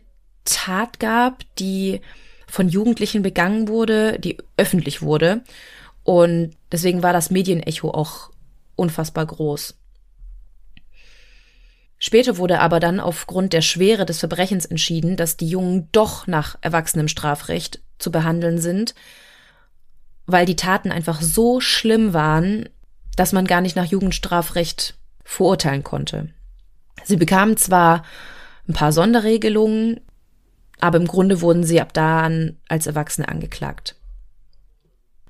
Tat 0.47 0.99
gab, 0.99 1.43
die 1.57 2.01
von 2.47 2.69
Jugendlichen 2.69 3.21
begangen 3.21 3.67
wurde, 3.67 4.19
die 4.19 4.37
öffentlich 4.55 5.01
wurde. 5.01 5.43
Und 6.03 6.55
deswegen 6.71 7.03
war 7.03 7.13
das 7.13 7.29
Medienecho 7.29 7.91
auch 7.91 8.31
unfassbar 8.75 9.25
groß. 9.25 9.75
Später 11.99 12.37
wurde 12.37 12.59
aber 12.59 12.79
dann 12.79 12.99
aufgrund 12.99 13.53
der 13.53 13.61
Schwere 13.61 14.05
des 14.05 14.19
Verbrechens 14.19 14.65
entschieden, 14.65 15.17
dass 15.17 15.35
die 15.35 15.49
Jungen 15.49 15.89
doch 15.91 16.27
nach 16.27 16.57
erwachsenem 16.61 17.07
Strafrecht 17.07 17.81
zu 17.97 18.11
behandeln 18.11 18.59
sind, 18.59 18.93
weil 20.27 20.45
die 20.45 20.55
Taten 20.55 20.91
einfach 20.91 21.21
so 21.21 21.59
schlimm 21.59 22.13
waren, 22.13 22.69
dass 23.15 23.33
man 23.33 23.45
gar 23.45 23.61
nicht 23.61 23.75
nach 23.75 23.85
Jugendstrafrecht 23.85 24.95
verurteilen 25.23 25.83
konnte. 25.83 26.29
Sie 27.03 27.17
bekamen 27.17 27.57
zwar 27.57 28.03
ein 28.67 28.73
paar 28.73 28.91
Sonderregelungen, 28.91 29.99
aber 30.79 30.97
im 30.97 31.07
Grunde 31.07 31.41
wurden 31.41 31.63
sie 31.63 31.81
ab 31.81 31.93
da 31.93 32.21
an 32.21 32.57
als 32.67 32.87
Erwachsene 32.87 33.27
angeklagt. 33.27 33.95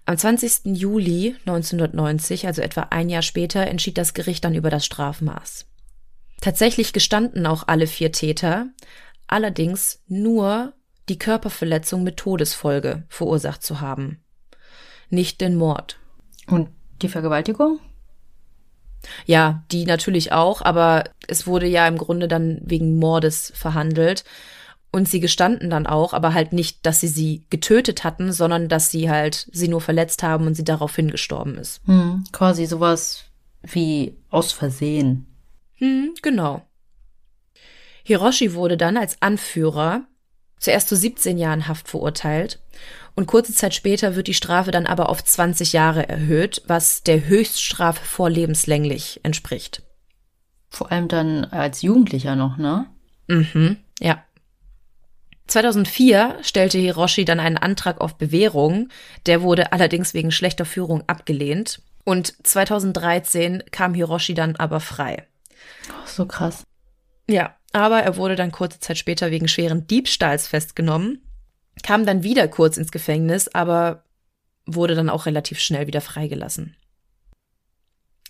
Am 0.05 0.17
20. 0.17 0.77
Juli 0.77 1.35
1990, 1.45 2.47
also 2.47 2.61
etwa 2.61 2.87
ein 2.91 3.09
Jahr 3.09 3.21
später, 3.21 3.67
entschied 3.67 3.97
das 3.97 4.13
Gericht 4.13 4.45
dann 4.45 4.55
über 4.55 4.69
das 4.69 4.85
Strafmaß. 4.85 5.65
Tatsächlich 6.39 6.93
gestanden 6.93 7.45
auch 7.45 7.67
alle 7.67 7.87
vier 7.87 8.11
Täter, 8.11 8.67
allerdings 9.27 10.01
nur 10.07 10.73
die 11.09 11.19
Körperverletzung 11.19 12.03
mit 12.03 12.17
Todesfolge 12.17 13.03
verursacht 13.09 13.63
zu 13.63 13.81
haben, 13.81 14.23
nicht 15.09 15.41
den 15.41 15.55
Mord. 15.55 15.99
Und 16.47 16.69
die 17.01 17.09
Vergewaltigung? 17.09 17.79
Ja, 19.25 19.63
die 19.71 19.85
natürlich 19.85 20.31
auch, 20.31 20.61
aber 20.61 21.03
es 21.27 21.47
wurde 21.47 21.67
ja 21.67 21.87
im 21.87 21.97
Grunde 21.97 22.27
dann 22.27 22.61
wegen 22.63 22.97
Mordes 22.97 23.51
verhandelt. 23.55 24.23
Und 24.91 25.07
sie 25.07 25.19
gestanden 25.19 25.69
dann 25.69 25.85
auch, 25.85 26.13
aber 26.13 26.33
halt 26.33 26.53
nicht, 26.53 26.85
dass 26.85 27.01
sie 27.01 27.07
sie 27.07 27.45
getötet 27.49 28.03
hatten, 28.03 28.31
sondern 28.31 28.69
dass 28.69 28.89
sie 28.89 29.09
halt 29.09 29.47
sie 29.51 29.67
nur 29.67 29.81
verletzt 29.81 30.23
haben 30.23 30.47
und 30.47 30.55
sie 30.55 30.63
daraufhin 30.63 31.11
gestorben 31.11 31.57
ist. 31.57 31.81
Hm, 31.85 32.23
quasi 32.31 32.65
sowas 32.65 33.25
wie 33.61 34.15
aus 34.29 34.53
Versehen. 34.53 35.27
Hm, 35.75 36.13
genau. 36.21 36.61
Hiroshi 38.03 38.53
wurde 38.53 38.77
dann 38.77 38.95
als 38.95 39.21
Anführer 39.21 40.05
zuerst 40.59 40.87
zu 40.87 40.95
17 40.95 41.37
Jahren 41.37 41.67
Haft 41.67 41.89
verurteilt 41.89 42.59
und 43.15 43.25
kurze 43.25 43.53
Zeit 43.53 43.73
später 43.73 44.15
wird 44.15 44.27
die 44.27 44.33
Strafe 44.33 44.71
dann 44.71 44.85
aber 44.85 45.09
auf 45.09 45.23
20 45.23 45.73
Jahre 45.73 46.07
erhöht, 46.07 46.61
was 46.67 47.03
der 47.03 47.27
Höchststrafe 47.27 48.05
vor 48.05 48.29
lebenslänglich 48.29 49.19
entspricht. 49.23 49.81
Vor 50.69 50.91
allem 50.91 51.07
dann 51.07 51.45
als 51.45 51.81
Jugendlicher 51.81 52.35
noch, 52.35 52.57
ne? 52.57 52.85
Mhm, 53.27 53.77
ja. 53.99 54.23
2004 55.47 56.39
stellte 56.41 56.77
Hiroshi 56.77 57.25
dann 57.25 57.39
einen 57.39 57.57
Antrag 57.57 58.01
auf 58.01 58.15
Bewährung, 58.15 58.89
der 59.25 59.41
wurde 59.41 59.71
allerdings 59.71 60.13
wegen 60.13 60.31
schlechter 60.31 60.65
Führung 60.65 61.03
abgelehnt. 61.07 61.81
Und 62.03 62.35
2013 62.45 63.63
kam 63.71 63.93
Hiroshi 63.93 64.33
dann 64.33 64.55
aber 64.55 64.79
frei. 64.79 65.25
Oh, 65.89 66.05
so 66.05 66.25
krass. 66.25 66.63
Ja, 67.29 67.55
aber 67.73 68.01
er 68.01 68.15
wurde 68.15 68.35
dann 68.35 68.51
kurze 68.51 68.79
Zeit 68.79 68.97
später 68.97 69.31
wegen 69.31 69.47
schweren 69.47 69.87
Diebstahls 69.87 70.47
festgenommen, 70.47 71.21
kam 71.83 72.05
dann 72.05 72.23
wieder 72.23 72.47
kurz 72.47 72.77
ins 72.77 72.91
Gefängnis, 72.91 73.47
aber 73.49 74.03
wurde 74.65 74.95
dann 74.95 75.09
auch 75.09 75.25
relativ 75.25 75.59
schnell 75.59 75.87
wieder 75.87 76.01
freigelassen. 76.01 76.75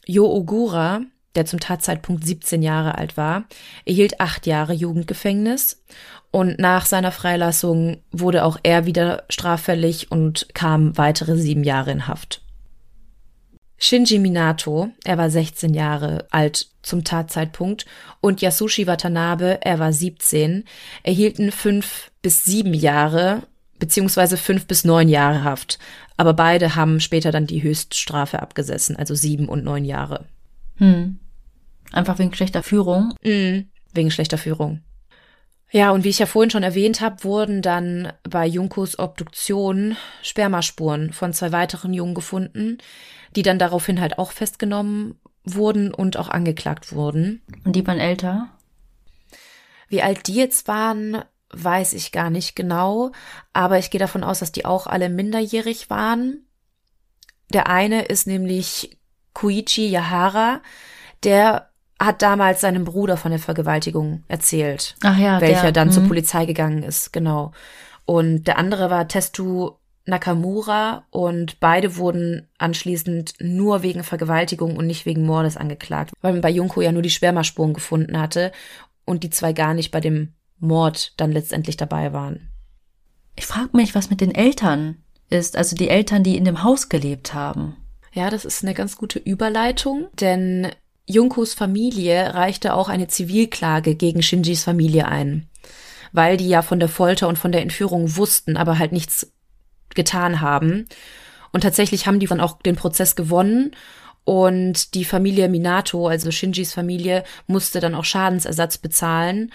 Jo 0.06 0.26
Ogura, 0.26 1.02
der 1.38 1.46
zum 1.46 1.60
Tatzeitpunkt 1.60 2.26
17 2.26 2.62
Jahre 2.62 2.98
alt 2.98 3.16
war, 3.16 3.46
erhielt 3.86 4.20
acht 4.20 4.46
Jahre 4.46 4.74
Jugendgefängnis 4.74 5.84
und 6.32 6.60
nach 6.60 6.86
seiner 6.86 7.12
Freilassung 7.12 7.98
wurde 8.12 8.44
auch 8.44 8.58
er 8.64 8.86
wieder 8.86 9.24
straffällig 9.30 10.12
und 10.12 10.48
kam 10.54 10.98
weitere 10.98 11.38
sieben 11.38 11.64
Jahre 11.64 11.92
in 11.92 12.08
Haft. 12.08 12.42
Shinji 13.80 14.18
Minato, 14.18 14.90
er 15.04 15.20
war 15.20 15.30
16 15.30 15.74
Jahre 15.74 16.26
alt 16.32 16.68
zum 16.82 17.04
Tatzeitpunkt, 17.04 17.86
und 18.22 18.42
Yasushi 18.42 18.88
Watanabe, 18.88 19.60
er 19.62 19.78
war 19.78 19.94
17, 19.94 20.64
erhielten 21.04 21.52
fünf 21.52 22.12
bis 22.24 22.44
sieben 22.44 22.74
Jahre 22.74 23.44
beziehungsweise 23.80 24.38
fünf 24.38 24.66
bis 24.66 24.84
neun 24.84 25.08
Jahre 25.08 25.44
Haft. 25.44 25.78
Aber 26.18 26.34
beide 26.34 26.76
haben 26.76 27.00
später 27.00 27.32
dann 27.32 27.46
die 27.46 27.62
Höchststrafe 27.62 28.42
abgesessen, 28.42 28.96
also 28.96 29.14
sieben 29.14 29.48
und 29.48 29.64
neun 29.64 29.86
Jahre. 29.86 30.26
Hm. 30.78 31.20
Einfach 31.92 32.20
wegen 32.20 32.34
schlechter 32.34 32.64
Führung? 32.64 33.14
Mhm, 33.24 33.70
wegen 33.94 34.12
schlechter 34.12 34.38
Führung. 34.38 34.82
Ja, 35.70 35.92
und 35.92 36.04
wie 36.04 36.10
ich 36.10 36.20
ja 36.20 36.26
vorhin 36.26 36.50
schon 36.50 36.64
erwähnt 36.64 37.02
habe, 37.02 37.24
wurden 37.24 37.62
dann 37.62 38.14
bei 38.24 38.46
Junkos 38.46 39.00
Obduktion 39.00 39.98
Spermaspuren 40.22 41.12
von 41.12 41.34
zwei 41.34 41.52
weiteren 41.52 41.94
Jungen 41.94 42.14
gefunden, 42.14 42.78
die 43.36 43.42
dann 43.42 43.60
daraufhin 43.60 44.00
halt 44.00 44.18
auch 44.18 44.32
festgenommen 44.32 45.20
wurden 45.44 45.94
und 45.94 46.18
auch 46.18 46.30
angeklagt 46.30 46.94
wurden. 46.94 47.42
Und 47.66 47.76
die 47.76 47.86
waren 47.86 48.00
älter? 48.00 48.50
Wie 49.90 50.02
alt 50.02 50.28
die 50.28 50.36
jetzt 50.36 50.68
waren, 50.68 51.24
weiß 51.52 51.94
ich 51.94 52.12
gar 52.12 52.30
nicht 52.30 52.56
genau, 52.56 53.12
aber 53.54 53.78
ich 53.78 53.90
gehe 53.90 54.00
davon 54.00 54.24
aus, 54.24 54.40
dass 54.40 54.52
die 54.52 54.66
auch 54.66 54.88
alle 54.88 55.10
minderjährig 55.10 55.90
waren. 55.90 56.46
Der 57.50 57.68
eine 57.68 58.04
ist 58.04 58.28
nämlich 58.28 58.98
Kuichi 59.34 59.88
Yahara, 59.88 60.62
der 61.24 61.67
hat 62.00 62.22
damals 62.22 62.62
seinem 62.62 62.84
Bruder 62.84 63.18
von 63.18 63.32
der 63.32 63.40
Vergewaltigung 63.40 64.24
erzählt, 64.28 64.96
Ach 65.04 65.18
ja, 65.18 65.42
welcher 65.42 65.64
der, 65.64 65.72
dann 65.72 65.92
zur 65.92 66.04
mhm. 66.04 66.10
Polizei 66.10 66.46
gegangen 66.46 66.84
ist, 66.84 67.12
genau. 67.12 67.52
Und 68.06 68.46
der 68.46 68.58
andere 68.58 68.90
war 68.90 69.08
Testu 69.08 69.72
Nakamura 70.06 71.06
und 71.10 71.60
beide 71.60 71.98
wurden 71.98 72.48
anschließend 72.58 73.34
nur 73.40 73.84
wegen 73.84 74.04
Vergewaltigung 74.04 74.78
und 74.78 74.88
nicht 74.88 75.06
wegen 75.06 75.26
Mordes 75.26 75.58
angeklagt, 75.58 76.12
weil 76.22 76.32
man 76.32 76.42
bei 76.42 76.50
Junko 76.50 76.82
ja 76.82 76.92
nur 76.92 77.02
die 77.02 77.10
Spermaspuren 77.10 77.74
gefunden 77.74 78.20
hatte 78.20 78.52
und 79.06 79.24
die 79.24 79.30
zwei 79.30 79.52
gar 79.54 79.74
nicht 79.74 79.92
bei 79.92 80.00
dem 80.00 80.34
Mord 80.60 81.14
dann 81.18 81.32
letztendlich 81.32 81.78
dabei 81.78 82.14
waren. 82.14 82.50
Ich 83.36 83.46
frage 83.46 83.76
mich, 83.76 83.94
was 83.94 84.10
mit 84.10 84.22
den 84.22 84.34
Eltern 84.34 84.98
ist, 85.30 85.58
also 85.58 85.76
die 85.76 85.90
Eltern, 85.90 86.24
die 86.24 86.38
in 86.38 86.46
dem 86.46 86.64
Haus 86.64 86.90
gelebt 86.90 87.34
haben. 87.34 87.76
Ja, 88.14 88.30
das 88.30 88.46
ist 88.46 88.64
eine 88.64 88.74
ganz 88.74 88.98
gute 88.98 89.20
Überleitung, 89.20 90.08
denn 90.20 90.70
Junkos 91.10 91.54
Familie 91.54 92.34
reichte 92.34 92.74
auch 92.74 92.90
eine 92.90 93.08
Zivilklage 93.08 93.96
gegen 93.96 94.22
Shinjis 94.22 94.66
Familie 94.66 95.08
ein, 95.08 95.48
weil 96.12 96.36
die 96.36 96.50
ja 96.50 96.62
von 96.62 96.80
der 96.80 96.90
Folter 96.90 97.30
und 97.30 97.38
von 97.38 97.54
der 97.54 97.62
Entführung 97.62 98.18
wussten, 98.18 98.58
aber 98.58 98.78
halt 98.78 98.92
nichts 98.92 99.32
getan 99.96 100.42
haben. 100.42 100.88
Und 101.54 101.62
tatsächlich 101.62 102.08
haben 102.08 102.20
die 102.20 102.28
dann 102.28 102.42
auch 102.42 102.62
den 102.62 102.76
Prozess 102.76 103.16
gewonnen 103.16 103.72
und 104.26 104.94
die 104.96 105.06
Familie 105.06 105.48
Minato, 105.48 106.10
also 106.10 106.30
Shinjis 106.30 106.74
Familie, 106.74 107.24
musste 107.48 107.80
dann 107.80 107.96
auch 107.96 108.04
Schadensersatz 108.04 108.78
bezahlen 108.78 109.54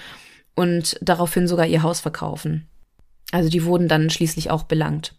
und 0.54 0.96
daraufhin 1.02 1.46
sogar 1.46 1.66
ihr 1.66 1.82
Haus 1.82 2.00
verkaufen. 2.00 2.66
Also 3.30 3.50
die 3.50 3.64
wurden 3.64 3.88
dann 3.88 4.08
schließlich 4.08 4.50
auch 4.50 4.62
belangt. 4.62 5.14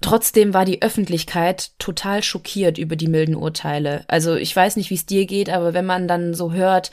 Trotzdem 0.00 0.54
war 0.54 0.64
die 0.64 0.80
Öffentlichkeit 0.80 1.72
total 1.78 2.22
schockiert 2.22 2.78
über 2.78 2.96
die 2.96 3.08
milden 3.08 3.34
Urteile. 3.34 4.04
Also 4.08 4.34
ich 4.34 4.54
weiß 4.54 4.76
nicht, 4.76 4.90
wie 4.90 4.94
es 4.94 5.06
dir 5.06 5.26
geht, 5.26 5.50
aber 5.50 5.74
wenn 5.74 5.84
man 5.84 6.08
dann 6.08 6.32
so 6.32 6.52
hört, 6.52 6.90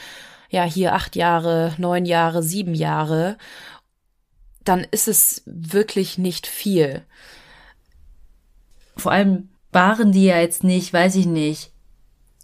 ja, 0.49 0.63
hier 0.63 0.93
acht 0.93 1.15
Jahre, 1.15 1.73
neun 1.77 2.05
Jahre, 2.05 2.43
sieben 2.43 2.73
Jahre, 2.73 3.37
dann 4.63 4.85
ist 4.91 5.07
es 5.07 5.43
wirklich 5.45 6.17
nicht 6.17 6.47
viel. 6.47 7.03
Vor 8.97 9.11
allem 9.11 9.49
waren 9.71 10.11
die 10.11 10.25
ja 10.25 10.39
jetzt 10.39 10.63
nicht, 10.63 10.91
weiß 10.91 11.15
ich 11.15 11.25
nicht, 11.27 11.71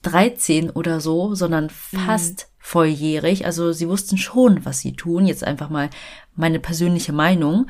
13 0.04 0.70
oder 0.70 1.02
so, 1.02 1.34
sondern 1.36 1.70
fast 1.70 2.40
mhm. 2.40 2.54
volljährig. 2.60 3.46
Also 3.46 3.72
sie 3.74 3.90
wussten 3.90 4.18
schon, 4.18 4.64
was 4.66 4.80
sie 4.80 4.94
tun. 4.94 5.26
Jetzt 5.26 5.44
einfach 5.44 5.70
mal 5.70 5.90
meine 6.36 6.60
persönliche 6.60 7.14
Meinung. 7.14 7.68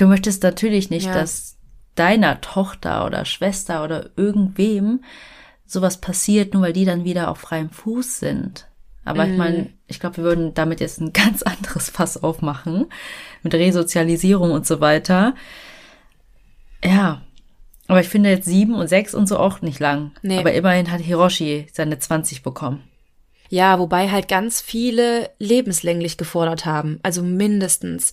Du 0.00 0.06
möchtest 0.06 0.42
natürlich 0.42 0.88
nicht, 0.88 1.06
ja. 1.06 1.12
dass 1.12 1.58
deiner 1.94 2.40
Tochter 2.40 3.04
oder 3.04 3.26
Schwester 3.26 3.84
oder 3.84 4.08
irgendwem 4.16 5.04
sowas 5.66 6.00
passiert, 6.00 6.54
nur 6.54 6.62
weil 6.62 6.72
die 6.72 6.86
dann 6.86 7.04
wieder 7.04 7.30
auf 7.30 7.36
freiem 7.36 7.68
Fuß 7.68 8.18
sind. 8.18 8.66
Aber 9.04 9.26
mhm. 9.26 9.32
ich 9.32 9.38
meine, 9.38 9.70
ich 9.88 10.00
glaube, 10.00 10.16
wir 10.16 10.24
würden 10.24 10.54
damit 10.54 10.80
jetzt 10.80 11.02
ein 11.02 11.12
ganz 11.12 11.42
anderes 11.42 11.90
Fass 11.90 12.22
aufmachen 12.22 12.86
mit 13.42 13.52
Resozialisierung 13.52 14.52
und 14.52 14.66
so 14.66 14.80
weiter. 14.80 15.34
Ja, 16.82 17.20
aber 17.86 18.00
ich 18.00 18.08
finde 18.08 18.30
jetzt 18.30 18.46
sieben 18.46 18.76
und 18.76 18.88
sechs 18.88 19.14
und 19.14 19.26
so 19.26 19.38
auch 19.38 19.60
nicht 19.60 19.80
lang. 19.80 20.12
Nee. 20.22 20.38
Aber 20.38 20.54
immerhin 20.54 20.90
hat 20.90 21.02
Hiroshi 21.02 21.66
seine 21.74 21.98
20 21.98 22.42
bekommen. 22.42 22.84
Ja, 23.50 23.78
wobei 23.78 24.08
halt 24.08 24.28
ganz 24.28 24.62
viele 24.62 25.28
lebenslänglich 25.38 26.16
gefordert 26.16 26.64
haben. 26.64 27.00
Also 27.02 27.22
mindestens. 27.22 28.12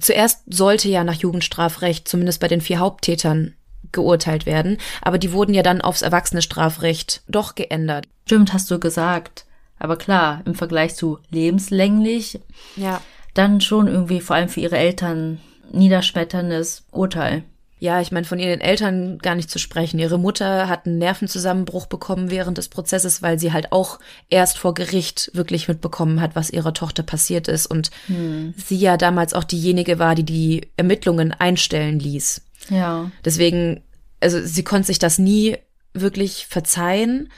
Zuerst 0.00 0.42
sollte 0.46 0.88
ja 0.88 1.04
nach 1.04 1.14
Jugendstrafrecht, 1.14 2.06
zumindest 2.06 2.40
bei 2.40 2.48
den 2.48 2.60
vier 2.60 2.78
Haupttätern, 2.78 3.54
geurteilt 3.92 4.46
werden, 4.46 4.78
aber 5.00 5.16
die 5.16 5.32
wurden 5.32 5.54
ja 5.54 5.62
dann 5.62 5.80
aufs 5.80 6.02
Erwachsene-Strafrecht 6.02 7.22
doch 7.28 7.54
geändert. 7.54 8.08
Stimmt, 8.26 8.52
hast 8.52 8.70
du 8.70 8.78
gesagt. 8.78 9.46
Aber 9.78 9.96
klar, 9.96 10.42
im 10.44 10.54
Vergleich 10.54 10.96
zu 10.96 11.18
lebenslänglich, 11.30 12.40
ja. 12.76 13.00
dann 13.34 13.60
schon 13.60 13.88
irgendwie 13.88 14.20
vor 14.20 14.36
allem 14.36 14.48
für 14.48 14.60
ihre 14.60 14.76
Eltern 14.76 15.40
niederschmetterndes 15.72 16.84
Urteil. 16.90 17.44
Ja, 17.86 18.00
ich 18.00 18.10
meine, 18.10 18.26
von 18.26 18.40
ihren 18.40 18.60
Eltern 18.60 19.18
gar 19.18 19.36
nicht 19.36 19.48
zu 19.48 19.60
sprechen. 19.60 20.00
Ihre 20.00 20.18
Mutter 20.18 20.68
hat 20.68 20.86
einen 20.86 20.98
Nervenzusammenbruch 20.98 21.86
bekommen 21.86 22.32
während 22.32 22.58
des 22.58 22.68
Prozesses, 22.68 23.22
weil 23.22 23.38
sie 23.38 23.52
halt 23.52 23.70
auch 23.70 24.00
erst 24.28 24.58
vor 24.58 24.74
Gericht 24.74 25.30
wirklich 25.34 25.68
mitbekommen 25.68 26.20
hat, 26.20 26.34
was 26.34 26.50
ihrer 26.50 26.74
Tochter 26.74 27.04
passiert 27.04 27.46
ist. 27.46 27.66
Und 27.66 27.92
hm. 28.08 28.54
sie 28.56 28.76
ja 28.76 28.96
damals 28.96 29.34
auch 29.34 29.44
diejenige 29.44 30.00
war, 30.00 30.16
die 30.16 30.24
die 30.24 30.68
Ermittlungen 30.76 31.30
einstellen 31.30 32.00
ließ. 32.00 32.42
Ja. 32.70 33.08
Deswegen, 33.24 33.84
also 34.20 34.40
sie 34.44 34.64
konnte 34.64 34.88
sich 34.88 34.98
das 34.98 35.20
nie 35.20 35.56
wirklich 35.94 36.46
verzeihen. 36.48 37.30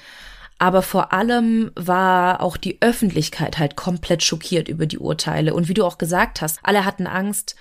Aber 0.59 0.81
vor 0.81 1.13
allem 1.13 1.73
war 1.75 2.41
auch 2.41 2.57
die 2.57 2.81
Öffentlichkeit 2.81 3.59
halt 3.59 3.77
komplett 3.77 4.23
schockiert 4.23 4.69
über 4.69 4.87
die 4.87 4.99
Urteile. 4.99 5.53
Und 5.53 5.69
wie 5.69 5.75
du 5.75 5.85
auch 5.85 5.99
gesagt 5.99 6.41
hast, 6.41 6.61
alle 6.63 6.87
hatten 6.87 7.07
Angst, 7.07 7.55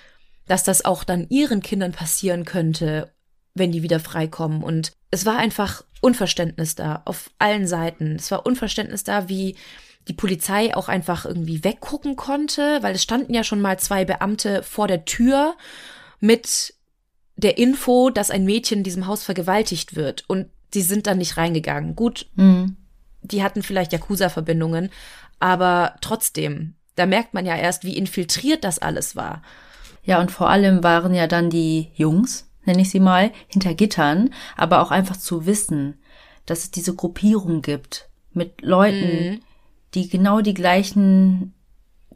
dass 0.48 0.64
das 0.64 0.84
auch 0.84 1.04
dann 1.04 1.28
ihren 1.28 1.62
Kindern 1.62 1.92
passieren 1.92 2.44
könnte, 2.44 3.12
wenn 3.54 3.72
die 3.72 3.82
wieder 3.82 4.00
freikommen. 4.00 4.62
Und 4.62 4.92
es 5.10 5.24
war 5.26 5.36
einfach 5.36 5.84
Unverständnis 6.00 6.74
da 6.74 7.02
auf 7.04 7.30
allen 7.38 7.66
Seiten. 7.66 8.16
Es 8.16 8.30
war 8.30 8.46
Unverständnis 8.46 9.04
da, 9.04 9.28
wie 9.28 9.56
die 10.08 10.14
Polizei 10.14 10.74
auch 10.74 10.88
einfach 10.88 11.26
irgendwie 11.26 11.62
weggucken 11.64 12.16
konnte, 12.16 12.82
weil 12.82 12.94
es 12.94 13.02
standen 13.02 13.34
ja 13.34 13.44
schon 13.44 13.60
mal 13.60 13.78
zwei 13.78 14.04
Beamte 14.04 14.62
vor 14.62 14.88
der 14.88 15.04
Tür 15.04 15.54
mit 16.18 16.74
der 17.36 17.58
Info, 17.58 18.10
dass 18.10 18.30
ein 18.30 18.44
Mädchen 18.44 18.78
in 18.78 18.84
diesem 18.84 19.06
Haus 19.06 19.22
vergewaltigt 19.22 19.94
wird 19.94 20.24
und 20.26 20.48
sie 20.72 20.82
sind 20.82 21.06
dann 21.06 21.18
nicht 21.18 21.36
reingegangen. 21.36 21.94
Gut, 21.94 22.26
mhm. 22.34 22.76
die 23.22 23.42
hatten 23.42 23.62
vielleicht 23.62 23.92
Yakuza-Verbindungen, 23.92 24.90
aber 25.38 25.96
trotzdem, 26.00 26.74
da 26.96 27.06
merkt 27.06 27.34
man 27.34 27.46
ja 27.46 27.56
erst, 27.56 27.84
wie 27.84 27.96
infiltriert 27.96 28.64
das 28.64 28.78
alles 28.78 29.14
war. 29.14 29.42
Ja, 30.08 30.22
und 30.22 30.30
vor 30.30 30.48
allem 30.48 30.82
waren 30.82 31.12
ja 31.12 31.26
dann 31.26 31.50
die 31.50 31.90
Jungs, 31.94 32.48
nenne 32.64 32.80
ich 32.80 32.88
sie 32.88 32.98
mal, 32.98 33.30
hinter 33.46 33.74
Gittern, 33.74 34.30
aber 34.56 34.80
auch 34.80 34.90
einfach 34.90 35.18
zu 35.18 35.44
wissen, 35.44 35.98
dass 36.46 36.60
es 36.60 36.70
diese 36.70 36.94
Gruppierung 36.94 37.60
gibt 37.60 38.08
mit 38.32 38.62
Leuten, 38.62 39.32
mhm. 39.32 39.40
die 39.92 40.08
genau 40.08 40.40
die 40.40 40.54
gleichen 40.54 41.52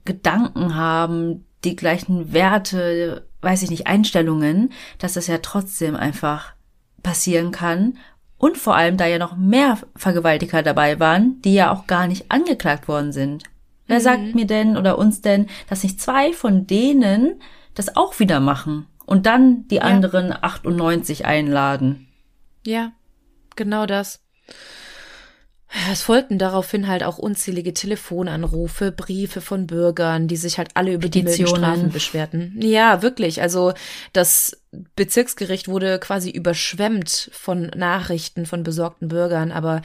Gedanken 0.07 0.75
haben, 0.75 1.45
die 1.65 1.77
gleichen 1.77 2.33
Werte, 2.33 3.29
weiß 3.43 3.63
ich 3.63 3.69
nicht, 3.69 3.87
Einstellungen, 3.89 4.73
dass 4.97 5.13
das 5.13 5.27
ja 5.27 5.37
trotzdem 5.43 5.95
einfach 5.95 6.55
passieren 7.03 7.51
kann. 7.51 7.99
Und 8.39 8.57
vor 8.57 8.75
allem, 8.75 8.97
da 8.97 9.05
ja 9.05 9.19
noch 9.19 9.37
mehr 9.37 9.77
Vergewaltiger 9.97 10.63
dabei 10.63 10.99
waren, 10.99 11.43
die 11.43 11.53
ja 11.53 11.71
auch 11.71 11.87
gar 11.87 12.07
nicht 12.07 12.33
angeklagt 12.33 12.89
worden 12.89 13.13
sind. 13.13 13.45
Wer 13.87 13.99
mhm. 13.99 14.03
sagt 14.03 14.35
mir 14.35 14.47
denn 14.47 14.79
oder 14.79 14.97
uns 14.97 15.21
denn, 15.21 15.49
dass 15.69 15.83
nicht 15.83 16.01
zwei 16.01 16.33
von 16.33 16.67
denen 16.67 17.35
das 17.75 17.97
auch 17.97 18.19
wieder 18.19 18.41
machen 18.41 18.87
und 19.07 19.27
dann 19.27 19.67
die 19.69 19.77
ja. 19.77 19.83
anderen 19.83 20.33
98 20.33 21.25
einladen? 21.25 22.09
Ja, 22.65 22.93
genau 23.57 23.87
das. 23.87 24.21
Es 25.91 26.03
folgten 26.03 26.39
daraufhin 26.39 26.87
halt 26.87 27.03
auch 27.03 27.17
unzählige 27.17 27.73
Telefonanrufe, 27.73 28.93
Briefe 28.93 29.41
von 29.41 29.67
Bürgern, 29.67 30.29
die 30.29 30.37
sich 30.37 30.59
halt 30.59 30.71
alle 30.75 30.93
über 30.93 31.09
die 31.09 31.23
milden 31.23 31.47
Strafen 31.47 31.91
beschwerten. 31.91 32.59
Ja, 32.61 33.01
wirklich. 33.01 33.41
Also 33.41 33.73
das 34.13 34.63
Bezirksgericht 34.97 35.69
wurde 35.69 35.99
quasi 35.99 36.31
überschwemmt 36.31 37.31
von 37.33 37.71
Nachrichten 37.75 38.45
von 38.45 38.63
besorgten 38.65 39.09
Bürgern, 39.09 39.51
aber 39.51 39.81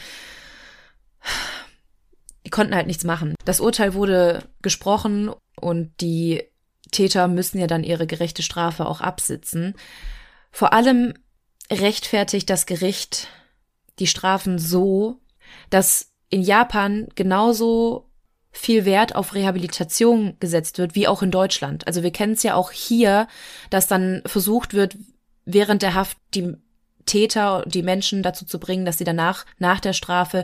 die 2.46 2.50
konnten 2.50 2.76
halt 2.76 2.88
nichts 2.88 3.06
machen. 3.06 3.36
Das 3.46 3.62
Urteil 3.62 3.94
wurde 3.94 4.44
gesprochen 4.62 5.32
und 5.56 5.92
die 6.02 6.44
Täter 6.92 7.28
müssen 7.28 7.60
ja 7.60 7.68
dann 7.68 7.84
ihre 7.84 8.08
gerechte 8.08 8.44
Strafe 8.44 8.86
auch 8.86 9.02
absitzen. 9.02 9.76
Vor 10.52 10.74
allem 10.74 11.14
rechtfertigt 11.72 12.50
das 12.50 12.66
Gericht 12.66 13.28
die 14.00 14.08
Strafen 14.08 14.60
so, 14.60 15.20
dass 15.70 16.12
in 16.30 16.42
Japan 16.42 17.08
genauso 17.16 18.10
viel 18.52 18.86
Wert 18.86 19.16
auf 19.16 19.34
Rehabilitation 19.34 20.36
gesetzt 20.40 20.78
wird, 20.78 20.96
wie 20.96 21.08
auch 21.08 21.22
in 21.22 21.32
Deutschland. 21.32 21.86
Also 21.86 22.04
wir 22.04 22.12
kennen 22.12 22.34
es 22.34 22.44
ja 22.44 22.56
auch 22.56 22.72
hier, 22.72 23.28
dass 23.70 23.88
dann 23.88 24.22
versucht 24.26 24.74
wird, 24.74 24.98
während 25.46 25.82
der 25.82 25.94
Haft 25.94 26.18
die 26.34 26.56
Täter, 27.06 27.64
die 27.66 27.84
Menschen 27.84 28.24
dazu 28.24 28.46
zu 28.46 28.60
bringen, 28.60 28.86
dass 28.86 28.98
sie 28.98 29.04
danach, 29.04 29.46
nach 29.60 29.80
der 29.80 29.94
Strafe, 29.94 30.44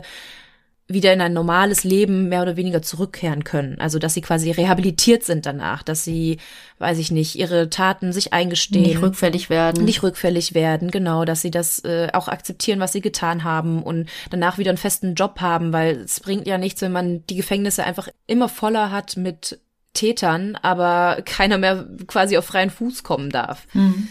wieder 0.86 1.14
in 1.14 1.22
ein 1.22 1.32
normales 1.32 1.82
Leben 1.82 2.28
mehr 2.28 2.42
oder 2.42 2.56
weniger 2.56 2.82
zurückkehren 2.82 3.42
können. 3.42 3.80
Also, 3.80 3.98
dass 3.98 4.12
sie 4.12 4.20
quasi 4.20 4.50
rehabilitiert 4.50 5.22
sind 5.22 5.46
danach, 5.46 5.82
dass 5.82 6.04
sie, 6.04 6.36
weiß 6.78 6.98
ich 6.98 7.10
nicht, 7.10 7.36
ihre 7.36 7.70
Taten 7.70 8.12
sich 8.12 8.34
eingestehen. 8.34 8.82
Nicht 8.82 9.00
rückfällig 9.00 9.48
werden. 9.48 9.84
Nicht 9.84 10.02
rückfällig 10.02 10.52
werden, 10.52 10.90
genau, 10.90 11.24
dass 11.24 11.40
sie 11.40 11.50
das 11.50 11.82
äh, 11.84 12.08
auch 12.12 12.28
akzeptieren, 12.28 12.80
was 12.80 12.92
sie 12.92 13.00
getan 13.00 13.44
haben 13.44 13.82
und 13.82 14.10
danach 14.30 14.58
wieder 14.58 14.70
einen 14.70 14.78
festen 14.78 15.14
Job 15.14 15.40
haben, 15.40 15.72
weil 15.72 15.96
es 16.00 16.20
bringt 16.20 16.46
ja 16.46 16.58
nichts, 16.58 16.82
wenn 16.82 16.92
man 16.92 17.26
die 17.28 17.36
Gefängnisse 17.36 17.84
einfach 17.84 18.08
immer 18.26 18.50
voller 18.50 18.90
hat 18.90 19.16
mit 19.16 19.60
Tätern, 19.94 20.58
aber 20.60 21.22
keiner 21.24 21.56
mehr 21.56 21.86
quasi 22.06 22.36
auf 22.36 22.44
freien 22.44 22.70
Fuß 22.70 23.02
kommen 23.02 23.30
darf. 23.30 23.66
Mhm. 23.72 24.08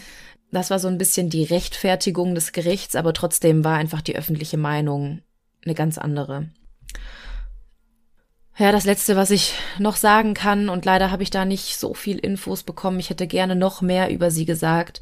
Das 0.50 0.70
war 0.70 0.80
so 0.80 0.88
ein 0.88 0.98
bisschen 0.98 1.30
die 1.30 1.44
Rechtfertigung 1.44 2.34
des 2.34 2.52
Gerichts, 2.52 2.96
aber 2.96 3.12
trotzdem 3.12 3.62
war 3.64 3.76
einfach 3.76 4.02
die 4.02 4.16
öffentliche 4.16 4.56
Meinung 4.56 5.20
eine 5.64 5.74
ganz 5.74 5.98
andere. 5.98 6.48
Ja, 8.56 8.70
das 8.70 8.84
letzte, 8.84 9.16
was 9.16 9.30
ich 9.30 9.54
noch 9.78 9.96
sagen 9.96 10.32
kann, 10.34 10.68
und 10.68 10.84
leider 10.84 11.10
habe 11.10 11.24
ich 11.24 11.30
da 11.30 11.44
nicht 11.44 11.76
so 11.78 11.92
viel 11.92 12.18
Infos 12.18 12.62
bekommen. 12.62 13.00
Ich 13.00 13.10
hätte 13.10 13.26
gerne 13.26 13.56
noch 13.56 13.82
mehr 13.82 14.10
über 14.10 14.30
sie 14.30 14.44
gesagt. 14.44 15.00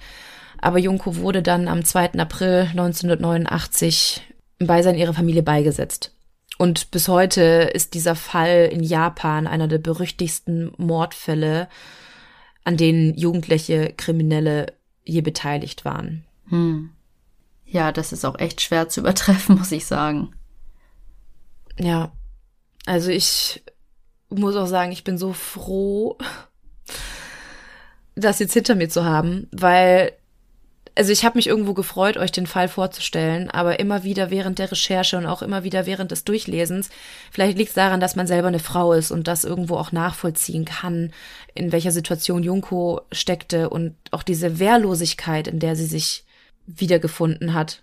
Aber 0.58 0.78
Junko 0.78 1.16
wurde 1.16 1.42
dann 1.42 1.68
am 1.68 1.84
2. 1.84 2.14
April 2.14 2.68
1989 2.70 4.22
im 4.58 4.66
Beisein 4.66 4.96
ihrer 4.96 5.12
Familie 5.12 5.42
beigesetzt. 5.42 6.14
Und 6.56 6.90
bis 6.90 7.08
heute 7.08 7.42
ist 7.74 7.94
dieser 7.94 8.14
Fall 8.14 8.70
in 8.72 8.82
Japan 8.82 9.46
einer 9.46 9.68
der 9.68 9.78
berüchtigsten 9.78 10.72
Mordfälle, 10.78 11.68
an 12.64 12.76
denen 12.76 13.18
jugendliche 13.18 13.92
Kriminelle 13.96 14.72
je 15.04 15.20
beteiligt 15.20 15.84
waren. 15.84 16.24
Hm. 16.48 16.90
Ja, 17.66 17.90
das 17.90 18.12
ist 18.12 18.24
auch 18.24 18.38
echt 18.38 18.60
schwer 18.60 18.88
zu 18.88 19.00
übertreffen, 19.00 19.56
muss 19.58 19.72
ich 19.72 19.84
sagen. 19.84 20.32
Ja, 21.78 22.12
also 22.86 23.10
ich 23.10 23.62
muss 24.28 24.56
auch 24.56 24.66
sagen, 24.66 24.92
ich 24.92 25.04
bin 25.04 25.18
so 25.18 25.32
froh, 25.32 26.16
das 28.14 28.38
jetzt 28.38 28.54
hinter 28.54 28.74
mir 28.74 28.88
zu 28.88 29.04
haben, 29.04 29.48
weil 29.52 30.12
also 30.94 31.10
ich 31.12 31.24
habe 31.24 31.38
mich 31.38 31.46
irgendwo 31.46 31.72
gefreut, 31.72 32.16
euch 32.16 32.32
den 32.32 32.46
Fall 32.46 32.68
vorzustellen, 32.68 33.50
aber 33.50 33.80
immer 33.80 34.04
wieder 34.04 34.30
während 34.30 34.58
der 34.58 34.70
Recherche 34.70 35.16
und 35.16 35.26
auch 35.26 35.42
immer 35.42 35.64
wieder 35.64 35.86
während 35.86 36.10
des 36.10 36.24
Durchlesens, 36.24 36.90
vielleicht 37.30 37.56
liegt 37.56 37.70
es 37.70 37.74
daran, 37.74 38.00
dass 38.00 38.16
man 38.16 38.26
selber 38.26 38.48
eine 38.48 38.58
Frau 38.58 38.92
ist 38.92 39.10
und 39.10 39.26
das 39.26 39.44
irgendwo 39.44 39.76
auch 39.76 39.92
nachvollziehen 39.92 40.64
kann, 40.64 41.12
in 41.54 41.72
welcher 41.72 41.92
Situation 41.92 42.42
Junko 42.42 43.00
steckte 43.10 43.70
und 43.70 43.94
auch 44.10 44.22
diese 44.22 44.58
Wehrlosigkeit, 44.58 45.48
in 45.48 45.60
der 45.60 45.76
sie 45.76 45.86
sich 45.86 46.24
wiedergefunden 46.66 47.54
hat. 47.54 47.82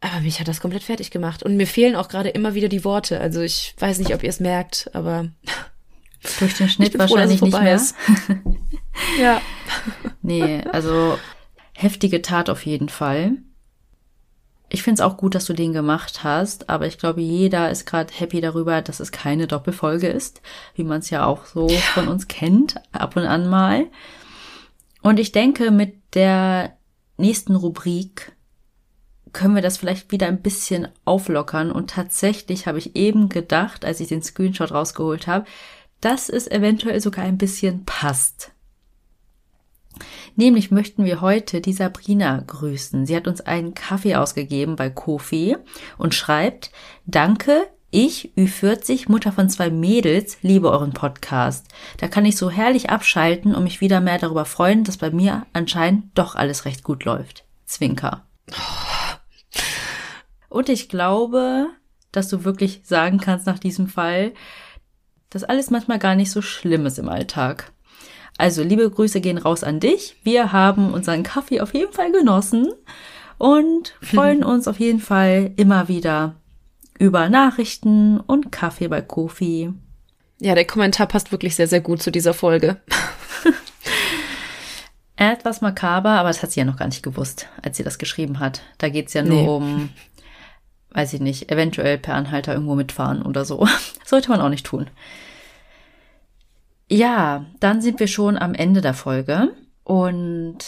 Aber 0.00 0.20
mich 0.20 0.38
hat 0.38 0.48
das 0.48 0.60
komplett 0.60 0.84
fertig 0.84 1.10
gemacht. 1.10 1.42
Und 1.42 1.56
mir 1.56 1.66
fehlen 1.66 1.96
auch 1.96 2.08
gerade 2.08 2.28
immer 2.28 2.54
wieder 2.54 2.68
die 2.68 2.84
Worte. 2.84 3.20
Also 3.20 3.40
ich 3.40 3.74
weiß 3.78 3.98
nicht, 3.98 4.14
ob 4.14 4.22
ihr 4.22 4.28
es 4.28 4.40
merkt, 4.40 4.90
aber. 4.94 5.28
Durch 6.38 6.54
den 6.54 6.68
Schnitt 6.68 6.98
wahrscheinlich 6.98 7.40
froh, 7.40 7.46
nicht 7.46 7.60
mehr. 7.60 7.74
Ist. 7.74 7.96
ja. 9.20 9.40
Nee, 10.22 10.62
also 10.72 11.18
heftige 11.74 12.22
Tat 12.22 12.48
auf 12.48 12.64
jeden 12.64 12.88
Fall. 12.88 13.32
Ich 14.70 14.82
finde 14.82 15.02
es 15.02 15.06
auch 15.08 15.16
gut, 15.16 15.34
dass 15.34 15.46
du 15.46 15.54
den 15.54 15.72
gemacht 15.72 16.22
hast, 16.24 16.68
aber 16.68 16.86
ich 16.86 16.98
glaube, 16.98 17.22
jeder 17.22 17.70
ist 17.70 17.86
gerade 17.86 18.12
happy 18.12 18.42
darüber, 18.42 18.82
dass 18.82 19.00
es 19.00 19.12
keine 19.12 19.46
Doppelfolge 19.46 20.08
ist, 20.08 20.42
wie 20.74 20.84
man 20.84 20.98
es 20.98 21.08
ja 21.08 21.24
auch 21.24 21.46
so 21.46 21.68
ja. 21.68 21.78
von 21.78 22.06
uns 22.06 22.28
kennt, 22.28 22.74
ab 22.92 23.16
und 23.16 23.24
an 23.24 23.48
mal. 23.48 23.86
Und 25.00 25.18
ich 25.18 25.32
denke, 25.32 25.70
mit 25.70 26.14
der 26.14 26.76
nächsten 27.16 27.56
Rubrik 27.56 28.32
können 29.38 29.54
wir 29.54 29.62
das 29.62 29.78
vielleicht 29.78 30.10
wieder 30.10 30.26
ein 30.26 30.42
bisschen 30.42 30.88
auflockern. 31.04 31.70
Und 31.70 31.90
tatsächlich 31.90 32.66
habe 32.66 32.78
ich 32.78 32.96
eben 32.96 33.28
gedacht, 33.28 33.84
als 33.84 34.00
ich 34.00 34.08
den 34.08 34.20
Screenshot 34.20 34.72
rausgeholt 34.72 35.28
habe, 35.28 35.44
dass 36.00 36.28
es 36.28 36.48
eventuell 36.48 37.00
sogar 37.00 37.24
ein 37.24 37.38
bisschen 37.38 37.84
passt. 37.84 38.50
Nämlich 40.34 40.72
möchten 40.72 41.04
wir 41.04 41.20
heute 41.20 41.60
die 41.60 41.72
Sabrina 41.72 42.42
grüßen. 42.44 43.06
Sie 43.06 43.14
hat 43.14 43.28
uns 43.28 43.40
einen 43.40 43.74
Kaffee 43.74 44.16
ausgegeben 44.16 44.74
bei 44.74 44.90
Kofi 44.90 45.56
und 45.98 46.16
schreibt, 46.16 46.72
danke, 47.06 47.68
ich, 47.92 48.32
Ü40, 48.36 49.08
Mutter 49.08 49.30
von 49.30 49.48
zwei 49.48 49.70
Mädels, 49.70 50.38
liebe 50.42 50.68
euren 50.68 50.92
Podcast. 50.92 51.66
Da 51.98 52.08
kann 52.08 52.24
ich 52.24 52.36
so 52.36 52.50
herrlich 52.50 52.90
abschalten 52.90 53.54
und 53.54 53.62
mich 53.62 53.80
wieder 53.80 54.00
mehr 54.00 54.18
darüber 54.18 54.44
freuen, 54.44 54.82
dass 54.82 54.96
bei 54.96 55.12
mir 55.12 55.46
anscheinend 55.52 56.06
doch 56.18 56.34
alles 56.34 56.64
recht 56.64 56.82
gut 56.82 57.04
läuft. 57.04 57.44
Zwinker. 57.66 58.24
Und 60.48 60.68
ich 60.68 60.88
glaube, 60.88 61.68
dass 62.12 62.28
du 62.28 62.44
wirklich 62.44 62.82
sagen 62.84 63.18
kannst 63.18 63.46
nach 63.46 63.58
diesem 63.58 63.88
Fall, 63.88 64.32
dass 65.30 65.44
alles 65.44 65.70
manchmal 65.70 65.98
gar 65.98 66.14
nicht 66.14 66.30
so 66.30 66.42
schlimm 66.42 66.86
ist 66.86 66.98
im 66.98 67.08
Alltag. 67.08 67.72
Also 68.38 68.62
liebe 68.62 68.88
Grüße 68.88 69.20
gehen 69.20 69.38
raus 69.38 69.64
an 69.64 69.80
dich. 69.80 70.16
Wir 70.22 70.52
haben 70.52 70.94
unseren 70.94 71.22
Kaffee 71.22 71.60
auf 71.60 71.74
jeden 71.74 71.92
Fall 71.92 72.12
genossen 72.12 72.72
und 73.36 73.94
freuen 74.02 74.44
uns 74.44 74.68
auf 74.68 74.80
jeden 74.80 75.00
Fall 75.00 75.52
immer 75.56 75.88
wieder 75.88 76.36
über 76.98 77.28
Nachrichten 77.28 78.18
und 78.18 78.50
Kaffee 78.50 78.88
bei 78.88 79.02
Kofi. 79.02 79.72
Ja, 80.40 80.54
der 80.54 80.66
Kommentar 80.66 81.06
passt 81.06 81.32
wirklich 81.32 81.56
sehr, 81.56 81.68
sehr 81.68 81.80
gut 81.80 82.02
zu 82.02 82.10
dieser 82.10 82.34
Folge. 82.34 82.80
Etwas 85.16 85.60
makaber, 85.60 86.10
aber 86.10 86.28
das 86.28 86.42
hat 86.42 86.52
sie 86.52 86.60
ja 86.60 86.66
noch 86.66 86.76
gar 86.76 86.86
nicht 86.86 87.02
gewusst, 87.02 87.48
als 87.60 87.76
sie 87.76 87.82
das 87.82 87.98
geschrieben 87.98 88.38
hat. 88.38 88.62
Da 88.78 88.88
geht's 88.88 89.14
ja 89.14 89.22
nur 89.22 89.42
nee. 89.42 89.48
um, 89.48 89.88
weiß 90.98 91.12
ich 91.12 91.20
nicht, 91.20 91.52
eventuell 91.52 91.96
per 91.96 92.16
Anhalter 92.16 92.52
irgendwo 92.54 92.74
mitfahren 92.74 93.22
oder 93.22 93.44
so. 93.44 93.68
Sollte 94.04 94.30
man 94.30 94.40
auch 94.40 94.48
nicht 94.48 94.66
tun. 94.66 94.88
Ja, 96.90 97.46
dann 97.60 97.80
sind 97.80 98.00
wir 98.00 98.08
schon 98.08 98.36
am 98.36 98.52
Ende 98.52 98.80
der 98.80 98.94
Folge 98.94 99.54
und 99.84 100.58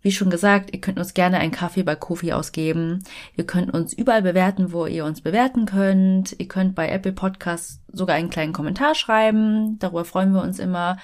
wie 0.00 0.12
schon 0.12 0.30
gesagt, 0.30 0.72
ihr 0.72 0.80
könnt 0.80 0.98
uns 0.98 1.12
gerne 1.12 1.38
einen 1.38 1.50
Kaffee 1.50 1.82
bei 1.82 1.96
Kofi 1.96 2.32
ausgeben. 2.32 3.02
Ihr 3.36 3.44
könnt 3.44 3.74
uns 3.74 3.92
überall 3.92 4.22
bewerten, 4.22 4.72
wo 4.72 4.86
ihr 4.86 5.04
uns 5.04 5.20
bewerten 5.20 5.66
könnt. 5.66 6.34
Ihr 6.38 6.48
könnt 6.48 6.74
bei 6.74 6.88
Apple 6.88 7.12
Podcasts 7.12 7.82
sogar 7.92 8.16
einen 8.16 8.30
kleinen 8.30 8.54
Kommentar 8.54 8.94
schreiben. 8.94 9.78
Darüber 9.80 10.06
freuen 10.06 10.32
wir 10.32 10.42
uns 10.42 10.58
immer. 10.60 10.96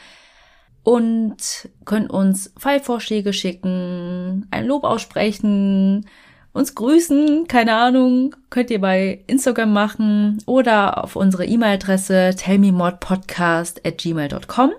Und 0.85 1.69
könnt 1.85 2.11
uns 2.11 2.55
Fallvorschläge 2.57 3.33
schicken, 3.33 4.47
ein 4.51 4.67
Lob 4.67 4.85
aussprechen, 4.85 6.07
uns 6.53 6.75
grüßen, 6.75 7.49
keine 7.49 7.75
Ahnung, 7.75 8.37
könnt 8.51 8.71
ihr 8.71 8.81
bei 8.81 9.25
Instagram 9.27 9.73
machen 9.73 10.43
oder 10.47 11.03
auf 11.03 11.17
unsere 11.17 11.47
E-Mail-Adresse 11.47 12.35
tellmemodpodcast 12.37 13.87
at 13.87 13.99
gmail.com. 13.99 14.73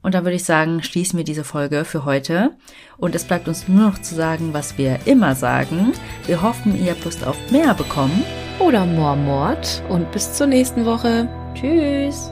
Und 0.00 0.14
dann 0.14 0.24
würde 0.24 0.36
ich 0.36 0.44
sagen, 0.44 0.82
schließen 0.82 1.16
wir 1.16 1.24
diese 1.24 1.44
Folge 1.44 1.84
für 1.84 2.04
heute. 2.04 2.52
Und 2.96 3.14
es 3.14 3.24
bleibt 3.24 3.48
uns 3.48 3.68
nur 3.68 3.90
noch 3.90 3.98
zu 3.98 4.14
sagen, 4.14 4.54
was 4.54 4.78
wir 4.78 5.00
immer 5.06 5.34
sagen. 5.34 5.92
Wir 6.26 6.40
hoffen, 6.40 6.80
ihr 6.82 6.92
habt 6.92 7.04
Lust 7.04 7.26
auf 7.26 7.36
mehr 7.50 7.74
bekommen. 7.74 8.22
Oder 8.60 8.86
more 8.86 9.16
Mord. 9.16 9.82
Und 9.88 10.10
bis 10.12 10.32
zur 10.32 10.46
nächsten 10.46 10.84
Woche. 10.84 11.28
Tschüss. 11.54 12.30